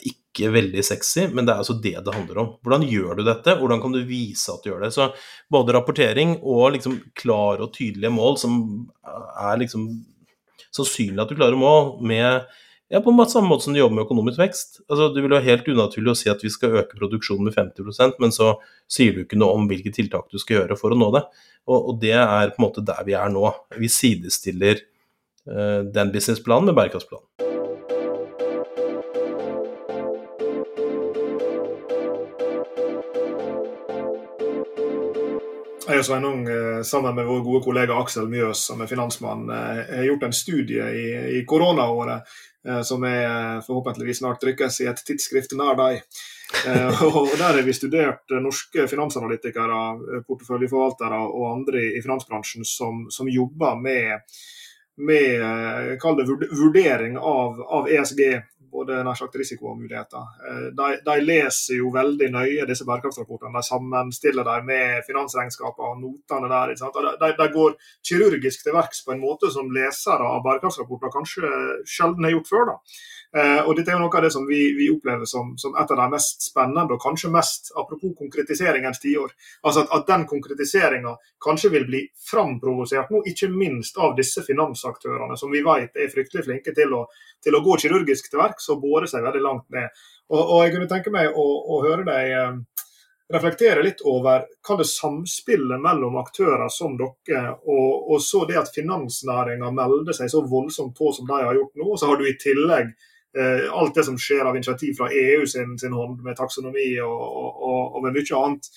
Ikke 0.06 0.52
veldig 0.54 0.86
sexy, 0.86 1.25
men 1.34 1.45
det 1.45 1.54
er 1.54 1.63
altså 1.63 1.75
det 1.82 1.95
det 2.06 2.15
handler 2.15 2.41
om. 2.43 2.49
Hvordan 2.65 2.86
gjør 2.89 3.19
du 3.19 3.23
dette? 3.25 3.58
Hvordan 3.58 3.82
kan 3.82 3.93
du 3.93 4.02
vise 4.06 4.54
at 4.54 4.63
du 4.63 4.71
gjør 4.71 4.86
det? 4.86 4.91
Så 4.93 5.10
både 5.49 5.75
rapportering 5.75 6.38
og 6.39 6.75
liksom 6.78 6.99
klare 7.17 7.65
og 7.65 7.73
tydelige 7.73 8.13
mål 8.13 8.38
som 8.41 8.60
er 9.02 9.62
liksom 9.62 9.89
sannsynlig 10.69 11.23
at 11.23 11.32
du 11.32 11.38
klarer 11.38 11.58
å 11.58 11.62
mål 11.62 11.88
med 12.06 12.45
ja, 12.89 13.02
på 13.06 13.13
samme 13.30 13.52
måte 13.52 13.67
som 13.67 13.75
de 13.75 13.82
jobber 13.84 13.99
med 13.99 14.08
økonomisk 14.08 14.39
vekst. 14.41 14.80
Altså, 14.88 15.12
det 15.13 15.21
vil 15.21 15.36
være 15.36 15.45
helt 15.45 15.67
unaturlig 15.69 16.13
å 16.13 16.17
si 16.17 16.32
at 16.32 16.41
vi 16.41 16.49
skal 16.54 16.80
øke 16.82 16.97
produksjonen 16.97 17.49
med 17.49 17.58
50% 17.58 18.17
men 18.23 18.34
så 18.34 18.56
sier 18.89 19.13
du 19.13 19.23
ikke 19.23 19.38
noe 19.38 19.60
om 19.60 19.69
hvilke 19.69 19.93
tiltak 19.93 20.32
du 20.34 20.41
skal 20.41 20.62
gjøre 20.63 20.80
for 20.80 20.95
å 20.95 20.97
nå 20.97 21.12
det. 21.17 21.25
Og, 21.69 21.78
og 21.78 21.99
det 22.02 22.15
er 22.17 22.56
på 22.56 22.62
en 22.62 22.65
måte 22.65 22.86
der 22.86 23.06
vi 23.06 23.17
er 23.19 23.30
nå. 23.34 23.45
Vi 23.78 23.91
sidestiller 23.93 24.82
uh, 24.82 25.86
den 25.86 26.15
businessplanen 26.15 26.71
med 26.71 26.82
bærekraftsplanen. 26.82 27.49
Jeg 35.89 36.04
og 36.04 36.06
Sveinung, 36.06 36.43
eh, 36.45 36.82
sammen 36.86 37.15
med 37.17 37.25
vår 37.25 37.39
gode 37.41 37.63
kollega 37.65 37.95
Aksel 37.97 38.28
Mjøs, 38.30 38.67
som 38.69 38.82
er 38.82 38.88
finansmann, 38.88 39.49
eh, 39.49 39.95
har 39.97 40.06
gjort 40.06 40.28
en 40.28 40.36
studie 40.38 40.86
i, 40.93 41.08
i 41.39 41.45
koronaåret 41.49 42.30
Eh, 42.67 42.82
som 42.82 43.04
er 43.04 43.62
forhåpentligvis 43.62 44.17
snart 44.17 44.41
trykkes 44.41 44.82
i 44.82 44.88
et 44.91 45.02
tidsskrift 45.08 45.56
nær 45.56 45.78
deg. 45.80 46.02
Og 47.06 47.30
Der 47.38 47.43
har 47.45 47.62
vi 47.63 47.73
studert 47.78 48.34
norske 48.41 48.88
finansanalytikere, 48.89 50.23
porteføljeforvaltere 50.28 51.19
og 51.28 51.45
andre 51.52 51.84
i 51.93 52.02
finansbransjen 52.02 52.65
som, 52.65 53.06
som 53.13 53.30
jobber 53.30 53.78
med, 53.80 54.34
med 54.97 56.02
vurdering 56.63 57.19
av, 57.21 57.62
av 57.62 57.88
ESG 57.88 58.23
både 58.72 59.02
nær 59.06 59.18
sagt 59.18 59.36
risiko 59.40 59.72
og 59.72 59.80
muligheter. 59.82 60.26
Eh, 60.48 60.66
de, 60.78 60.90
de, 61.06 61.18
leser 61.26 61.80
jo 61.80 61.92
veldig 61.94 62.30
nøye 62.34 62.68
disse 62.70 62.88
bærekraftsrapportene. 62.88 63.54
De 63.58 63.66
sammenstiller 63.66 64.48
dem 64.48 64.68
med 64.70 65.06
finansregnskapene 65.08 65.94
og 65.94 66.02
notene 66.04 66.52
der. 66.52 66.76
De, 66.76 67.32
de, 67.40 67.50
går 67.54 67.78
kirurgisk 68.06 68.66
til 68.66 68.78
verks 68.78 69.04
på 69.06 69.16
en 69.16 69.24
måte 69.24 69.52
som 69.54 69.72
lesere 69.76 70.26
av 70.26 70.44
bærekraftsrapporter 70.48 71.14
kanskje 71.16 71.54
sjelden 71.88 72.28
har 72.28 72.38
gjort 72.38 72.54
før. 72.54 72.74
da. 72.74 72.78
Eh, 73.38 73.62
og 73.62 73.76
Dette 73.78 73.92
er 73.92 74.00
jo 74.00 74.02
noe 74.02 74.18
av 74.18 74.24
det 74.26 74.32
som 74.34 74.46
vi, 74.50 74.58
vi 74.74 74.88
opplever 74.89 75.28
som, 75.30 75.52
som, 75.62 75.76
et 75.78 75.92
av 75.94 76.00
de 76.00 76.08
mest 76.15 76.48
spennende, 76.48 76.96
og 76.96 77.04
kanskje 77.04 77.30
mest 77.30 77.70
apropos 77.78 78.15
konkretiseringens 78.18 79.02
tiår. 79.04 79.36
Altså 79.62 79.84
at, 79.86 79.92
at 80.00 80.08
den 80.10 80.26
konkretiseringa 80.30 81.13
kanskje 81.46 81.70
vil 81.76 81.86
bli 81.89 82.02
framprovosert 82.32 83.13
nå, 83.13 83.22
ikke 83.30 83.52
minst 83.54 84.00
av 84.02 84.15
disse 84.18 84.42
finansaktørene, 84.48 85.38
som 85.38 85.54
vi 85.54 85.62
vet 85.65 86.00
er 86.00 86.10
fryktelig 86.10 86.48
flinke 86.48 86.74
til 86.74 86.96
å, 86.98 87.04
til 87.44 87.58
å 87.58 87.62
gå 87.65 87.78
kirurgisk 87.84 88.32
til 88.32 88.42
verks 88.42 88.72
og 88.74 88.82
bore 88.82 89.10
seg 89.12 89.26
veldig 89.28 89.44
langt 89.46 89.70
ned. 89.78 89.94
Og, 90.34 90.42
og 90.42 90.63
Jeg 90.63 90.74
kunne 90.74 90.89
tenke 90.89 91.13
meg 91.13 91.30
å, 91.30 91.46
å 91.70 91.82
høre 91.86 92.08
deg 92.10 92.34
eh, 92.34 92.86
reflektere 93.30 93.86
litt 93.86 94.02
over 94.10 94.48
hva 94.65 94.80
det 94.80 94.88
samspillet 94.89 95.82
mellom 95.82 96.18
aktører 96.18 96.65
som 96.74 96.98
dere, 96.98 97.54
og, 97.62 98.10
og 98.10 98.26
så 98.26 98.42
det 98.50 98.58
at 98.58 98.74
finansnæringa 98.74 99.70
melder 99.70 100.18
seg 100.18 100.34
så 100.34 100.42
voldsomt 100.50 100.98
på 100.98 101.13
som 101.13 101.30
de 101.30 101.38
har 101.46 101.62
gjort 101.62 101.78
nå. 101.78 101.92
Og 101.94 102.02
så 102.02 102.10
har 102.10 102.18
du 102.18 102.26
i 102.26 102.38
tillegg 102.42 102.89
alt 103.72 103.96
det 103.96 104.04
som 104.08 104.18
skjer 104.18 104.48
av 104.50 104.56
initiativ 104.58 104.96
fra 104.98 105.10
EU 105.13 105.46
sin, 105.48 105.76
sin 105.80 105.94
hånd, 105.94 106.24
med 106.26 106.38
taksonomi 106.38 106.96
og, 107.06 107.20
og, 107.22 107.98
og 107.98 108.06
med 108.06 108.18
mye 108.18 108.39
annet, 108.39 108.70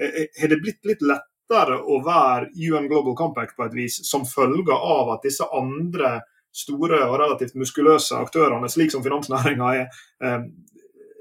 eh, 0.00 0.22
har 0.40 0.52
det 0.52 0.60
blitt 0.62 0.88
litt 0.88 1.04
lettere 1.04 1.76
å 1.76 2.00
være 2.06 2.48
UN 2.56 2.88
Global 2.88 3.16
Compact 3.18 3.56
på 3.56 3.66
et 3.66 3.76
vis, 3.76 4.00
som 4.08 4.24
følge 4.28 4.74
av 4.74 5.12
at 5.16 5.28
disse 5.28 5.44
andre 5.52 6.18
store 6.56 7.02
og 7.04 7.18
relativt 7.20 7.58
muskuløse 7.60 8.16
aktørene, 8.16 8.70
slik 8.72 8.90
som 8.94 9.04
finansnæringa 9.04 9.68
er, 9.76 10.00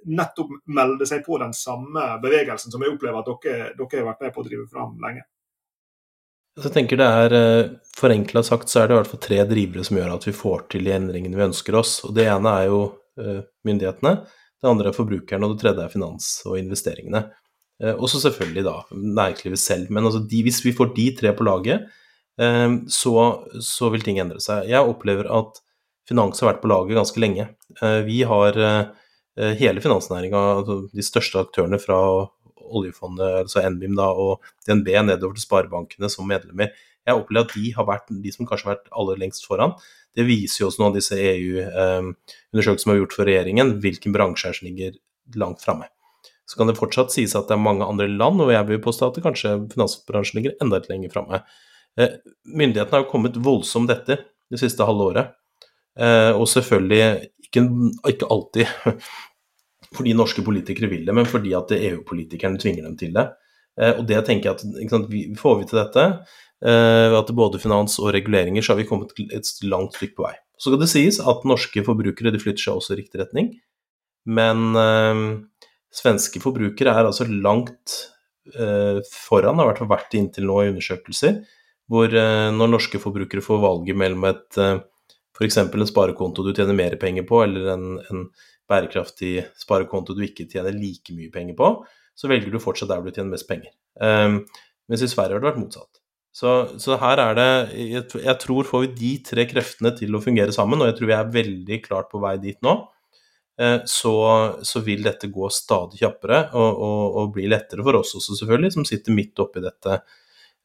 nettopp 0.07 0.53
melder 0.71 1.09
seg 1.09 1.25
på 1.25 1.37
den 1.41 1.53
samme 1.53 2.05
bevegelsen 2.23 2.71
som 2.71 2.83
jeg 2.83 2.95
opplever 2.95 3.19
at 3.19 3.27
dere, 3.43 3.71
dere 3.75 3.99
har 3.99 4.07
vært 4.13 4.23
med 4.23 4.33
på 4.33 4.43
å 4.43 4.47
drive 4.47 4.67
fram 4.71 4.95
lenge? 5.03 5.27
Jeg 6.57 6.73
tenker 6.73 6.97
det 6.97 7.05
er, 7.05 7.33
eh, 7.37 7.69
Forenkla 7.97 8.41
sagt 8.45 8.71
så 8.71 8.81
er 8.81 8.87
det 8.87 8.95
i 8.95 8.97
hvert 8.97 9.11
fall 9.11 9.21
tre 9.21 9.37
drivere 9.45 9.83
som 9.85 9.97
gjør 9.97 10.15
at 10.15 10.25
vi 10.25 10.33
får 10.33 10.63
til 10.73 10.87
de 10.87 10.93
endringene 10.95 11.37
vi 11.37 11.45
ønsker 11.45 11.77
oss. 11.77 11.99
og 12.05 12.15
Det 12.17 12.25
ene 12.25 12.53
er 12.61 12.69
jo 12.71 12.79
eh, 13.21 13.43
myndighetene, 13.67 14.13
det 14.57 14.69
andre 14.69 14.89
er 14.89 14.97
forbrukerne, 14.97 15.45
og 15.45 15.53
det 15.53 15.61
tredje 15.61 15.85
er 15.85 15.93
finans 15.93 16.29
og 16.49 16.57
investeringene. 16.57 17.27
Eh, 17.83 17.93
og 17.93 18.09
så 18.09 18.21
selvfølgelig 18.23 18.63
da 18.65 18.75
næringslivet 18.89 19.61
selv. 19.61 19.91
Men 19.93 20.09
altså 20.09 20.23
de, 20.25 20.41
hvis 20.47 20.63
vi 20.65 20.73
får 20.73 20.95
de 20.97 21.07
tre 21.19 21.33
på 21.37 21.45
laget, 21.45 21.87
så, 22.37 23.11
så, 23.65 23.87
vil 23.89 24.03
ting 24.05 24.19
endre 24.21 24.37
seg. 24.37 24.67
Jeg 24.69 24.85
opplever 24.85 25.25
at 25.33 25.55
finans 26.05 26.37
har 26.37 26.51
vært 26.51 26.59
på 26.61 26.69
laget 26.69 26.93
ganske 26.93 27.17
lenge. 27.17 27.47
Vi 28.05 28.19
har 28.29 28.59
hele 29.57 29.81
finansnæringa, 29.81 30.43
altså 30.59 30.75
de 30.93 31.05
største 31.07 31.41
aktørene 31.41 31.79
fra 31.81 31.97
oljefondet, 32.67 33.43
altså 33.43 33.63
NBIM 33.63 33.95
da, 33.97 34.07
og 34.11 34.45
DNB 34.67 34.91
nedover 35.07 35.37
til 35.37 35.45
sparebankene 35.47 36.09
som 36.11 36.27
medlemmer. 36.29 36.73
Jeg 37.07 37.19
opplever 37.21 37.47
at 37.47 37.55
de 37.55 37.73
har 37.75 37.87
vært 37.87 38.09
de 38.11 38.33
som 38.35 38.47
kanskje 38.47 38.67
har 38.67 38.75
vært 38.75 38.89
aller 38.99 39.21
lengst 39.21 39.47
foran. 39.47 39.75
Det 40.17 40.25
viser 40.27 40.63
jo 40.63 40.71
også 40.71 40.81
noen 40.81 40.91
av 40.91 40.97
disse 40.97 41.19
EU-undersøkelsene 41.19 42.83
som 42.83 42.93
er 42.93 42.99
gjort 42.99 43.15
for 43.15 43.29
regjeringen, 43.29 43.77
hvilken 43.83 44.15
bransje 44.15 44.51
som 44.57 44.67
ligger 44.67 44.97
langt 45.39 45.63
framme. 45.63 45.87
Så 46.47 46.59
kan 46.59 46.69
det 46.69 46.77
fortsatt 46.79 47.11
sies 47.11 47.35
at 47.35 47.49
det 47.49 47.57
er 47.57 47.63
mange 47.63 47.87
andre 47.87 48.07
land, 48.11 48.41
og 48.43 48.51
jeg 48.53 48.67
vil 48.69 48.83
påstå 48.83 49.11
at 49.11 49.23
kanskje 49.23 49.55
finansbransjen 49.73 50.39
ligger 50.39 50.55
enda 50.63 50.79
litt 50.79 50.91
lenger 50.91 51.13
framme. 51.15 51.41
Eh, 51.99 52.19
myndighetene 52.47 52.99
har 52.99 53.03
jo 53.03 53.11
kommet 53.11 53.39
voldsomt 53.43 53.91
etter 53.91 54.23
det 54.51 54.61
siste 54.61 54.87
halve 54.87 55.09
året. 55.11 55.33
Eh, 55.97 56.31
og 56.31 56.47
selvfølgelig 56.51 57.29
ikke, 57.47 57.63
ikke 58.13 58.29
alltid 58.31 58.67
fordi 59.95 60.15
norske 60.17 60.43
politikere 60.45 60.89
vil 60.91 61.05
det, 61.07 61.15
men 61.15 61.27
fordi 61.29 61.53
at 61.57 61.71
EU-politikerne 61.77 62.59
tvinger 62.61 62.87
dem 62.87 62.97
til 62.99 63.13
det. 63.15 63.27
Eh, 63.79 63.93
og 63.93 64.03
det 64.09 64.19
tenker 64.27 64.51
jeg 64.51 64.57
at 64.57 64.91
sant, 64.91 65.13
Får 65.39 65.59
vi 65.61 65.69
til 65.69 65.79
dette, 65.79 66.05
eh, 66.65 67.15
at 67.19 67.31
både 67.37 67.61
finans 67.61 67.99
og 68.01 68.11
reguleringer, 68.15 68.65
så 68.65 68.73
har 68.73 68.81
vi 68.81 68.89
kommet 68.89 69.13
et 69.27 69.53
langt 69.63 69.95
stykke 69.97 70.17
på 70.17 70.27
vei. 70.27 70.35
Så 70.57 70.71
skal 70.71 70.81
det 70.81 70.91
sies 70.91 71.21
at 71.21 71.45
norske 71.47 71.83
forbrukere 71.85 72.33
de 72.33 72.41
flytter 72.41 72.65
seg 72.65 72.79
også 72.79 72.95
i 72.95 73.01
riktig 73.03 73.21
retning, 73.21 73.51
men 74.27 74.73
øh, 74.75 75.23
svenske 75.93 76.41
forbrukere 76.43 76.91
er 76.91 77.07
altså 77.07 77.29
langt 77.29 77.93
øh, 78.57 78.99
foran, 79.05 79.55
har 79.55 79.67
i 79.67 79.69
hvert 79.69 79.83
fall 79.83 79.93
vært 79.93 80.17
inntil 80.17 80.49
nå 80.49 80.57
i 80.63 80.71
undersøkelser, 80.73 81.39
hvor 81.87 82.11
øh, 82.11 82.49
når 82.57 82.73
norske 82.73 82.99
forbrukere 82.99 83.45
får 83.45 83.61
valget 83.63 83.99
mellom 84.01 84.25
et 84.27 84.59
f.eks. 85.37 85.57
en 85.61 85.87
sparekonto 85.87 86.43
du 86.43 86.53
tjener 86.55 86.75
mer 86.75 86.95
penger 86.99 87.25
på, 87.29 87.43
eller 87.45 87.69
en, 87.75 87.99
en 88.09 88.25
bærekraftig 88.69 89.33
sparekonto 89.59 90.15
du 90.15 90.23
ikke 90.25 90.47
tjener 90.49 90.75
like 90.75 91.15
mye 91.15 91.31
penger 91.33 91.57
på, 91.57 91.71
så 92.17 92.29
velger 92.31 92.53
du 92.53 92.61
fortsatt 92.61 92.91
der 92.91 93.05
du 93.05 93.13
tjener 93.13 93.33
mest 93.35 93.47
penger. 93.49 93.71
Um, 94.01 94.41
mens 94.89 95.03
i 95.03 95.09
Sverige 95.11 95.37
har 95.37 95.43
det 95.43 95.51
vært 95.51 95.61
motsatt. 95.61 96.01
Så, 96.37 96.51
så 96.77 96.99
her 97.01 97.17
er 97.21 97.37
det 97.37 97.47
jeg, 97.73 98.03
jeg, 98.21 98.35
tror 98.43 98.67
får 98.69 98.83
vi 98.83 98.91
de 98.99 99.11
tre 99.25 99.47
kreftene 99.49 99.89
til 99.97 100.13
å 100.13 100.21
fungere 100.21 100.53
sammen, 100.53 100.81
og 100.81 100.91
jeg 100.91 100.99
tror 100.99 101.09
vi 101.09 101.17
er 101.17 101.33
veldig 101.33 101.79
klart 101.85 102.11
på 102.11 102.21
vei 102.21 102.35
dit 102.41 102.59
nå, 102.65 102.75
uh, 103.61 103.79
så, 103.89 104.15
så, 104.65 104.83
vil 104.85 105.03
dette 105.07 105.31
gå 105.33 105.49
stadig 105.53 106.01
kjappere 106.03 106.43
og, 106.51 106.69
og, 106.87 107.03
og, 107.07 107.35
bli 107.37 107.49
lettere 107.49 107.85
for 107.85 108.01
oss 108.01 108.15
også, 108.19 108.37
selvfølgelig, 108.41 108.75
som 108.77 108.87
sitter 108.87 109.17
midt 109.17 109.43
oppi 109.43 109.63
dette. 109.65 110.01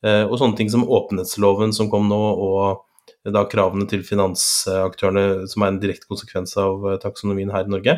Uh, 0.02 0.24
og 0.26 0.36
sånne 0.40 0.58
ting 0.58 0.72
som 0.72 0.88
åpenhetsloven 0.88 1.72
som 1.76 1.88
kom 1.92 2.08
nå, 2.10 2.20
og 2.20 2.88
da 3.30 3.44
kravene 3.46 3.86
til 3.90 4.02
finansaktørene, 4.06 5.46
som 5.50 5.62
er 5.62 5.70
en 5.70 5.78
direkte 5.82 6.08
konsekvens 6.10 6.56
av 6.60 6.88
eh, 6.90 6.98
taksonomien 7.02 7.52
her 7.54 7.68
i 7.68 7.72
Norge, 7.72 7.94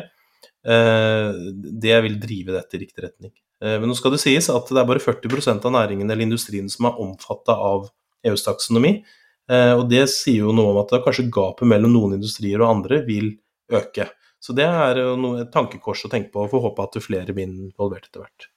eh, 0.67 1.39
det 1.85 1.97
vil 2.05 2.19
drive 2.21 2.57
dette 2.57 2.77
i 2.77 2.83
riktig 2.83 3.07
retning. 3.07 3.33
Eh, 3.63 3.77
men 3.79 3.89
nå 3.89 3.97
skal 3.97 4.13
det 4.13 4.21
sies 4.21 4.51
at 4.53 4.69
det 4.69 4.81
er 4.81 4.89
bare 4.89 5.01
40% 5.01 5.65
av 5.65 5.73
næringen 5.73 6.11
eller 6.11 6.27
industrien 6.27 6.69
som 6.69 6.91
er 6.91 7.01
omfatta 7.01 7.57
av 7.57 7.89
EUs 8.25 8.45
taksonomi. 8.45 8.99
Og 9.45 9.83
det 9.85 10.07
sier 10.09 10.47
jo 10.47 10.53
noe 10.57 10.71
om 10.71 10.79
at 10.81 10.89
kanskje 11.05 11.27
gapet 11.29 11.69
mellom 11.69 11.91
noen 11.93 12.15
industrier 12.15 12.63
og 12.63 12.71
andre 12.79 13.03
vil 13.05 13.27
øke. 13.69 14.07
Så 14.41 14.55
det 14.57 14.65
er 14.65 14.97
jo 15.03 15.35
et 15.37 15.51
tankekors 15.53 16.01
å 16.07 16.09
tenke 16.09 16.33
på, 16.33 16.41
og 16.41 16.49
får 16.49 16.63
håpe 16.63 16.87
at 16.87 16.97
flere 17.05 17.37
blir 17.37 17.45
involvert 17.45 18.09
etter 18.09 18.23
hvert 18.23 18.47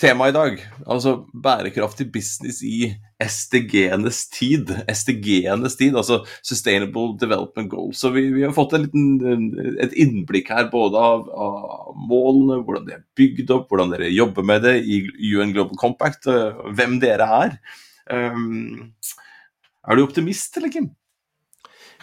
tema 0.00 0.28
i 0.28 0.34
dag. 0.34 0.58
Altså 0.86 1.14
bærekraftig 1.32 2.08
business 2.12 2.60
i 2.64 2.90
SDG-enes 3.22 4.26
tid. 4.34 4.72
SDG-enes 4.92 5.78
tid, 5.78 5.96
altså 5.96 6.20
Sustainable 6.44 7.14
Development 7.20 7.70
Goals. 7.72 8.02
Så 8.02 8.12
vi, 8.14 8.26
vi 8.34 8.44
har 8.44 8.52
fått 8.56 8.76
liten, 8.76 9.56
et 9.82 9.96
innblikk 9.96 10.52
her 10.52 10.68
både 10.72 11.00
av, 11.00 11.24
av, 11.32 11.96
målene, 12.10 12.60
hvordan 12.66 12.84
de 12.88 12.98
er 12.98 13.06
bygd 13.18 13.54
opp, 13.56 13.70
hvordan 13.70 13.94
dere 13.94 14.12
jobber 14.12 14.46
med 14.46 14.66
det 14.68 14.76
i 14.84 15.00
UN 15.32 15.56
Global 15.56 15.80
Compact, 15.80 16.28
hvem 16.76 17.00
dere 17.02 17.30
er. 17.40 17.58
Um, 18.12 18.92
er 19.86 19.96
du 19.96 20.04
optimist, 20.04 20.58
eller 20.60 20.72
Kim? 20.74 20.92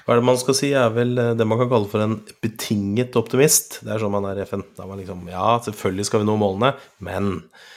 Hva 0.03 0.15
er 0.15 0.19
det 0.19 0.27
man 0.27 0.39
skal 0.39 0.55
si, 0.57 0.73
er 0.75 0.89
vel 0.91 1.13
eh, 1.21 1.29
det 1.39 1.45
man 1.47 1.61
kan 1.61 1.69
kalle 1.71 1.87
for 1.87 2.03
en 2.03 2.17
betinget 2.43 3.13
optimist. 3.15 3.77
Det 3.85 3.93
er 3.93 4.01
sånn 4.01 4.11
man 4.11 4.25
er 4.27 4.41
i 4.41 4.43
FN. 4.43 4.65
Da 4.75 4.87
man 4.89 4.99
liksom 4.99 5.21
Ja, 5.31 5.53
selvfølgelig 5.63 6.09
skal 6.09 6.23
vi 6.23 6.27
nå 6.27 6.35
målene, 6.41 6.73
men 7.07 7.37
Eh, 7.37 7.69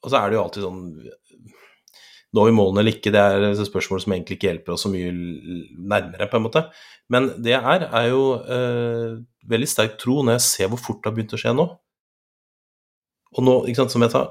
og 0.00 0.06
så 0.06 0.16
er 0.20 0.30
det 0.30 0.36
jo 0.36 0.42
alltid 0.44 0.62
sånn 0.62 0.82
Når 2.36 2.46
vi 2.46 2.52
målene 2.54 2.84
eller 2.84 2.94
ikke, 2.94 3.10
det 3.10 3.20
er 3.20 3.46
et 3.48 3.62
spørsmål 3.66 4.02
som 4.04 4.14
egentlig 4.14 4.36
ikke 4.38 4.46
hjelper 4.46 4.76
oss 4.76 4.84
så 4.86 4.90
mye 4.92 5.10
nærmere, 5.10 6.28
på 6.30 6.38
en 6.38 6.44
måte. 6.44 6.62
Men 7.10 7.32
det 7.42 7.56
jeg 7.56 7.62
er, 7.74 7.88
er 7.90 8.06
jo 8.12 8.20
eh, 8.38 9.16
veldig 9.50 9.68
sterk 9.68 9.96
tro 9.98 10.20
når 10.22 10.38
jeg 10.38 10.46
ser 10.46 10.70
hvor 10.70 10.78
fort 10.78 11.00
det 11.02 11.10
har 11.10 11.16
begynt 11.16 11.34
å 11.34 11.40
skje 11.42 11.56
nå. 11.58 11.66
Og 13.34 13.46
nå, 13.46 13.56
ikke 13.66 13.82
sant, 13.82 13.94
som 13.94 14.04
jeg 14.06 14.14
sa, 14.14 14.24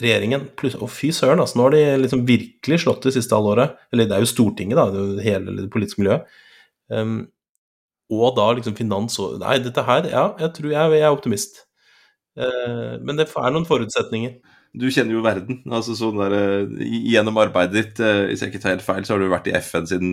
regjeringen 0.00 0.42
Og 0.80 0.90
fy 0.92 1.08
søren, 1.14 1.40
altså, 1.40 1.56
nå 1.56 1.68
har 1.68 1.76
de 1.76 1.84
liksom 2.02 2.24
virkelig 2.28 2.82
slått 2.84 3.06
det 3.08 3.14
siste 3.16 3.36
halvåret. 3.36 3.76
Eller 3.92 4.08
det 4.08 4.16
er 4.16 4.24
jo 4.24 4.32
Stortinget, 4.32 4.80
da, 4.80 4.88
det 4.92 5.24
hele 5.24 5.56
det 5.56 5.70
politiske 5.72 6.02
miljøet. 6.02 6.26
Um, 6.92 7.26
og 8.12 8.36
da 8.36 8.50
liksom 8.54 8.76
finans 8.78 9.16
og 9.18 9.40
Nei, 9.42 9.56
dette 9.58 9.82
her 9.82 10.04
Ja, 10.06 10.28
jeg 10.38 10.52
tror 10.54 10.68
jeg, 10.70 10.92
jeg 10.94 11.02
er 11.02 11.14
optimist. 11.14 11.65
Eh, 12.36 12.96
men 13.00 13.18
det 13.18 13.28
er 13.30 13.54
noen 13.54 13.68
forutsetninger. 13.68 14.36
Du 14.76 14.88
kjenner 14.92 15.16
jo 15.16 15.24
verden. 15.24 15.62
altså 15.72 15.96
sånn 15.96 16.18
der, 16.20 16.34
eh, 16.36 16.88
Gjennom 17.12 17.38
arbeidet 17.40 17.76
ditt, 17.76 18.00
eh, 18.00 18.26
hvis 18.28 18.44
jeg 18.44 18.52
ikke 18.52 18.62
tar 18.62 18.76
helt 18.76 18.86
feil, 18.86 19.04
så 19.04 19.14
har 19.14 19.22
du 19.22 19.30
vært 19.32 19.48
i 19.48 19.56
FN 19.56 19.86
siden 19.88 20.10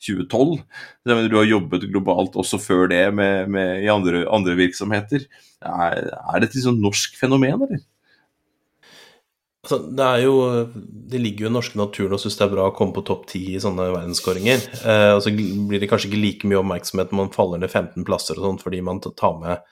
2012. 0.00 0.62
Du 1.04 1.36
har 1.36 1.44
jobbet 1.44 1.88
globalt 1.90 2.36
også 2.36 2.60
før 2.60 2.88
det 2.88 3.14
med, 3.14 3.48
med, 3.48 3.84
i 3.84 3.92
andre, 3.92 4.24
andre 4.28 4.56
virksomheter. 4.56 5.26
Er, 5.64 6.08
er 6.16 6.40
dette 6.40 6.56
et 6.56 6.64
sånn 6.64 6.80
norsk 6.80 7.16
fenomen, 7.20 7.66
eller? 7.66 7.84
Altså, 9.66 9.80
det, 9.98 10.04
er 10.06 10.20
jo, 10.22 10.34
det 11.10 11.18
ligger 11.18 11.42
jo 11.42 11.46
i 11.48 11.50
den 11.50 11.56
norske 11.58 11.78
naturen 11.80 12.14
å 12.14 12.20
synes 12.22 12.36
det 12.38 12.44
er 12.44 12.52
bra 12.52 12.68
å 12.70 12.74
komme 12.76 12.94
på 12.94 13.02
topp 13.08 13.24
ti 13.32 13.40
i 13.56 13.62
sånne 13.62 13.88
verdenskåringer. 13.90 14.60
Eh, 14.86 15.12
og 15.16 15.24
så 15.24 15.32
blir 15.34 15.82
det 15.82 15.88
kanskje 15.90 16.12
ikke 16.12 16.22
like 16.22 16.46
mye 16.46 16.60
oppmerksomhet 16.60 17.10
når 17.10 17.18
man 17.18 17.32
faller 17.34 17.58
ned 17.58 17.72
15 17.72 18.06
plasser 18.06 18.38
og 18.38 18.46
sånt, 18.46 18.62
fordi 18.62 18.84
man 18.86 19.02
tar 19.02 19.40
med 19.40 19.64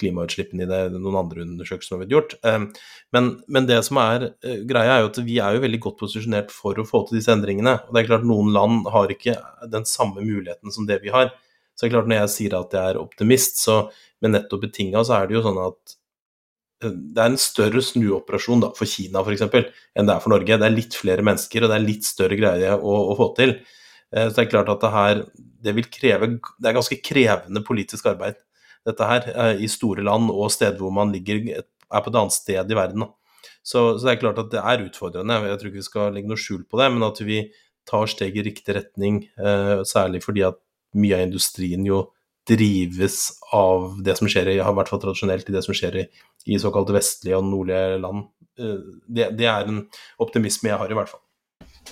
klimautslippene 0.00 0.64
i 0.64 0.68
det, 0.68 0.80
noen 0.94 1.18
andre 1.20 1.44
undersøkelser 1.44 1.92
som 1.92 1.96
har 1.96 2.04
blitt 2.04 2.14
gjort. 2.14 2.36
Ehm, 2.46 2.68
men, 3.14 3.30
men, 3.46 3.66
det 3.68 3.80
som 3.86 4.00
er 4.02 4.28
eh, 4.30 4.62
greia, 4.68 4.96
er 4.96 5.04
jo 5.04 5.10
at 5.12 5.20
vi 5.26 5.38
er 5.42 5.56
jo 5.56 5.64
veldig 5.64 5.80
godt 5.86 5.98
posisjonert 6.02 6.54
for 6.54 6.78
å 6.80 6.86
få 6.88 7.04
til 7.08 7.20
disse 7.20 7.32
endringene. 7.34 7.76
Og 7.86 7.94
det 7.94 8.02
er 8.02 8.08
klart 8.10 8.28
Noen 8.28 8.52
land 8.54 8.88
har 8.94 9.12
ikke 9.12 9.36
den 9.70 9.86
samme 9.88 10.24
muligheten 10.24 10.74
som 10.74 10.88
det 10.88 11.00
vi 11.04 11.12
har. 11.14 11.32
Så 11.74 11.84
det 11.84 11.90
er 11.90 11.96
klart 11.96 12.10
Når 12.10 12.22
jeg 12.22 12.32
sier 12.36 12.56
at 12.58 12.74
jeg 12.74 12.94
er 12.94 13.02
optimist, 13.02 13.60
så 13.62 13.84
med 14.24 14.34
nettopp 14.34 14.64
betinga, 14.66 15.04
så 15.04 15.18
er 15.18 15.28
det 15.28 15.38
jo 15.38 15.44
sånn 15.44 15.60
at 15.62 15.96
eh, 16.84 16.96
det 17.14 17.22
er 17.22 17.30
en 17.32 17.40
større 17.40 17.84
snuoperasjon 17.84 18.66
da, 18.66 18.72
for 18.78 18.90
Kina 18.90 19.22
for 19.22 19.36
eksempel, 19.36 19.68
enn 19.94 20.10
det 20.10 20.16
er 20.16 20.24
for 20.24 20.34
Norge. 20.34 20.58
Det 20.58 20.70
er 20.70 20.78
litt 20.78 20.98
flere 20.98 21.26
mennesker, 21.26 21.64
og 21.66 21.72
det 21.72 21.78
er 21.78 21.86
litt 21.86 22.08
større 22.08 22.40
greie 22.40 22.74
å, 22.78 22.96
å 23.14 23.18
få 23.20 23.30
til. 23.38 23.58
Eh, 24.10 24.26
så 24.26 24.40
det 24.40 24.46
er 24.46 24.54
klart 24.56 24.74
at 24.74 24.82
det 24.82 24.94
her 24.94 25.26
det 25.64 25.72
vil 25.78 25.86
kreve 25.88 26.26
Det 26.60 26.68
er 26.68 26.76
ganske 26.76 26.98
krevende 27.00 27.62
politisk 27.64 28.10
arbeid 28.10 28.36
dette 28.88 29.08
her 29.08 29.28
eh, 29.32 29.64
i 29.64 29.70
store 29.70 30.04
land 30.06 30.32
og 30.32 30.52
steder 30.52 30.80
hvor 30.80 30.94
man 30.94 31.12
ligger, 31.14 31.40
er 31.60 32.04
på 32.04 32.12
et 32.12 32.18
annet 32.20 32.36
sted 32.36 32.70
i 32.70 32.78
verden. 32.78 33.06
Så, 33.64 33.96
så, 33.96 34.02
det 34.04 34.14
er 34.14 34.20
klart 34.20 34.40
at 34.42 34.50
det 34.52 34.60
er 34.60 34.84
utfordrende. 34.84 35.40
Jeg 35.48 35.60
tror 35.60 35.70
ikke 35.70 35.80
vi 35.80 35.86
skal 35.86 36.12
legge 36.16 36.30
noe 36.30 36.40
skjul 36.40 36.66
på 36.68 36.80
det, 36.80 36.90
men 36.92 37.06
at 37.06 37.20
vi 37.24 37.40
tar 37.88 38.08
steg 38.08 38.36
i 38.36 38.44
riktig 38.44 38.76
retning, 38.76 39.22
eh, 39.40 39.80
særlig 39.88 40.22
fordi 40.24 40.44
at 40.46 40.60
mye 41.00 41.16
av 41.16 41.26
industrien 41.26 41.84
jo 41.86 42.06
drives 42.48 43.18
av 43.56 43.94
det 44.04 44.18
som 44.18 44.28
skjer 44.28 44.52
i, 44.52 44.58
i 44.60 44.76
hvert 44.76 44.90
fall 44.90 45.00
tradisjonelt 45.00 45.48
i 45.48 45.54
det 45.54 45.64
som 45.64 45.76
skjer 45.76 46.02
i, 46.02 46.04
i 46.52 46.60
såkalte 46.60 46.96
vestlige 46.96 47.40
og 47.40 47.48
nordlige 47.48 48.00
land. 48.04 48.26
Eh, 48.60 48.80
det, 49.08 49.30
det, 49.40 49.48
er 49.48 49.68
en 49.70 49.84
optimisme 50.22 50.72
jeg 50.72 50.80
har, 50.80 50.92
i 50.92 50.98
hvert 50.98 51.12
fall. 51.12 51.23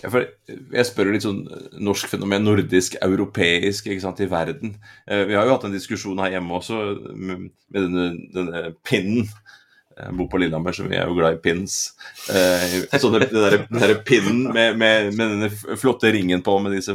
Ja, 0.01 0.11
jeg 0.49 0.89
spør 0.89 1.11
litt 1.13 1.27
sånn 1.27 1.43
norsk 1.85 2.09
fenomen, 2.11 2.47
nordisk, 2.47 2.97
europeisk 3.05 3.91
ikke 3.91 4.05
sant, 4.05 4.23
i 4.25 4.31
verden. 4.31 4.77
Eh, 5.07 5.27
vi 5.29 5.37
har 5.37 5.47
jo 5.47 5.57
hatt 5.57 5.67
en 5.69 5.75
diskusjon 5.75 6.23
her 6.23 6.37
hjemme 6.37 6.57
også 6.57 6.79
med 7.13 7.51
denne, 7.75 8.07
denne 8.33 8.65
pinnen. 8.89 9.29
Jeg 9.93 10.17
bor 10.17 10.29
på 10.33 10.41
Lillehammer, 10.41 10.75
så 10.75 10.87
vi 10.89 10.97
er 10.97 11.09
jo 11.09 11.17
glad 11.19 11.37
i 11.37 11.43
pins. 11.45 11.77
Eh, 12.33 12.79
så 12.97 13.11
det, 13.13 13.29
det 13.33 13.43
der, 13.45 13.59
det 13.69 13.83
der 13.83 13.99
pinnen 14.07 14.47
med, 14.55 14.79
med, 14.81 15.13
med, 15.19 15.35
denne 15.37 15.77
flotte 15.79 16.13
ringen 16.15 16.43
på, 16.45 16.57
med 16.65 16.77
disse 16.77 16.95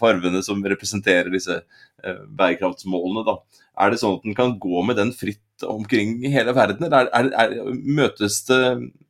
farvene 0.00 0.42
som 0.44 0.62
representerer 0.66 1.30
disse 1.32 1.60
eh, 1.60 2.20
bærekraftsmålene, 2.26 3.24
da. 3.28 3.38
Er 3.84 3.90
det 3.90 4.00
sånn 4.02 4.18
at 4.18 4.26
den 4.26 4.36
kan 4.38 4.56
gå 4.62 4.82
med 4.86 4.98
den 4.98 5.14
fritt 5.14 5.64
omkring 5.66 6.18
i 6.26 6.32
hele 6.34 6.54
verden, 6.56 6.86
eller 6.86 7.10
er, 7.14 7.30
er, 7.30 7.56
er, 7.62 7.72
møtes 7.72 8.42
det 8.48 8.60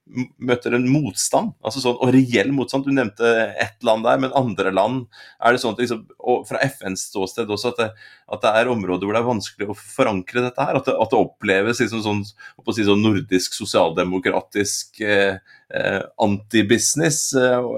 møter 0.04 0.74
en 0.76 0.84
motstand, 0.92 1.54
altså 1.64 1.80
sånn, 1.80 1.96
og 2.02 2.10
reell 2.12 2.50
motstand. 2.52 2.84
Du 2.84 2.92
nevnte 2.92 3.30
ett 3.60 3.84
land 3.86 4.04
der, 4.04 4.18
men 4.20 4.34
andre 4.36 4.72
land 4.74 5.06
er 5.40 5.54
det 5.54 5.62
sånn 5.62 5.74
at 5.76 5.80
liksom, 5.80 6.02
og 6.20 6.44
Fra 6.48 6.60
FNs 6.66 7.06
ståsted 7.08 7.50
også, 7.50 7.72
at 7.72 7.80
det, 7.80 7.88
at 8.36 8.44
det, 8.44 8.52
er 8.60 8.72
områder 8.72 9.08
hvor 9.08 9.16
det 9.16 9.22
er 9.22 9.30
vanskelig 9.30 9.70
å 9.72 9.78
forankre 9.78 10.44
dette 10.44 10.68
her. 10.68 10.78
At 10.80 10.90
det, 10.90 10.96
at 11.00 11.14
det 11.14 11.20
oppleves 11.20 11.80
liksom 11.80 12.04
sånn, 12.04 12.22
si 12.26 12.86
sånn 12.86 13.04
nordisk, 13.04 13.56
sosialdemokratisk 13.56 15.00
eh, 15.04 15.40
eh, 15.72 16.00
antibusiness. 16.28 17.26
Eh, 17.40 17.70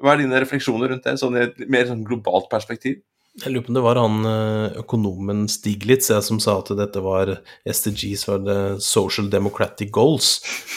hva 0.00 0.14
er 0.14 0.22
dine 0.22 0.42
refleksjoner 0.46 0.94
rundt 0.94 1.10
det, 1.10 1.18
sånn 1.20 1.38
i 1.38 1.46
et 1.48 1.64
mer 1.70 1.90
sånn 1.90 2.06
globalt 2.06 2.48
perspektiv? 2.52 3.02
Jeg 3.40 3.54
lurer 3.54 3.64
på 3.64 3.72
om 3.72 3.76
det 3.78 3.82
var 3.84 3.96
han 3.96 4.26
eh, 4.28 4.78
økonomen 4.82 5.46
Stiglitz 5.48 6.10
som 6.26 6.40
sa 6.42 6.58
at 6.60 6.72
dette 6.76 7.00
var 7.00 7.32
SDGs, 7.64 8.26
var 8.28 8.42
det 8.44 8.58
Social 8.84 9.30
Democratic 9.32 9.88
Goals. 9.94 10.34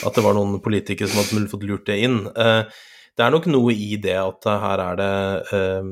At 0.07 0.15
det 0.15 0.23
var 0.23 0.37
noen 0.37 0.61
politikere 0.63 1.11
som 1.11 1.19
hadde 1.19 1.51
fått 1.51 1.65
lurt 1.67 1.89
det 1.89 1.99
inn. 2.05 2.21
Eh, 2.31 2.63
det 3.13 3.25
er 3.25 3.33
nok 3.35 3.49
noe 3.51 3.75
i 3.75 3.97
det 4.01 4.15
at 4.15 4.47
her 4.63 4.81
er 4.81 4.95
det 4.97 5.09
um, 5.83 5.91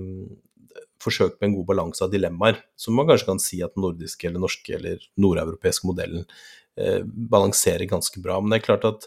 forsøk 1.04 1.36
med 1.38 1.50
en 1.50 1.58
god 1.60 1.68
balanse 1.68 2.02
av 2.02 2.10
dilemmaer, 2.14 2.58
som 2.80 2.96
man 2.98 3.10
kanskje 3.10 3.28
kan 3.28 3.42
si 3.44 3.60
at 3.62 3.76
den 3.76 3.86
nordiske 3.86 4.26
eller 4.30 4.42
norske 4.42 4.74
eller 4.74 5.04
nordeuropeiske 5.22 5.86
modellen 5.86 6.24
uh, 6.26 7.04
balanserer 7.06 7.86
ganske 7.92 8.24
bra. 8.24 8.40
Men 8.40 8.56
det 8.56 8.62
er 8.62 8.68
klart 8.72 8.88
at 8.90 9.06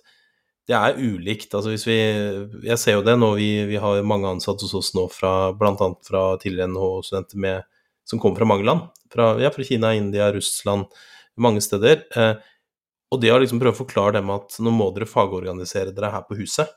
det 0.68 0.76
er 0.78 0.96
ulikt. 0.96 1.52
Altså 1.52 1.74
hvis 1.74 1.86
vi, 1.88 1.98
jeg 2.64 2.80
ser 2.80 2.98
jo 2.98 3.04
det 3.04 3.16
nå, 3.18 3.34
vi, 3.36 3.48
vi 3.68 3.80
har 3.80 4.00
mange 4.06 4.30
ansatte 4.30 4.64
hos 4.64 4.74
oss 4.78 4.92
nå 4.96 5.06
fra 5.12 5.52
bl.a. 5.56 5.90
fra 6.06 6.24
tidligere 6.40 6.72
NHO-studenter 6.72 7.64
som 8.08 8.20
kommer 8.20 8.40
fra 8.40 8.48
mange 8.48 8.66
land. 8.68 8.88
Fra, 9.12 9.34
ja, 9.42 9.50
fra 9.52 9.64
Kina, 9.64 9.94
India, 9.94 10.30
Russland, 10.32 10.88
mange 11.40 11.60
steder. 11.64 12.06
Eh, 12.16 12.32
og 13.12 13.20
det 13.22 13.32
å 13.32 13.36
liksom 13.42 13.60
prøve 13.62 13.76
å 13.76 13.82
forklare 13.84 14.16
dem 14.18 14.32
at 14.34 14.56
nå 14.64 14.72
må 14.74 14.88
dere 14.94 15.08
fagorganisere 15.08 15.94
dere 15.94 16.12
her 16.16 16.24
på 16.28 16.38
huset. 16.40 16.72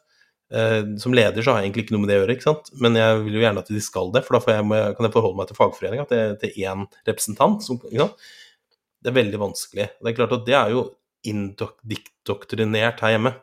Eh, 0.54 0.84
som 1.02 1.16
leder 1.16 1.44
så 1.44 1.54
har 1.54 1.62
jeg 1.62 1.70
egentlig 1.70 1.88
ikke 1.88 1.96
noe 1.96 2.06
med 2.06 2.12
det 2.12 2.20
å 2.20 2.22
gjøre, 2.22 2.38
ikke 2.38 2.48
sant? 2.48 2.70
men 2.80 2.96
jeg 2.96 3.24
vil 3.26 3.36
jo 3.36 3.42
gjerne 3.44 3.64
at 3.64 3.72
de 3.72 3.82
skal 3.84 4.14
det. 4.14 4.24
For 4.28 4.38
da 4.38 4.60
jeg, 4.60 4.94
kan 5.00 5.08
jeg 5.08 5.16
forholde 5.16 5.40
meg 5.40 5.50
til 5.50 5.60
fagforeninga, 5.60 6.08
til, 6.12 6.38
til 6.44 6.62
én 6.68 6.86
representant. 7.08 7.64
Som, 7.64 7.82
det 7.88 9.12
er 9.12 9.20
veldig 9.20 9.44
vanskelig. 9.48 9.92
Det 9.96 10.12
er 10.12 10.20
klart 10.20 10.38
at 10.38 10.48
det 10.48 10.60
er 10.60 10.76
jo 10.76 10.88
indoktrinert 11.28 13.04
her 13.04 13.16
hjemme. 13.16 13.38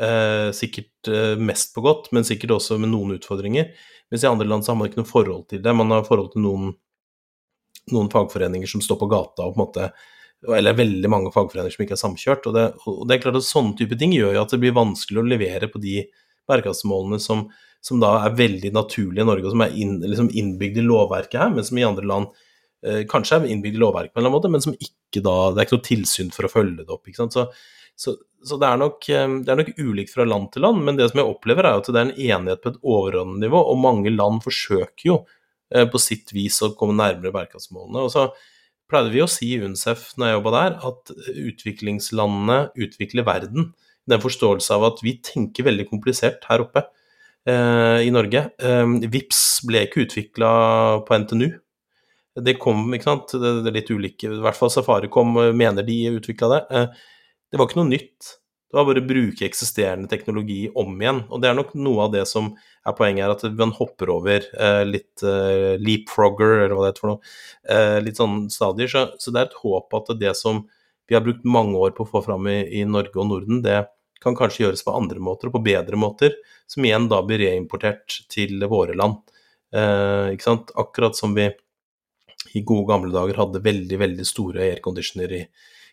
Eh, 0.00 0.50
sikkert 0.52 1.08
eh, 1.08 1.36
mest 1.36 1.74
på 1.74 1.82
godt, 1.84 2.08
men 2.12 2.24
sikkert 2.24 2.56
også 2.56 2.78
med 2.80 2.92
noen 2.94 3.18
utfordringer. 3.18 3.74
Mens 4.10 4.24
i 4.24 4.30
andre 4.30 4.48
land 4.48 4.64
så 4.64 4.72
har 4.72 4.78
man 4.80 4.88
ikke 4.88 5.02
noe 5.02 5.08
forhold 5.08 5.44
til 5.50 5.60
det. 5.64 5.74
Man 5.76 5.92
har 5.92 6.06
forhold 6.06 6.32
til 6.32 6.44
noen, 6.46 6.72
noen 7.92 8.08
fagforeninger 8.12 8.70
som 8.70 8.80
står 8.84 9.00
på 9.02 9.10
gata 9.12 9.44
og 9.44 9.54
på 9.54 9.60
en 9.60 9.64
måte 9.66 9.90
eller 10.56 10.74
veldig 10.74 11.10
mange 11.12 11.30
fagforeninger 11.30 11.76
som 11.76 11.84
ikke 11.84 11.94
er 11.94 12.00
samkjørt. 12.00 12.48
Og 12.48 12.56
det, 12.56 12.64
og 12.88 13.02
det, 13.06 13.14
er 13.14 13.24
klart 13.26 13.38
at 13.38 13.46
Sånne 13.46 13.76
type 13.78 13.98
ting 14.00 14.14
gjør 14.16 14.32
jo 14.34 14.46
at 14.46 14.54
det 14.54 14.62
blir 14.64 14.74
vanskelig 14.74 15.20
å 15.20 15.28
levere 15.28 15.68
på 15.70 15.82
de 15.82 16.00
bærekraftsmålene 16.50 17.20
som, 17.22 17.44
som 17.84 18.00
da 18.02 18.14
er 18.24 18.38
veldig 18.40 18.72
naturlige 18.74 19.22
i 19.22 19.28
Norge, 19.28 19.46
og 19.46 19.54
som 19.54 19.62
er 19.62 19.76
inn, 19.78 20.00
liksom 20.02 20.32
innbygd 20.32 20.80
i 20.80 20.86
lovverket 20.88 21.38
her, 21.38 21.52
men 21.54 21.68
som 21.68 21.78
i 21.78 21.84
andre 21.86 22.08
land 22.08 22.32
eh, 22.82 23.04
kanskje 23.12 23.38
er 23.38 23.52
innbygd 23.54 23.78
i 23.78 23.84
lovverket 23.84 24.10
på 24.10 24.18
en 24.18 24.24
eller 24.24 24.32
annen 24.32 24.40
måte, 24.40 24.50
men 24.50 24.64
som 24.64 24.74
ikke 24.74 25.22
da 25.22 25.36
Det 25.52 25.60
er 25.60 25.68
ikke 25.68 25.76
noe 25.76 25.86
tilsyn 25.86 26.34
for 26.34 26.48
å 26.48 26.50
følge 26.50 26.82
det 26.82 26.90
opp. 26.90 27.06
ikke 27.06 27.22
sant? 27.22 27.36
Så 27.36 27.46
så, 27.96 28.16
så 28.44 28.58
det, 28.58 28.68
er 28.68 28.80
nok, 28.80 29.08
eh, 29.08 29.36
det, 29.42 29.52
er 29.52 29.60
nok, 29.60 29.72
ulikt 29.78 30.14
fra 30.14 30.26
land 30.28 30.50
til 30.54 30.66
land, 30.66 30.82
men 30.86 30.98
det 30.98 31.10
som 31.10 31.22
jeg 31.22 31.30
opplever 31.30 31.68
er 31.68 31.80
at 31.80 31.90
det 31.90 31.98
er 31.98 32.08
en 32.08 32.16
enighet 32.16 32.62
på 32.62 32.72
et 32.72 32.80
overordnet 32.82 33.44
nivå, 33.44 33.60
og 33.72 33.82
mange 33.82 34.12
land 34.14 34.42
forsøker 34.44 35.06
jo 35.06 35.18
eh, 35.74 35.86
på 35.90 36.00
sitt 36.02 36.34
vis 36.34 36.60
å 36.64 36.72
komme 36.78 36.96
nærmere 36.98 37.34
bærekraftsmålene. 37.34 38.06
Og 38.06 38.12
så 38.14 38.28
pleide 38.92 39.12
vi 39.14 39.22
å 39.24 39.30
si 39.30 39.54
i 39.54 39.62
UNCEF 39.62 40.10
når 40.18 40.28
jeg 40.28 40.38
jobba 40.38 40.54
der, 40.56 40.74
at 40.90 41.14
utviklingslandene 41.32 42.58
utvikler 42.86 43.28
verden. 43.28 43.70
Den 44.10 44.22
forståelse 44.22 44.74
av 44.76 44.88
at 44.90 45.04
vi 45.04 45.16
tenker 45.24 45.68
veldig 45.68 45.86
komplisert 45.90 46.44
her 46.50 46.64
oppe 46.64 46.84
eh, 47.48 48.02
i 48.06 48.12
Norge. 48.14 48.48
Eh, 48.58 48.96
VIPS 49.06 49.42
ble 49.68 49.86
ikke 49.86 50.06
utvikla 50.06 50.52
på 51.06 51.20
NTNU. 51.24 51.48
Det 52.42 52.56
kom, 52.60 52.86
ikke 52.96 53.04
sant, 53.10 53.34
det, 53.36 53.50
er 53.68 53.74
litt 53.74 53.90
ulike 53.92 54.30
I 54.30 54.40
hvert 54.40 54.56
fall 54.56 54.70
Safari 54.72 55.10
kom, 55.12 55.34
mener 55.36 55.84
de 55.84 55.98
utvikla 56.16 56.48
det. 56.54 56.62
Eh, 56.72 57.08
det 57.52 57.60
var 57.60 57.68
ikke 57.68 57.82
noe 57.82 57.92
nytt. 57.92 58.38
Det 58.72 58.78
var 58.78 58.86
bare 58.88 59.02
å 59.02 59.04
bruke 59.04 59.44
eksisterende 59.44 60.08
teknologi 60.08 60.62
om 60.80 60.94
igjen. 60.96 61.18
Og 61.28 61.42
det 61.42 61.50
er 61.50 61.56
nok 61.58 61.74
noe 61.76 62.06
av 62.06 62.14
det 62.14 62.22
som 62.30 62.54
er 62.88 62.94
poenget 62.96 63.26
her, 63.26 63.34
at 63.34 63.58
man 63.58 63.74
hopper 63.76 64.14
over 64.14 64.46
eh, 64.48 64.84
litt 64.88 65.24
eh, 65.28 65.74
leapfrogger, 65.76 66.62
eller 66.62 66.72
hva 66.72 66.86
det 66.86 66.94
heter 66.94 67.04
for 67.04 67.12
noe, 67.12 67.34
eh, 67.68 67.98
litt 68.00 68.20
sånn 68.20 68.46
stadier. 68.54 68.88
Så, 68.88 69.02
så, 69.20 69.34
det 69.34 69.42
er 69.42 69.50
et 69.50 69.58
håp 69.60 69.98
at 69.98 70.08
det 70.22 70.32
som 70.40 70.62
vi 71.04 71.18
har 71.18 71.24
brukt 71.26 71.44
mange 71.44 71.76
år 71.76 71.92
på 71.92 72.06
å 72.06 72.10
få 72.14 72.22
fram 72.24 72.48
i, 72.48 72.62
i 72.80 72.86
Norge 72.88 73.20
og 73.20 73.28
Norden, 73.28 73.60
det 73.66 73.82
kan 74.24 74.38
kanskje 74.38 74.64
gjøres 74.64 74.84
på 74.86 74.94
andre 74.96 75.20
måter 75.20 75.50
og 75.50 75.58
på 75.58 75.64
bedre 75.66 75.98
måter, 76.00 76.32
som 76.70 76.88
igjen 76.88 77.10
da 77.12 77.20
blir 77.26 77.42
reimportert 77.44 78.22
til 78.32 78.64
våre 78.72 78.96
land. 78.96 79.20
Eh, 79.76 80.32
ikke 80.32 80.48
sant? 80.48 80.72
Akkurat 80.80 81.18
som 81.18 81.36
vi 81.36 81.50
i 82.56 82.64
gode 82.64 82.88
gamle 82.88 83.12
dager 83.12 83.44
hadde 83.44 83.62
veldig, 83.68 84.00
veldig 84.00 84.26
store 84.28 84.64
airconditioner 84.70 85.36
i, 85.36 85.44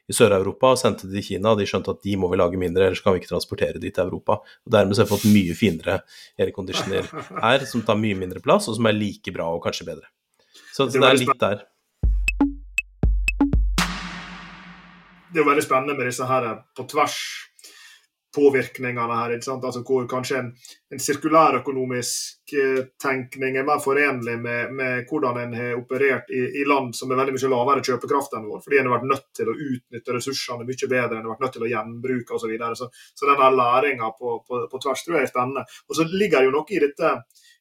i 0.09 0.15
Sør-Europa 0.15 0.73
og 0.73 0.79
sendte 0.81 1.07
det 1.07 1.19
til 1.19 1.27
Kina. 1.35 1.53
De 1.57 1.67
skjønte 1.69 1.93
at 1.93 2.01
de 2.05 2.15
må 2.19 2.29
vi 2.31 2.39
lage 2.41 2.59
mindre, 2.61 2.87
ellers 2.87 3.03
kan 3.05 3.13
vi 3.13 3.21
ikke 3.21 3.31
transportere 3.31 3.81
de 3.81 3.91
til 3.93 4.05
Europa. 4.05 4.39
Og 4.65 4.73
Dermed 4.73 4.97
så 4.97 5.03
har 5.03 5.09
vi 5.09 5.15
fått 5.15 5.27
mye 5.29 5.57
finere 5.57 5.99
airconditioner 6.41 7.09
her, 7.45 7.65
som 7.69 7.85
tar 7.85 7.99
mye 7.99 8.17
mindre 8.17 8.41
plass, 8.43 8.69
og 8.69 8.79
som 8.79 8.89
er 8.89 8.97
like 8.97 9.33
bra 9.35 9.49
og 9.53 9.61
kanskje 9.65 9.89
bedre. 9.91 10.09
Så, 10.73 10.87
så 10.87 10.97
det 10.97 11.05
er 11.05 11.21
litt 11.21 11.35
der. 11.41 11.67
Det 15.29 15.37
er 15.37 15.43
jo 15.43 15.49
veldig 15.51 15.65
spennende 15.65 15.93
med 15.93 16.09
disse 16.09 16.25
her 16.25 16.49
på 16.73 16.87
tvers 16.89 17.19
påvirkningene 18.35 19.15
her. 19.15 19.33
ikke 19.35 19.45
sant? 19.45 19.65
Altså 19.65 19.81
Hvor 19.85 20.05
kanskje 20.09 20.37
en, 20.39 20.49
en 20.93 21.01
sirkulærøkonomisk 21.01 22.53
eh, 22.53 22.81
tenkning 23.01 23.57
er 23.57 23.65
mer 23.67 23.81
forenlig 23.83 24.35
med, 24.41 24.73
med 24.75 25.09
hvordan 25.09 25.39
en 25.43 25.55
har 25.57 25.79
operert 25.79 26.29
i, 26.29 26.43
i, 26.61 26.65
land 26.69 26.93
som 26.95 27.11
er 27.11 27.19
veldig 27.21 27.35
mye 27.37 27.51
lavere 27.53 27.85
kjøpekraft 27.85 28.37
enn 28.37 28.47
vår, 28.51 28.61
fordi 28.65 28.79
en 28.79 28.89
har 28.89 28.97
vært 28.97 29.09
nødt 29.13 29.27
til 29.39 29.49
å 29.49 29.57
utnytte 29.57 30.15
ressursene 30.17 30.67
mye 30.69 30.91
bedre, 30.93 31.17
en 31.17 31.25
har 31.25 31.33
vært 31.33 31.45
nødt 31.47 31.57
til 31.57 31.65
å 31.65 31.71
gjenbruke 31.73 32.37
osv. 32.37 32.45
Så, 32.45 32.51
videre. 32.53 32.75
så 32.75 32.89
Så 33.17 33.29
denne 33.29 33.49
læringa 33.55 34.11
på, 34.19 34.37
på, 34.47 34.63
på, 34.71 34.81
tvers 34.83 35.03
tror 35.05 35.19
jeg 35.19 35.27
er 35.27 35.33
spennende. 35.33 35.65
Og 35.89 35.97
så 35.97 36.05
ligger 36.09 36.39
det 36.39 36.49
jo 36.49 36.55
noe 36.55 36.73
i 36.73 36.83
dette 36.85 37.11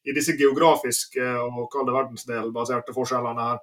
i 0.08 0.14
disse 0.16 0.36
geografiske 0.38 1.24
og 1.42 1.66
kall 1.72 1.88
det 1.88 1.96
verdensdelbaserte 1.96 2.94
forskjellene 2.96 3.48
her, 3.50 3.58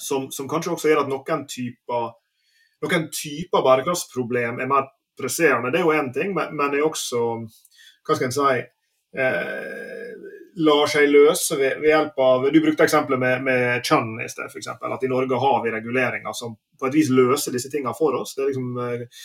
som, 0.00 0.30
som 0.34 0.48
kanskje 0.50 0.72
også 0.74 0.90
gjør 0.90 1.04
at 1.04 1.10
noen 1.12 1.44
typer 1.50 2.08
noen 2.80 3.10
typer 3.12 3.64
bærekraftsproblem 3.64 4.62
er 4.62 4.68
mer 4.70 4.88
presserende, 5.20 5.72
det 5.72 5.80
er 5.80 5.86
jo 5.86 5.96
én 5.96 6.12
ting, 6.14 6.34
men, 6.36 6.54
men 6.56 6.74
er 6.74 6.86
også 6.86 7.22
Hva 8.06 8.16
skal 8.16 8.30
en 8.30 8.34
si 8.34 8.52
eh, 9.20 10.09
lar 10.56 10.88
seg 10.90 11.10
løse 11.10 11.56
ved, 11.58 11.78
ved, 11.80 11.90
hjelp 11.90 12.18
av 12.18 12.48
Du 12.52 12.58
brukte 12.60 12.86
eksempelet 12.86 13.20
med, 13.20 13.44
med 13.46 13.86
kjønn 13.86 14.18
i 14.22 14.28
sted, 14.30 14.50
f.eks. 14.50 14.68
At 14.72 15.04
i 15.06 15.10
Norge 15.10 15.38
har 15.40 15.62
vi 15.64 15.72
reguleringer 15.74 16.34
som 16.36 16.56
på 16.80 16.88
et 16.88 16.96
vis 16.96 17.10
løser 17.12 17.52
disse 17.52 17.68
tingene 17.70 17.92
for 17.96 18.16
oss. 18.16 18.32
Det 18.34 18.42
er 18.42 18.50
liksom 18.50 18.78
eh, 18.80 19.24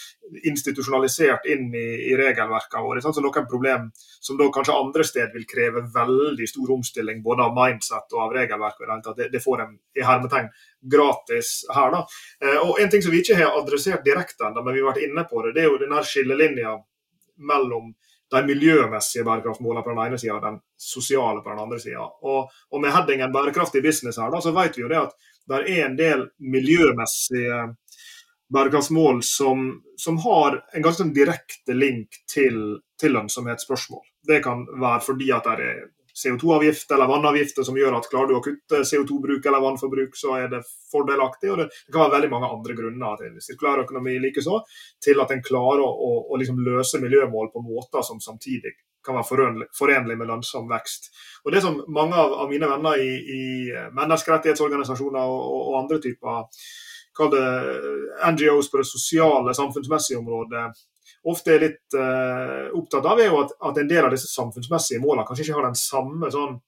institusjonalisert 0.52 1.48
inn 1.52 1.70
i, 1.72 1.86
i 2.12 2.16
regelverkene 2.20 2.84
våre. 2.84 3.04
Så 3.04 3.24
noen 3.24 3.48
problem 3.50 3.88
som 3.96 4.40
da 4.40 4.50
kanskje 4.54 4.76
andre 4.76 5.06
steder 5.08 5.32
vil 5.34 5.48
kreve 5.50 5.86
veldig 5.96 6.50
stor 6.52 6.74
omstilling 6.76 7.22
både 7.26 7.48
av 7.48 7.56
mindset 7.56 8.18
og 8.18 8.26
av 8.28 8.36
regelverk, 8.36 8.82
det, 9.18 9.30
det 9.34 9.44
får 9.44 9.64
en 9.66 9.78
i 9.96 10.04
hermetegn 10.06 10.52
gratis 10.96 11.62
her. 11.74 11.96
da. 11.96 12.04
Eh, 12.44 12.60
og 12.60 12.82
En 12.84 12.92
ting 12.92 13.06
som 13.06 13.16
vi 13.16 13.24
ikke 13.24 13.40
har 13.40 13.56
adressert 13.56 14.04
direkte 14.06 14.50
ennå, 14.50 14.64
men 14.66 14.76
vi 14.76 14.84
har 14.84 14.92
vært 14.92 15.08
inne 15.08 15.24
på 15.30 15.46
det, 15.46 15.56
det 15.56 15.66
er 15.66 15.72
jo 15.72 15.80
denne 15.82 16.04
skillelinja 16.06 16.76
mellom 17.36 17.96
de 18.32 18.42
miljømessige 18.46 19.24
bærekraftmålene 19.26 19.84
på 19.86 19.94
den 19.94 20.02
ene 20.06 20.20
sida 20.20 20.36
og 20.38 20.44
den 20.46 20.60
sosiale 20.82 21.44
på 21.44 21.52
den 21.52 21.62
andre 21.62 21.80
sida. 21.80 22.06
Og, 22.26 22.52
og, 22.72 22.82
med 22.82 22.94
headingen 22.96 23.34
'bærekraftig 23.34 23.84
business' 23.86 24.22
her, 24.22 24.32
da, 24.34 24.42
så 24.42 24.54
vet 24.56 24.78
vi 24.78 24.82
jo 24.82 24.92
det 24.92 25.02
at 25.04 25.14
det 25.46 25.60
er 25.70 25.86
en 25.86 25.98
del 25.98 26.28
miljømessige 26.40 27.60
bærekraftsmål 28.54 29.24
som, 29.24 29.68
som 29.98 30.18
har 30.18 30.62
en 30.74 30.82
ganske 30.82 31.04
sånn 31.04 31.14
direkte 31.14 31.74
link 31.74 32.18
til, 32.30 32.80
til 33.02 33.14
lønnsomhetsspørsmål. 33.18 34.04
Det 34.28 34.42
kan 34.46 34.66
være 34.82 35.02
fordi 35.06 35.32
at 35.34 35.50
det 35.50 35.70
er 35.70 35.86
CO2-avgift 36.24 36.92
eller 36.96 37.10
vannavgifter 37.12 37.66
som 37.68 37.78
gjør 37.78 37.98
at 37.98 38.08
klarer 38.12 38.32
du 38.32 38.38
å 38.38 38.44
kutte 38.44 38.82
CO2-bruk 38.88 39.46
eller 39.46 39.64
vannforbruk, 39.64 40.16
så 40.16 40.38
er 40.40 40.48
det 40.54 40.62
fordelaktig. 40.92 41.52
og 41.52 41.60
Det, 41.60 41.68
kan 41.92 42.06
være 42.06 42.16
veldig 42.18 42.32
mange 42.32 42.52
andre 42.56 42.78
grunner 42.78 43.20
til 43.20 43.36
sirkulærøkonomi 43.44 44.16
likeså, 44.24 44.62
til 45.04 45.20
at 45.24 45.36
en 45.36 45.44
klarer 45.44 45.84
å, 45.84 45.92
å, 45.92 46.12
å 46.32 46.40
liksom 46.40 46.62
løse 46.64 47.02
miljømål 47.04 47.52
på 47.52 47.64
måter 47.66 48.06
som 48.08 48.24
samtidig 48.24 48.78
kan 49.06 49.20
være 49.20 49.68
forenlig, 49.78 50.18
med 50.18 50.32
lønnsom 50.32 50.66
vekst. 50.72 51.12
Og 51.46 51.52
Det 51.54 51.62
som 51.62 51.78
mange 51.94 52.18
av, 52.18 52.48
mine 52.50 52.70
venner 52.72 52.98
i, 52.98 53.12
i 53.36 53.44
menneskerettighetsorganisasjoner 53.94 55.30
og, 55.30 55.44
og, 55.44 55.62
og 55.68 55.80
andre 55.84 56.02
typer 56.02 56.48
kall 57.16 57.32
det 57.32 57.46
NGOs 58.34 58.68
på 58.72 58.82
det 58.82 58.88
sosiale, 58.90 59.54
samfunnsmessige 59.56 60.20
området 60.20 60.66
ofte 61.32 61.56
er 61.56 61.64
litt 61.64 61.98
uh, 61.98 62.72
opptatt 62.78 63.06
av, 63.10 63.20
er 63.20 63.32
jo 63.32 63.42
at, 63.42 63.56
at, 63.70 63.82
en 63.82 63.90
del 63.90 64.06
av 64.06 64.14
disse 64.14 64.30
samfunnsmessige 64.32 65.02
målene 65.04 65.26
kanskje 65.28 65.48
ikke 65.48 65.60
har 65.60 65.68
den 65.70 65.80
samme 65.80 66.30
sånn 66.34 66.60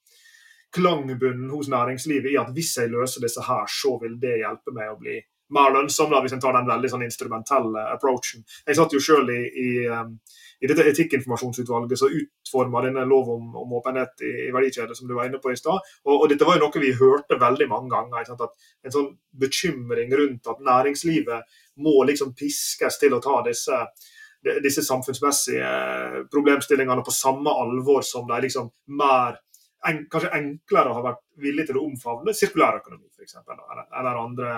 klangbunnen 0.75 1.49
hos 1.53 1.69
næringslivet 1.71 2.33
i 2.33 2.39
at 2.41 2.51
hvis 2.55 2.73
jeg 2.81 2.91
løser 2.91 3.23
disse 3.23 3.43
her, 3.45 3.65
så 3.71 3.95
vil 4.01 4.17
det 4.21 4.39
hjelpe 4.41 4.73
meg 4.75 4.91
å 4.91 4.99
bli 4.99 5.19
mer 5.55 5.71
lønnsom, 5.71 6.11
da, 6.11 6.19
hvis 6.23 6.35
en 6.35 6.41
tar 6.43 6.57
den 6.57 6.67
veldig 6.67 6.89
sånn 6.91 7.05
instrumentelle 7.05 7.85
approachen. 7.93 8.43
Jeg 8.67 8.77
satt 8.79 8.93
jo 8.95 8.99
selv 9.03 9.31
i, 9.31 9.43
i, 9.47 9.69
um, 9.87 10.17
i 10.59 10.67
dette 10.67 10.83
etikkinformasjonsutvalget 10.91 12.01
som 12.01 12.11
utforma 12.11 12.81
denne 12.83 13.05
lov 13.07 13.31
om, 13.37 13.53
om 13.61 13.77
åpenhet 13.79 14.25
i, 14.27 14.33
i 14.47 14.51
verdikjede, 14.55 14.97
som 14.97 15.07
du 15.07 15.15
var 15.15 15.29
inne 15.29 15.39
på 15.43 15.53
i 15.53 15.59
stad. 15.59 15.79
Og, 16.03 16.13
og, 16.17 16.25
dette 16.31 16.47
var 16.47 16.59
jo 16.59 16.65
noe 16.65 16.83
vi 16.83 16.91
hørte 16.99 17.39
veldig 17.39 17.69
mange 17.71 17.93
ganger. 17.93 18.35
At 18.35 18.59
En 18.83 18.97
sånn 18.97 19.09
bekymring 19.39 20.11
rundt 20.19 20.51
at 20.51 20.63
næringslivet 20.67 21.57
må 21.85 21.95
liksom 22.09 22.35
piskes 22.35 22.99
til 22.99 23.15
å 23.15 23.23
ta 23.23 23.39
disse 23.47 23.79
disse 24.63 24.83
samfunnsmessige 24.85 25.69
problemstillingene 26.31 27.03
på 27.03 27.13
samme 27.15 27.51
alvor 27.63 28.05
som 28.05 28.27
de 28.29 28.41
liksom 28.45 28.69
mer 28.99 29.39
en, 29.87 30.03
kanskje 30.11 30.33
enklere 30.35 30.93
har 30.95 31.05
vært 31.05 31.23
villig 31.41 31.67
til 31.67 31.79
å 31.79 31.85
omfavne 31.87 32.33
sirkulærøkonomi 32.35 33.09
f.eks. 33.13 33.37
Eller, 33.43 33.85
eller 33.99 34.19
andre, 34.21 34.55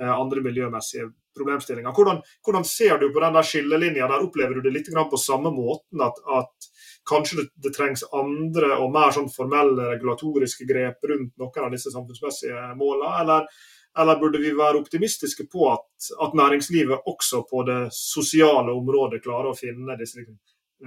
eh, 0.00 0.12
andre 0.12 0.42
miljømessige 0.44 1.08
problemstillinger. 1.38 1.94
Hvordan, 1.94 2.20
hvordan, 2.44 2.66
ser 2.66 2.98
du 2.98 3.08
på 3.14 3.22
den 3.22 3.38
der 3.38 3.46
skillelinja? 3.46 4.10
Der 4.10 4.26
opplever 4.26 4.58
du 4.58 4.66
det 4.66 4.74
litt 4.74 4.90
på 4.90 5.20
samme 5.20 5.52
måten 5.54 6.02
at, 6.02 6.18
at 6.26 6.68
kanskje 7.08 7.42
det, 7.42 7.48
det, 7.64 7.74
trengs 7.76 8.04
andre 8.12 8.74
og 8.82 8.92
mer 8.94 9.14
sånn 9.14 9.30
formelle 9.32 9.92
regulatoriske 9.94 10.66
grep 10.68 11.04
rundt 11.10 11.36
noen 11.38 11.66
av 11.68 11.74
disse 11.74 11.94
samfunnsmessige 11.94 12.72
målene? 12.78 13.14
Eller, 13.22 13.50
eller 13.98 14.18
burde 14.20 14.40
vi 14.42 14.52
være 14.56 14.82
optimistiske 14.82 15.48
på 15.52 15.70
at, 15.72 16.10
at, 16.22 16.34
næringslivet 16.36 17.06
også 17.06 17.42
på 17.50 17.62
det 17.66 17.80
sosiale 17.94 18.74
området 18.74 19.22
klarer 19.24 19.50
å 19.50 19.56
finne 19.58 19.96
disse 19.98 20.20
liksom, 20.20 20.36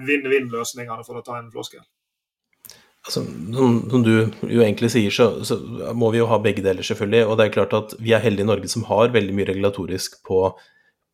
vinn-vinn-løsningene, 0.08 1.04
for 1.08 1.20
å 1.20 1.26
ta 1.26 1.40
en 1.40 1.50
floskel? 1.52 1.84
Altså, 3.02 3.24
som, 3.26 4.04
du 4.06 4.12
jo 4.46 4.62
egentlig 4.62 4.92
sier, 4.94 5.14
så, 5.14 5.32
så, 5.48 5.58
må 5.98 6.12
vi 6.14 6.22
jo 6.22 6.28
ha 6.30 6.38
begge 6.42 6.64
deler, 6.64 6.86
selvfølgelig. 6.86 7.24
Og 7.26 7.40
det 7.40 7.48
er 7.48 7.56
klart 7.56 7.74
at 7.74 7.96
vi 8.00 8.14
er 8.14 8.22
heldige 8.24 8.46
i 8.46 8.52
Norge 8.52 8.70
som 8.72 8.86
har 8.92 9.14
veldig 9.16 9.36
mye 9.38 9.50
regulatorisk 9.50 10.20
på, 10.28 10.44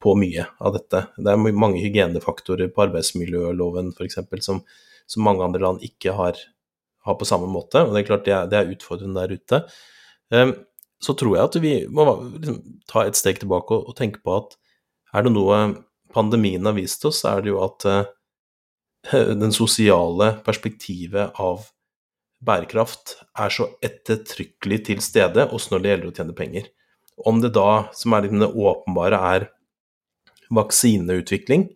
på 0.03 0.15
mye 0.19 0.49
av 0.59 0.75
dette. 0.75 1.05
Det 1.15 1.33
er 1.33 1.55
mange 1.55 1.81
hygienefaktorer 1.81 2.73
på 2.75 2.83
arbeidsmiljøloven 2.89 3.93
f.eks. 3.95 4.19
Som, 4.45 4.61
som 5.07 5.25
mange 5.25 5.47
andre 5.47 5.63
land 5.63 5.85
ikke 5.87 6.13
har, 6.17 6.43
har, 7.07 7.17
på 7.17 7.29
samme 7.29 7.47
måte. 7.49 7.85
Og 7.85 7.95
det 7.95 8.03
er 8.03 8.09
klart 8.11 8.27
det 8.27 8.35
er, 8.35 8.51
det 8.51 8.59
er 8.59 8.75
utfordrende 8.75 9.23
der 9.23 9.39
ute. 9.39 9.63
Um, 10.27 10.57
så 11.03 11.13
tror 11.17 11.35
jeg 11.37 11.49
at 11.49 11.57
vi 11.61 11.73
må 11.93 12.05
liksom, 12.37 12.61
ta 12.89 13.05
et 13.05 13.17
steg 13.17 13.41
tilbake 13.41 13.75
og, 13.75 13.91
og, 13.91 13.97
tenke 13.97 14.21
på 14.25 14.37
at 14.39 14.55
er 15.15 15.25
det 15.25 15.33
noe 15.33 15.59
pandemien 16.13 16.65
har 16.65 16.75
vist 16.77 17.03
oss, 17.07 17.23
er 17.27 17.43
det 17.43 17.51
jo 17.51 17.59
at 17.65 17.85
uh, 17.87 18.07
den 19.13 19.53
sosiale 19.55 20.33
perspektivet 20.45 21.37
av 21.39 21.67
bærekraft 22.43 23.15
er 23.39 23.53
så 23.53 23.69
ettertrykkelig 23.85 24.81
til 24.89 25.01
stede, 25.01 25.47
også 25.47 25.73
når 25.73 25.83
det 25.83 25.91
gjelder 25.91 26.09
å 26.09 26.15
tjene 26.19 26.37
penger. 26.37 26.71
Om 27.17 27.41
det 27.41 27.53
da, 27.55 27.87
som 27.97 28.13
er 28.13 28.25
liksom 28.25 28.43
det 28.43 28.51
åpenbare, 28.53 29.21
er 29.35 29.47
vaksineutvikling, 30.53 31.69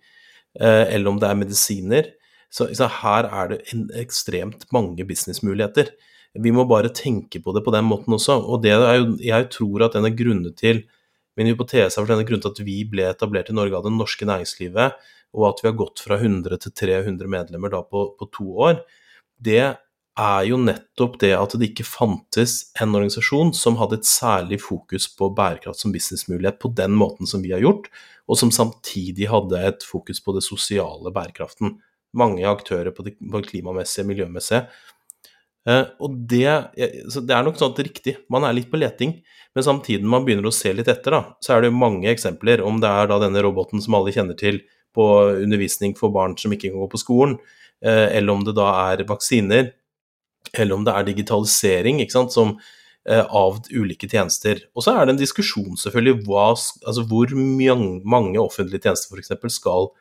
uh, 0.61 0.85
eller 0.85 1.13
om 1.13 1.21
det 1.21 1.29
er 1.29 1.39
medisiner, 1.39 2.11
så, 2.51 2.67
så 2.75 2.89
her 2.99 3.29
er 3.29 3.53
det 3.53 3.61
ekstremt 4.01 4.65
mange 4.75 5.05
businessmuligheter. 5.07 5.93
Vi 6.39 6.51
må 6.55 6.63
bare 6.69 6.93
tenke 6.95 7.41
på 7.43 7.53
det 7.55 7.63
på 7.65 7.73
den 7.75 7.87
måten 7.89 8.15
også. 8.15 8.37
Og 8.39 8.61
det 8.63 8.71
er 8.77 8.97
jo, 9.01 9.15
jeg 9.19 9.49
tror 9.51 9.87
at 9.87 9.97
en 9.99 10.07
av 10.07 10.17
grunnene 10.17 10.55
til 10.55 10.85
Min 11.39 11.47
hypotese 11.47 11.95
er 11.95 12.03
for 12.03 12.11
denne 12.11 12.25
grunnen 12.27 12.43
til 12.43 12.51
at 12.51 12.65
vi 12.67 12.81
ble 12.91 13.05
etablert 13.07 13.49
i 13.49 13.55
Norge 13.55 13.77
av 13.77 13.85
det 13.85 13.93
norske 13.95 14.27
næringslivet, 14.27 14.97
og 15.31 15.45
at 15.47 15.61
vi 15.63 15.69
har 15.69 15.77
gått 15.79 16.03
fra 16.03 16.17
100 16.19 16.59
til 16.65 16.73
300 16.75 17.31
medlemmer 17.31 17.71
da 17.71 17.79
på, 17.87 18.01
på 18.19 18.27
to 18.35 18.47
år, 18.67 18.81
det 19.39 19.61
er 20.19 20.41
jo 20.49 20.59
nettopp 20.59 21.15
det 21.21 21.31
at 21.37 21.55
det 21.55 21.71
ikke 21.71 21.87
fantes 21.87 22.57
en 22.83 22.91
organisasjon 22.91 23.53
som 23.55 23.79
hadde 23.79 24.01
et 24.01 24.09
særlig 24.09 24.59
fokus 24.61 25.07
på 25.15 25.31
bærekraft 25.37 25.79
som 25.79 25.93
businessmulighet 25.95 26.59
på 26.61 26.73
den 26.75 26.97
måten 26.99 27.29
som 27.29 27.43
vi 27.45 27.53
har 27.55 27.63
gjort, 27.63 27.87
og 28.27 28.39
som 28.39 28.51
samtidig 28.53 29.31
hadde 29.31 29.63
et 29.71 29.87
fokus 29.87 30.19
på 30.23 30.35
det 30.35 30.43
sosiale 30.45 31.13
bærekraften. 31.15 31.77
Mange 32.11 32.43
aktører 32.47 32.91
på 32.91 33.07
det, 33.07 33.15
klimamessige, 33.47 34.05
miljømessige, 34.09 34.65
og 35.69 36.15
det, 36.29 36.47
det, 36.73 37.33
er 37.35 37.43
nok 37.45 37.59
sånn 37.59 37.75
at 37.75 37.81
riktig, 37.85 38.15
man 38.33 38.47
er 38.47 38.55
litt 38.57 38.71
på 38.71 38.79
leting, 38.81 39.19
men 39.53 39.65
samtidig 39.65 40.07
man 40.07 40.25
begynner 40.25 40.47
å 40.47 40.55
se 40.55 40.71
litt 40.73 40.89
etter, 40.91 41.13
da, 41.13 41.21
så 41.43 41.55
er 41.55 41.65
det 41.65 41.73
mange 41.75 42.09
eksempler. 42.11 42.63
Om 42.65 42.79
det 42.81 42.89
er 42.89 43.09
da 43.11 43.19
denne 43.21 43.43
roboten 43.43 43.83
som 43.83 43.97
alle 43.97 44.13
kjenner 44.15 44.37
til 44.39 44.61
på 44.95 45.07
undervisning 45.43 45.95
for 45.97 46.13
barn 46.13 46.37
som 46.39 46.53
ikke 46.55 46.71
kan 46.71 46.81
gå 46.81 46.89
på 46.93 47.01
skolen, 47.01 47.37
uh, 47.85 48.07
eller 48.07 48.33
om 48.33 48.45
det 48.47 48.55
da 48.57 48.69
er 48.91 49.05
vaksiner, 49.09 49.73
eller 50.51 50.75
om 50.75 50.85
det 50.87 50.95
er 50.95 51.09
digitalisering 51.11 52.01
ikke 52.03 52.15
sant, 52.15 52.35
som, 52.35 52.55
uh, 53.09 53.25
av 53.27 53.59
ulike 53.69 54.09
tjenester. 54.09 54.63
Og 54.75 54.87
så 54.87 54.95
er 54.95 55.05
det 55.05 55.17
en 55.17 55.21
diskusjon 55.21 55.79
selvfølgelig 55.79 56.25
hva, 56.27 56.51
altså 56.55 57.05
hvor 57.11 57.35
mange 57.35 58.39
offentlige 58.41 58.87
tjenester 58.87 59.19
f.eks. 59.19 59.59
skal 59.59 59.91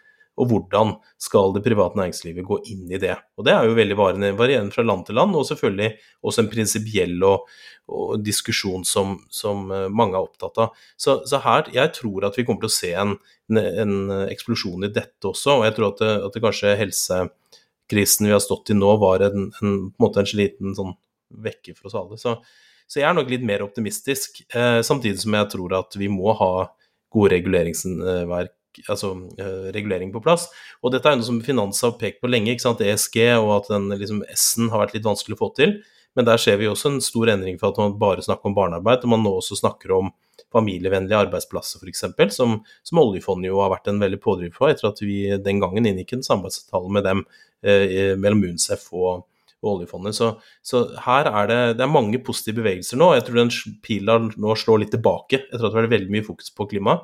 og 0.40 0.48
hvordan 0.48 0.94
skal 1.20 1.52
det 1.54 1.62
private 1.64 1.98
næringslivet 1.98 2.46
gå 2.48 2.58
inn 2.72 2.88
i 2.88 3.00
det. 3.00 3.16
Og 3.36 3.44
Det 3.44 3.52
er 3.52 3.66
jo 3.66 3.76
veldig 3.76 3.96
varierende 3.98 4.72
fra 4.72 4.84
land 4.86 5.04
til 5.06 5.18
land, 5.20 5.36
og 5.36 5.44
selvfølgelig 5.48 5.90
også 6.24 6.44
en 6.44 6.50
prinsipiell 6.52 7.26
og, 7.28 7.50
og, 7.90 8.14
diskusjon 8.24 8.86
som, 8.88 9.18
som, 9.28 9.66
eh, 9.72 9.88
mange 9.88 10.16
er 10.16 10.24
opptatt 10.24 10.62
av. 10.64 10.80
Så, 10.96 11.20
så, 11.28 11.42
her, 11.44 11.68
jeg 11.74 11.92
tror 11.98 12.28
at 12.28 12.38
vi 12.38 12.46
kommer 12.48 12.64
til 12.64 12.72
å 12.72 12.78
se 12.78 12.94
en, 13.04 13.14
en 13.50 13.94
eksplosjon 14.30 14.88
i 14.88 14.92
dette 14.94 15.28
også, 15.28 15.58
og 15.58 15.68
jeg 15.68 15.76
tror 15.76 15.90
at 15.92 16.02
det, 16.02 16.14
at 16.28 16.36
det 16.36 16.44
kanskje 16.46 16.74
helsekrisen 16.80 18.30
vi 18.30 18.34
har 18.34 18.42
stått 18.44 18.72
i 18.72 18.78
nå, 18.78 18.96
var 19.02 19.26
en, 19.28 19.50
en, 19.60 19.78
på 19.92 20.00
en 20.00 20.06
måte 20.06 20.24
en 20.24 20.34
liten 20.40 20.76
sånn 20.78 20.96
vekker 21.30 21.76
for 21.76 21.90
oss 21.90 21.98
alle. 22.00 22.20
Så, 22.20 22.38
så, 22.86 23.02
jeg 23.02 23.08
er 23.10 23.16
nok 23.16 23.30
litt 23.30 23.44
mer 23.46 23.66
optimistisk, 23.66 24.42
eh, 24.54 24.80
samtidig 24.86 25.20
som 25.22 25.36
jeg 25.36 25.52
tror 25.52 25.76
at 25.82 26.00
vi 26.00 26.08
må 26.12 26.32
ha 26.40 26.70
gode 27.10 27.34
reguleringsverk 27.34 28.54
altså, 28.86 29.14
uh, 29.40 29.70
regulering 29.74 30.12
på 30.14 30.22
plass. 30.24 30.48
Og 30.84 30.94
dette 30.94 31.08
er 31.08 31.18
noe 31.18 31.26
som 31.26 31.40
Finans 31.44 31.82
har 31.84 31.96
pekt 32.00 32.20
på 32.22 32.30
lenge, 32.30 32.54
ikke 32.54 32.66
sant? 32.68 32.82
ESG, 32.84 33.22
og 33.40 33.54
at 33.60 33.72
den 33.72 33.90
liksom, 33.96 34.24
S-en 34.34 34.70
har 34.72 34.84
vært 34.84 34.98
litt 34.98 35.08
vanskelig 35.08 35.38
å 35.38 35.42
få 35.44 35.52
til. 35.58 35.78
Men 36.18 36.26
der 36.26 36.40
ser 36.42 36.58
vi 36.58 36.66
også 36.66 36.90
en 36.90 37.02
stor 37.04 37.30
endring 37.30 37.58
for 37.60 37.70
at 37.70 37.78
man 37.78 37.98
bare 38.00 38.24
snakker 38.24 38.50
om 38.50 38.56
barnearbeid, 38.56 39.04
og 39.06 39.12
man 39.12 39.22
nå 39.24 39.36
også 39.38 39.58
snakker 39.60 39.94
om 39.94 40.10
familievennlige 40.50 41.18
arbeidsplasser 41.26 41.82
f.eks., 41.84 42.34
som, 42.34 42.58
som 42.86 43.02
oljefondet 43.02 43.50
jo 43.50 43.60
har 43.62 43.70
vært 43.70 43.90
en 43.92 44.00
veldig 44.02 44.18
pådriver 44.22 44.56
for, 44.56 44.72
etter 44.72 44.90
at 44.90 45.02
vi 45.04 45.22
den 45.38 45.62
gangen 45.62 45.86
inngikk 45.86 46.16
en 46.16 46.26
samarbeidsavtale 46.26 46.94
med 46.96 47.06
dem 47.06 47.24
eh, 47.62 48.16
mellom 48.18 48.42
UNCEF 48.48 48.88
og, 48.90 49.24
og 49.60 49.72
oljefondet. 49.76 50.18
Så, 50.18 50.32
så, 50.66 50.82
her 51.06 51.30
er 51.30 51.50
det, 51.50 51.60
det 51.78 51.86
er 51.86 51.94
mange 51.94 52.22
positive 52.26 52.64
bevegelser 52.64 52.98
nå. 52.98 53.12
Jeg 53.14 53.28
tror 53.28 53.42
den 53.44 53.54
pila 53.86 54.18
nå 54.26 54.58
slår 54.58 54.84
litt 54.84 54.94
tilbake, 54.96 55.44
etter 55.46 55.60
at 55.60 55.68
det 55.68 55.76
har 55.76 55.84
vært 55.84 55.96
veldig 55.98 56.16
mye 56.16 56.26
fokus 56.26 56.50
på 56.56 56.66
klima 56.74 56.98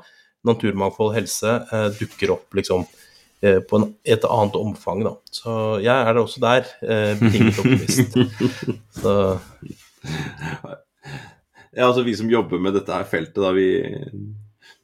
naturmangfold, 0.46 1.14
helse 1.16 1.58
eh, 1.72 1.88
dukker 1.98 2.32
opp 2.36 2.56
liksom 2.58 2.86
eh, 3.42 3.60
på 3.60 3.80
en, 3.80 3.90
et 4.06 4.24
annet 4.24 4.58
omfang, 4.60 5.04
da. 5.06 5.16
Så 5.34 5.58
jeg 5.84 5.94
er 5.94 6.16
da 6.16 6.24
også 6.24 6.42
der, 6.44 6.72
eh, 6.86 7.12
betinget 7.20 7.58
optimist. 7.62 8.18
Så 9.00 9.16
Ja, 11.76 11.90
altså 11.90 12.06
vi 12.06 12.14
som 12.16 12.30
jobber 12.32 12.60
med 12.62 12.72
dette 12.72 13.02
feltet, 13.10 13.36
da 13.36 13.50
vi 13.52 13.68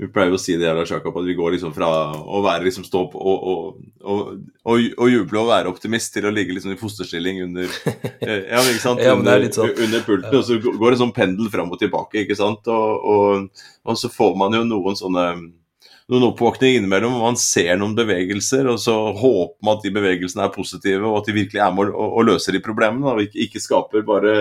vi 0.00 0.08
pleier 0.10 0.32
jo 0.32 0.38
å 0.38 0.40
si 0.40 0.56
det 0.58 0.66
jævla 0.66 0.84
Jakob, 0.88 1.16
at 1.20 1.26
vi 1.28 1.36
går 1.38 1.54
liksom 1.54 1.72
fra 1.76 1.88
å 2.16 2.40
være 2.44 2.66
liksom 2.66 2.86
stå 2.86 3.04
opp 3.04 3.16
og, 3.18 3.46
og, 3.52 3.80
og, 4.02 4.20
og, 4.64 5.06
juble 5.12 5.42
og 5.42 5.50
være 5.52 5.70
optimist 5.70 6.14
til 6.16 6.26
å 6.26 6.32
ligge 6.34 6.56
liksom 6.56 6.74
i 6.74 6.80
fosterstilling 6.80 7.42
under 7.44 7.68
ja, 8.24 8.62
ikke 8.62 8.82
sant? 8.82 9.02
ja, 9.04 9.14
under, 9.14 9.46
sånn. 9.52 9.74
under 9.86 10.04
pulten. 10.06 10.38
Og 10.38 10.46
så 10.48 10.58
går 10.64 10.94
det 10.94 11.00
sånn 11.02 11.16
pendel 11.16 11.50
fram 11.52 11.70
og 11.72 11.82
tilbake, 11.82 12.24
ikke 12.24 12.38
sant. 12.38 12.70
Og, 12.72 13.50
så 13.98 14.10
får 14.12 14.38
man 14.40 14.56
jo 14.58 14.64
noen 14.68 14.98
sånne 14.98 15.26
noen 16.10 16.26
oppvåkninger 16.26 16.80
innimellom, 16.80 17.14
og 17.16 17.28
man 17.30 17.38
ser 17.40 17.76
noen 17.78 17.94
bevegelser, 17.96 18.66
og 18.68 18.80
så 18.82 18.94
håper 19.16 19.64
man 19.64 19.78
at 19.78 19.86
de 19.86 19.92
bevegelsene 19.94 20.44
er 20.44 20.52
positive, 20.52 21.06
og 21.08 21.20
at 21.20 21.30
de 21.30 21.36
virkelig 21.36 21.62
er 21.62 21.72
med 21.76 21.92
og, 21.94 22.18
løser 22.26 22.56
de 22.56 22.60
problemene, 22.64 23.14
og 23.14 23.22
ikke, 23.22 23.38
ikke 23.46 23.62
skaper 23.62 24.04
bare 24.08 24.34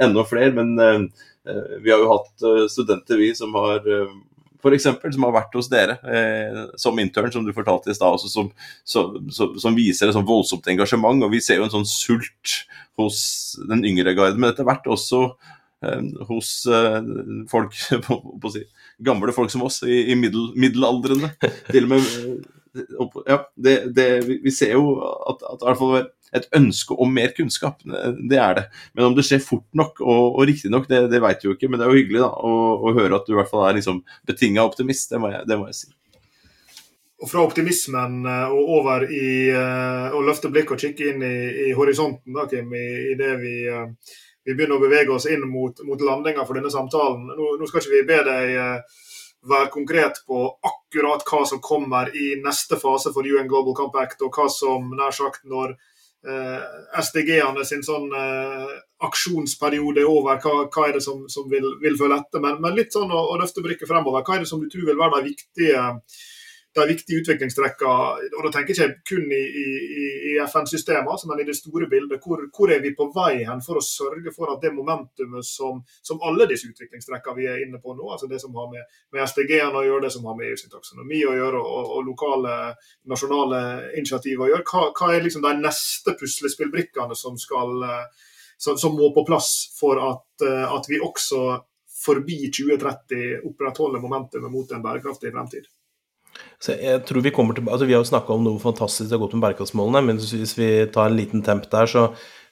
enda 0.00 0.24
flere. 0.28 0.54
Men 0.56 0.72
uh, 0.78 1.26
vi 1.82 1.92
har 1.92 2.00
jo 2.00 2.12
hatt 2.14 2.46
uh, 2.46 2.64
studenter, 2.72 3.20
vi, 3.20 3.34
som 3.36 3.52
har 3.58 3.84
uh, 3.84 4.14
eksempel, 4.76 5.12
som 5.14 5.24
har 5.26 5.32
vært 5.34 5.56
hos 5.56 5.70
dere 5.72 5.96
eh, 6.04 6.58
som 6.80 6.98
intern, 7.00 7.32
som 7.32 7.46
du 7.46 7.54
fortalte 7.56 7.92
i 7.92 7.96
stad, 7.96 8.20
som, 8.20 8.50
som, 8.84 9.16
som, 9.32 9.56
som, 9.60 9.78
viser 9.78 10.10
et 10.10 10.16
sånn 10.16 10.28
voldsomt 10.28 10.68
engasjement. 10.68 11.24
Og 11.24 11.32
vi 11.32 11.40
ser 11.44 11.60
jo 11.60 11.66
en 11.68 11.72
sånn 11.72 11.88
sult 11.88 12.60
hos 13.00 13.22
den 13.70 13.86
yngre 13.88 14.14
garden, 14.18 14.42
men 14.42 14.52
etter 14.52 14.68
hvert 14.68 14.86
også 14.90 15.24
eh, 15.86 16.06
hos 16.28 16.52
eh, 16.68 17.00
folk 17.50 17.76
på, 18.06 18.20
på 18.42 18.54
si, 18.54 18.66
Gamle 19.00 19.32
folk 19.32 19.48
som 19.48 19.64
oss, 19.64 19.80
i, 19.88 20.10
i 20.12 20.14
middel, 20.18 20.50
middelaldrende. 20.60 21.32
Til 21.70 21.86
og 21.86 21.94
med 21.94 22.08
ja, 23.26 23.38
det, 23.56 23.76
det, 23.96 24.08
vi 24.44 24.52
ser 24.54 24.76
jo 24.76 24.96
at, 25.02 25.44
at 25.54 25.64
hvert 25.66 25.80
fall 25.80 26.10
et 26.36 26.46
ønske 26.54 26.94
om 26.94 27.10
mer 27.14 27.32
kunnskap. 27.36 27.80
Det 27.84 28.38
er 28.38 28.58
det. 28.58 28.66
Men 28.94 29.08
om 29.08 29.16
det 29.16 29.24
skjer 29.26 29.42
fort 29.42 29.66
nok 29.76 30.02
og, 30.04 30.36
og 30.38 30.44
riktig 30.46 30.70
nok, 30.72 30.86
det, 30.90 31.04
det 31.10 31.22
vet 31.22 31.42
vi 31.42 31.50
jo 31.50 31.56
ikke. 31.56 31.70
Men 31.70 31.80
det 31.80 31.86
er 31.86 31.90
jo 31.90 32.02
hyggelig 32.02 32.22
da, 32.22 32.30
å, 32.30 32.52
å 32.78 32.92
høre 32.96 33.18
at 33.18 33.26
du 33.26 33.34
i 33.34 33.40
hvert 33.40 33.50
fall 33.50 33.66
er 33.68 33.80
liksom 33.80 34.04
betinga 34.28 34.66
optimist. 34.66 35.10
Det 35.10 35.22
må, 35.22 35.32
jeg, 35.34 35.48
det 35.50 35.58
må 35.58 35.66
jeg 35.70 35.80
si. 35.82 35.90
Og 37.20 37.28
fra 37.28 37.42
optimismen 37.44 38.22
eh, 38.24 38.54
og 38.56 38.72
over 38.78 39.04
i 39.12 39.50
uh, 39.52 40.08
å 40.16 40.22
løfte 40.24 40.48
blikket 40.52 40.72
og 40.76 40.84
kikke 40.86 41.10
inn 41.10 41.24
i, 41.26 41.34
i 41.66 41.72
horisonten, 41.76 42.32
da, 42.32 42.46
Kim, 42.48 42.70
i, 42.72 42.86
i 43.12 43.16
det 43.18 43.34
vi, 43.42 43.56
uh, 43.68 43.90
vi, 44.46 44.54
begynner 44.54 44.78
å 44.78 44.84
bevege 44.86 45.12
oss 45.12 45.28
inn 45.28 45.44
mot, 45.50 45.82
mot 45.84 46.00
landinga 46.00 46.46
for 46.48 46.56
denne 46.56 46.72
samtalen. 46.72 47.26
Nå, 47.28 47.50
nå, 47.60 47.68
skal 47.68 47.84
ikke 47.84 47.98
vi 47.98 48.06
be 48.08 48.22
deg 48.30 48.56
være 49.48 49.70
konkret 49.72 50.20
på 50.28 50.42
akkurat 50.66 51.24
hva 51.24 51.44
som 51.48 51.62
kommer 51.64 52.10
i 52.16 52.34
neste 52.44 52.76
fase 52.80 53.12
for 53.14 53.24
UN 53.24 53.48
Global 53.48 53.76
Compact, 53.76 54.20
og 54.26 54.36
hva 54.36 54.48
som 54.52 54.92
nær 54.96 55.14
sagt 55.16 55.46
når 55.48 55.76
SDG-ene 56.20 57.64
sin 57.64 57.80
sånn 57.84 58.10
aksjonsperiode 59.00 60.02
er 60.02 60.08
over, 60.10 60.36
hva, 60.42 60.66
hva 60.68 60.88
er 60.88 60.98
det 60.98 61.04
som, 61.04 61.22
som 61.32 61.46
vil, 61.48 61.64
vil, 61.80 61.96
følge 61.96 62.18
etter. 62.20 62.42
Men, 62.44 62.58
men 62.60 62.76
litt 62.76 62.92
sånn 62.92 63.08
å, 63.08 63.22
å 63.32 63.38
løfte 63.40 63.64
blikket 63.64 63.88
fremover. 63.88 64.24
Hva 64.26 64.36
er 64.36 64.44
det 64.44 64.50
som 64.50 64.60
du 64.60 64.68
tror 64.68 64.84
vil 64.90 65.00
være 65.00 65.22
de 65.22 65.32
viktige 65.32 65.86
de 66.74 66.86
viktige 66.86 67.20
utviklingstrekkene. 67.20 68.28
Og 68.38 68.44
da 68.46 68.50
tenker 68.54 68.78
jeg 68.78 68.92
ikke 68.92 69.06
kun 69.10 69.32
i, 69.34 69.40
i, 69.62 69.64
i 70.30 70.34
FN-systemet, 70.44 71.24
men 71.26 71.42
i 71.42 71.46
det 71.48 71.56
store 71.58 71.88
bildet. 71.90 72.20
Hvor, 72.22 72.44
hvor, 72.54 72.70
er 72.70 72.82
vi 72.84 72.92
på 72.96 73.08
vei 73.14 73.42
hen 73.48 73.62
for 73.64 73.80
å 73.80 73.84
sørge 73.84 74.30
for 74.36 74.52
at 74.52 74.62
det 74.62 74.72
momentumet 74.76 75.46
som, 75.46 75.80
som 76.06 76.22
alle 76.26 76.46
disse 76.50 76.70
utviklingstrekkene 76.70 77.38
vi 77.38 77.48
er 77.50 77.64
inne 77.64 77.80
på 77.82 77.94
nå, 77.96 78.06
altså 78.14 78.30
det 78.30 78.38
som 78.42 78.54
har 78.58 78.70
med, 78.70 78.86
med 79.10 79.24
SDG-ene 79.26 79.82
å 79.82 79.86
gjøre, 79.86 80.04
det 80.06 80.12
som 80.14 80.28
har 80.30 80.38
med 80.38 80.52
EU 80.52 80.60
sin 80.60 80.72
taksonomi 80.72 81.24
å 81.26 81.34
gjøre, 81.40 81.64
og, 81.64 81.90
og 81.96 82.06
lokale, 82.06 82.56
nasjonale 83.10 83.62
initiativ 83.98 84.44
å 84.44 84.52
gjøre, 84.52 84.66
hva, 84.70 84.84
hva 84.94 85.10
er 85.14 85.26
liksom 85.26 85.46
de 85.46 85.56
neste 85.58 86.14
puslespillbrikkene 86.20 87.18
som, 87.18 87.34
skal, 87.40 87.82
som, 88.54 88.78
som 88.78 88.94
må 88.94 89.10
på 89.16 89.26
plass 89.26 89.50
for 89.74 89.98
at, 90.06 90.46
at 90.46 90.88
vi 90.90 91.02
også 91.02 91.42
forbi 92.00 92.46
2030 92.54 93.42
opprettholder 93.50 94.00
momentumet 94.00 94.54
mot 94.54 94.70
en 94.72 94.86
bærekraftig 94.86 95.34
fremtid? 95.34 95.66
Så 96.60 96.74
jeg 96.76 97.04
tror 97.08 97.24
Vi 97.24 97.32
kommer 97.32 97.56
til, 97.56 97.64
altså 97.68 97.86
vi 97.88 97.94
har 97.96 98.02
jo 98.02 98.10
snakka 98.10 98.34
om 98.34 98.44
noe 98.44 98.60
fantastisk 98.60 99.08
det 99.08 99.16
har 99.16 99.22
gått 99.22 99.36
med 99.38 99.46
bærekraftsmålene, 99.46 100.04
men 100.06 100.20
hvis 100.20 100.56
vi 100.58 100.68
tar 100.92 101.08
en 101.08 101.16
liten 101.16 101.42
temp 101.46 101.64
der, 101.72 101.88
så 101.88 102.10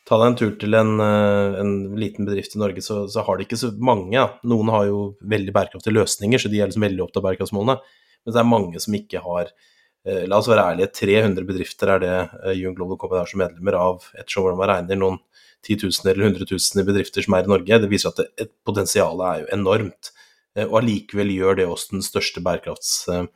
ta 0.08 0.16
deg 0.16 0.30
en 0.30 0.38
tur 0.40 0.54
til 0.60 0.76
en, 0.78 0.94
eh, 1.04 1.58
en 1.60 1.72
liten 2.00 2.28
bedrift 2.28 2.56
i 2.56 2.60
Norge, 2.62 2.80
så, 2.84 3.02
så, 3.12 3.24
har 3.26 3.36
de 3.36 3.44
ikke 3.44 3.60
så 3.60 3.72
mange. 3.76 4.22
Noen 4.48 4.72
har 4.72 4.86
jo 4.88 5.00
veldig 5.20 5.52
bærekraftige 5.52 5.96
løsninger, 5.96 6.40
så 6.40 6.48
de 6.48 6.62
er 6.62 6.70
liksom 6.70 6.86
veldig 6.86 7.04
opptatt 7.04 7.20
av 7.20 7.26
bærekraftsmålene. 7.28 7.76
Men 8.24 8.34
det 8.34 8.40
er 8.40 8.48
mange 8.48 8.80
som 8.80 8.96
ikke 8.96 9.22
har 9.24 9.50
eh, 9.52 10.24
La 10.30 10.40
oss 10.40 10.48
være 10.48 10.64
ærlige, 10.72 10.94
300 11.02 11.48
bedrifter 11.48 11.92
er 11.92 12.04
det 12.04 12.14
eh, 12.16 12.62
UN 12.64 12.76
Global 12.78 13.00
Company 13.00 13.20
er 13.20 13.32
som 13.32 13.42
medlemmer 13.44 13.76
av 13.76 14.08
ettersom 14.16 14.46
hvordan 14.46 14.62
man 14.62 14.72
regner 14.72 15.02
noen 15.02 15.20
titusener 15.66 16.14
eller 16.14 16.32
100 16.32 16.48
000 16.48 16.88
bedrifter 16.88 17.26
som 17.26 17.36
er 17.36 17.44
i 17.44 17.52
Norge. 17.52 17.82
Det 17.82 17.92
viser 17.92 18.14
at 18.14 18.22
det, 18.22 18.48
potensialet 18.64 19.26
er 19.28 19.42
jo 19.42 19.52
enormt. 19.58 20.14
Og 20.58 20.78
allikevel 20.80 21.28
gjør 21.30 21.58
det 21.58 21.66
oss 21.70 21.84
den 21.92 22.00
største 22.02 22.40
bærekrafts 22.42 22.94
Eh, 23.12 23.26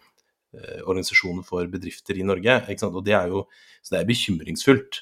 organisasjonen 0.52 1.44
for 1.46 1.66
bedrifter 1.70 2.18
i 2.18 2.26
Norge. 2.26 2.58
Og 2.88 3.00
det 3.06 3.14
er 3.16 3.32
jo 3.32 3.46
så 3.82 3.96
det 3.96 4.02
er 4.02 4.10
bekymringsfullt 4.10 5.00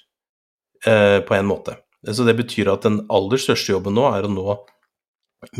eh, 0.86 1.18
på 1.26 1.36
en 1.36 1.48
måte. 1.48 1.76
Så 2.08 2.24
det 2.24 2.36
betyr 2.38 2.70
at 2.72 2.86
den 2.86 3.02
aller 3.12 3.40
største 3.40 3.74
jobben 3.74 3.96
nå 3.98 4.06
er 4.08 4.24
å 4.24 4.32
nå 4.32 4.46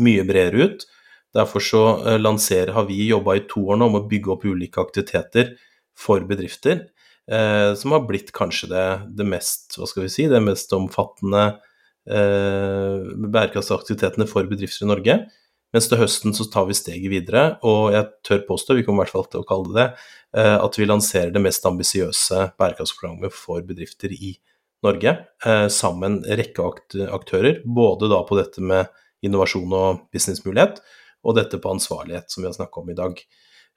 mye 0.01 0.25
bredere 0.27 0.69
ut. 0.69 0.87
Derfor 1.35 1.63
så 1.63 1.83
eh, 2.05 2.19
lanserer, 2.21 2.73
har 2.75 2.87
vi 2.89 3.03
jobba 3.09 3.37
i 3.37 3.45
to 3.49 3.63
år 3.71 3.79
nå 3.79 3.91
om 3.91 3.99
å 4.01 4.07
bygge 4.09 4.33
opp 4.33 4.47
ulike 4.47 4.81
aktiviteter 4.81 5.53
for 5.97 6.25
bedrifter. 6.27 6.87
Eh, 7.31 7.71
som 7.77 7.93
har 7.95 8.07
blitt 8.07 8.33
kanskje 8.35 8.71
det, 8.71 8.87
det, 9.19 9.27
mest 9.29 9.77
hva 9.77 9.87
skal 9.89 10.07
vi 10.07 10.13
si, 10.13 10.25
det 10.31 10.41
mest 10.43 10.73
omfattende 10.75 11.43
eh, 12.09 13.05
bærekraftsaktivitetene 13.21 14.27
for 14.29 14.49
bedrifter 14.49 14.87
i 14.87 14.91
Norge. 14.91 15.19
Mens 15.71 15.87
til 15.87 16.01
høsten 16.01 16.35
så 16.35 16.45
tar 16.51 16.65
vi 16.67 16.75
steget 16.75 17.11
videre, 17.13 17.43
og 17.63 17.93
jeg 17.95 18.07
tør 18.27 18.41
påstå, 18.49 18.75
vi 18.75 18.83
kommer 18.83 19.05
i 19.05 19.07
hvert 19.07 19.15
fall 19.15 19.27
til 19.31 19.43
å 19.43 19.47
kalle 19.47 19.71
det 19.71 19.77
det, 19.77 20.07
eh, 20.41 20.57
at 20.59 20.79
vi 20.79 20.87
lanserer 20.87 21.31
det 21.31 21.43
mest 21.43 21.65
ambisiøse 21.67 22.49
bærekraftsprogrammet 22.59 23.35
for 23.35 23.63
bedrifter 23.63 24.11
i 24.11 24.33
Norge, 24.83 25.13
eh, 25.45 25.67
sammen 25.71 26.19
med 26.19 26.31
en 26.31 26.39
rekke 26.41 26.65
aktører, 27.07 27.61
både 27.63 28.09
da 28.11 28.19
på 28.27 28.35
dette 28.39 28.59
med 28.59 28.89
innovasjon 29.23 29.71
og 29.77 30.01
businessmulighet, 30.11 30.81
og 31.23 31.37
dette 31.37 31.61
på 31.61 31.71
ansvarlighet, 31.71 32.27
som 32.31 32.43
vi 32.43 32.49
har 32.49 32.57
snakka 32.57 32.81
om 32.81 32.89
i 32.89 32.97
dag. 32.97 33.21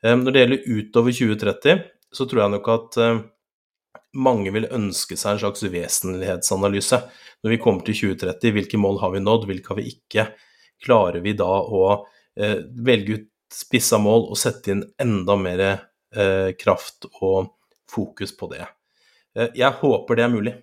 Eh, 0.02 0.16
når 0.16 0.32
det 0.32 0.42
gjelder 0.42 0.66
utover 0.80 1.12
2030, 1.12 1.84
så 2.14 2.26
tror 2.26 2.42
jeg 2.42 2.54
nok 2.54 2.68
at 2.68 2.98
mange 4.14 4.52
vil 4.54 4.66
ønske 4.70 5.16
seg 5.18 5.34
en 5.34 5.42
slags 5.42 5.64
vesentlighetsanalyse. 5.66 7.00
Når 7.42 7.50
vi 7.50 7.58
kommer 7.58 7.82
til 7.86 8.14
2030, 8.14 8.54
hvilke 8.54 8.78
mål 8.78 9.00
har 9.02 9.10
vi 9.10 9.22
nådd, 9.22 9.46
hvilke 9.50 9.72
har 9.72 9.78
vi 9.80 9.90
ikke? 9.90 10.28
Klarer 10.84 11.24
vi 11.24 11.34
da 11.38 11.48
å 11.48 11.84
eh, 12.36 12.60
velge 12.86 13.18
ut 13.18 13.30
spissa 13.54 14.00
mål 14.02 14.28
og 14.32 14.38
sette 14.38 14.74
inn 14.74 14.84
enda 15.00 15.36
mer 15.38 15.64
eh, 15.64 16.50
kraft 16.58 17.08
og 17.20 17.54
fokus 17.90 18.34
på 18.36 18.50
det. 18.52 18.66
Eh, 19.38 19.50
jeg 19.58 19.80
håper 19.80 20.18
det 20.18 20.26
er 20.26 20.32
mulig. 20.32 20.54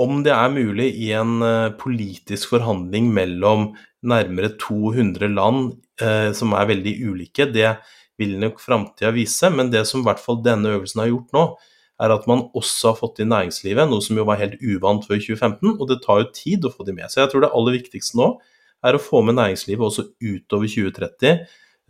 Om 0.00 0.20
det 0.26 0.32
er 0.34 0.52
mulig 0.54 0.88
i 1.02 1.10
en 1.18 1.40
eh, 1.42 1.72
politisk 1.78 2.54
forhandling 2.54 3.10
mellom 3.14 3.72
nærmere 4.06 4.54
200 4.60 5.32
land 5.34 5.72
eh, 6.00 6.30
som 6.36 6.54
er 6.56 6.70
veldig 6.70 6.94
ulike, 7.10 7.48
det 7.50 7.74
vil 8.20 8.36
nok 8.40 8.60
framtida 8.62 9.12
vise. 9.14 9.50
Men 9.52 9.72
det 9.72 9.86
som 9.88 10.02
i 10.02 10.08
hvert 10.08 10.22
fall 10.22 10.40
denne 10.44 10.76
øvelsen 10.76 11.04
har 11.04 11.10
gjort 11.12 11.36
nå, 11.36 11.44
er 12.00 12.14
at 12.14 12.24
man 12.30 12.46
også 12.56 12.94
har 12.94 12.96
fått 12.96 13.20
inn 13.20 13.28
næringslivet, 13.28 13.90
noe 13.90 14.00
som 14.00 14.16
jo 14.16 14.24
var 14.28 14.40
helt 14.40 14.56
uvant 14.62 15.04
før 15.04 15.18
2015. 15.20 15.74
Og 15.74 15.84
det 15.90 15.98
tar 16.04 16.22
jo 16.22 16.30
tid 16.32 16.64
å 16.64 16.72
få 16.72 16.86
de 16.86 16.94
med. 16.96 17.10
Så 17.12 17.20
jeg 17.20 17.32
tror 17.32 17.44
det 17.44 17.52
aller 17.56 17.76
viktigste 17.76 18.16
nå 18.20 18.30
er 18.86 18.96
å 18.96 19.02
få 19.02 19.24
med 19.26 19.38
næringslivet 19.38 19.86
også 19.86 20.06
utover 20.20 20.70
2030. 20.70 21.44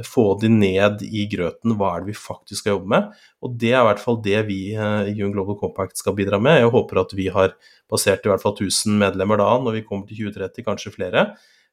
Få 0.06 0.24
de 0.40 0.48
ned 0.48 1.02
i 1.04 1.26
grøten. 1.28 1.74
Hva 1.76 1.92
er 1.92 2.02
det 2.02 2.14
vi 2.14 2.16
faktisk 2.16 2.62
skal 2.62 2.78
jobbe 2.78 2.92
med? 2.94 3.08
Og 3.44 3.56
det 3.60 3.74
er 3.74 3.82
i 3.82 3.88
hvert 3.90 4.02
fall 4.02 4.20
det 4.24 4.38
vi 4.48 4.60
i 4.72 5.16
UN 5.20 5.34
Global 5.34 5.58
Compact 5.60 6.00
skal 6.00 6.16
bidra 6.16 6.40
med. 6.40 6.62
Jeg 6.62 6.72
håper 6.72 7.02
at 7.02 7.12
vi 7.16 7.28
har 7.32 7.52
basert 7.90 8.24
i 8.24 8.32
hvert 8.32 8.42
fall 8.42 8.56
1000 8.56 8.96
medlemmer 9.00 9.40
da, 9.40 9.50
når 9.60 9.80
vi 9.80 9.86
kommer 9.88 10.08
til 10.08 10.30
2030, 10.30 10.64
kanskje 10.66 10.94
flere. 10.94 11.26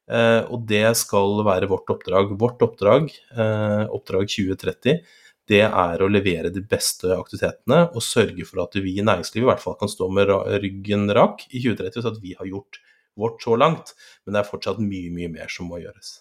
Eh, 0.08 0.42
og 0.52 0.64
det 0.68 0.90
skal 1.00 1.42
være 1.48 1.70
vårt 1.72 1.90
oppdrag. 1.92 2.36
Vårt 2.40 2.64
oppdrag, 2.64 3.10
eh, 3.36 3.86
oppdrag 3.96 4.28
2030, 4.32 5.02
det 5.48 5.64
er 5.64 6.04
å 6.04 6.12
levere 6.12 6.52
de 6.52 6.64
beste 6.64 7.08
aktivitetene 7.16 7.86
og 7.94 8.04
sørge 8.04 8.44
for 8.48 8.66
at 8.66 8.76
vi 8.76 8.98
i 8.98 9.06
næringslivet 9.06 9.46
i 9.46 9.50
hvert 9.52 9.64
fall 9.64 9.78
kan 9.80 9.92
stå 9.92 10.10
med 10.12 10.32
ryggen 10.60 11.08
rak 11.16 11.46
i 11.54 11.62
2030, 11.64 12.04
så 12.04 12.12
at 12.12 12.22
vi 12.24 12.36
har 12.36 12.50
gjort 12.50 12.82
vårt 13.18 13.44
så 13.44 13.58
langt, 13.60 13.94
men 14.26 14.36
det 14.36 14.44
er 14.44 14.50
fortsatt 14.50 14.80
mye, 14.84 15.12
mye 15.14 15.34
mer 15.34 15.52
som 15.52 15.70
må 15.72 15.82
gjøres. 15.82 16.20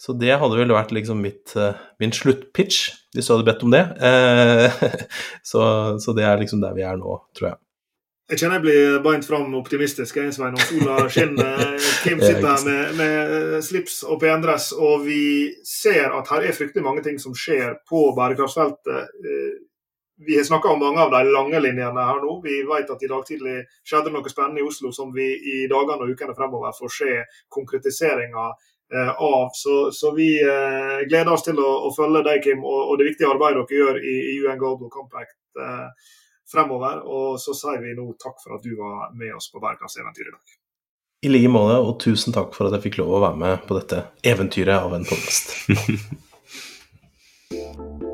Så 0.00 0.12
det 0.18 0.34
hadde 0.36 0.58
vel 0.58 0.72
vært 0.74 0.92
liksom 0.92 1.20
mitt, 1.22 1.54
eh, 1.56 1.76
min 2.02 2.12
sluttpitch, 2.12 2.88
hvis 3.14 3.28
du 3.28 3.34
hadde 3.34 3.46
bedt 3.46 3.62
om 3.64 3.74
det. 3.74 3.84
Eh, 4.04 4.88
så, 5.50 5.62
så, 6.02 6.14
det 6.16 6.26
er 6.26 6.40
liksom 6.40 6.60
der 6.64 6.74
vi 6.76 6.84
er 6.84 6.98
nå, 7.00 7.20
tror 7.36 7.52
jeg. 7.52 7.60
Jeg 8.32 8.40
kjenner 8.40 8.56
jeg 8.56 8.64
blir 8.64 8.98
beint 9.04 9.26
fram 9.28 9.52
optimistisk, 9.58 10.16
jeg, 10.16 10.32
Svein. 10.32 10.56
Og 10.56 10.64
sola 10.64 11.08
skinner. 11.12 11.74
Kim 12.04 12.22
sitter 12.22 12.46
her 12.48 12.62
med, 12.64 12.94
med, 12.98 13.58
slips 13.64 14.00
og 14.08 14.16
pendress, 14.22 14.70
og 14.72 15.04
vi 15.04 15.52
ser 15.68 16.08
at 16.16 16.32
her 16.32 16.48
er 16.48 16.56
fryktelig 16.56 16.84
mange 16.86 17.04
ting 17.04 17.20
som 17.20 17.36
skjer 17.36 17.76
på 17.88 18.06
bærekraftsfeltet 18.16 19.28
eh, 19.28 19.54
vi 20.16 20.36
har 20.36 20.44
snakka 20.44 20.68
om 20.68 20.78
mange 20.78 21.00
av 21.00 21.10
de 21.10 21.24
lange 21.24 21.60
linjene 21.60 22.00
her 22.06 22.20
nå. 22.22 22.40
Vi 22.44 22.62
vet 22.62 22.90
at 22.90 23.02
i 23.02 23.10
dag 23.10 23.26
tidlig 23.26 23.56
skjedde 23.86 24.12
noe 24.14 24.30
spennende 24.30 24.62
i 24.62 24.66
Oslo 24.66 24.92
som 24.94 25.12
vi 25.14 25.26
i 25.34 25.66
dagene 25.70 26.06
og 26.06 26.14
ukene 26.14 26.36
fremover 26.38 26.74
får 26.76 26.92
se 26.98 27.12
konkretiseringa 27.56 28.46
eh, 28.94 29.10
av. 29.10 29.50
Så, 29.58 29.90
så, 29.92 30.14
vi 30.14 30.28
eh, 30.38 31.02
gleder 31.08 31.32
oss 31.34 31.46
til 31.46 31.58
å, 31.58 31.70
å 31.88 31.92
følge 31.96 32.22
deg, 32.28 32.42
Kim, 32.46 32.62
og, 32.62 32.80
og, 32.92 32.98
det 33.00 33.10
viktige 33.10 33.32
arbeidet 33.34 33.64
dere 33.66 33.80
gjør 33.80 34.02
i, 34.02 34.16
i 34.34 34.36
UN 34.44 34.60
Global 34.60 34.92
Compact 34.92 35.38
eh, 35.58 35.88
fremover. 36.50 37.02
Og 37.10 37.40
så 37.42 37.56
sier 37.58 37.82
vi 37.82 37.96
nå 37.98 38.06
takk 38.22 38.38
for 38.44 38.58
at 38.58 38.62
du 38.62 38.76
var 38.78 39.10
med 39.18 39.34
oss 39.34 39.50
på 39.50 39.62
bærekraftseventyret 39.62 40.30
i 40.30 40.36
dag. 40.36 40.60
I 41.24 41.30
like 41.32 41.50
måte, 41.50 41.78
og 41.80 41.96
tusen 42.04 42.36
takk 42.36 42.52
for 42.54 42.68
at 42.68 42.76
jeg 42.76 42.90
fikk 42.90 43.00
lov 43.00 43.16
å 43.16 43.24
være 43.24 43.40
med 43.40 43.66
på 43.66 43.78
dette 43.80 44.04
eventyret 44.28 44.78
av 44.78 44.94
en 44.94 45.08
podkast. 45.08 45.56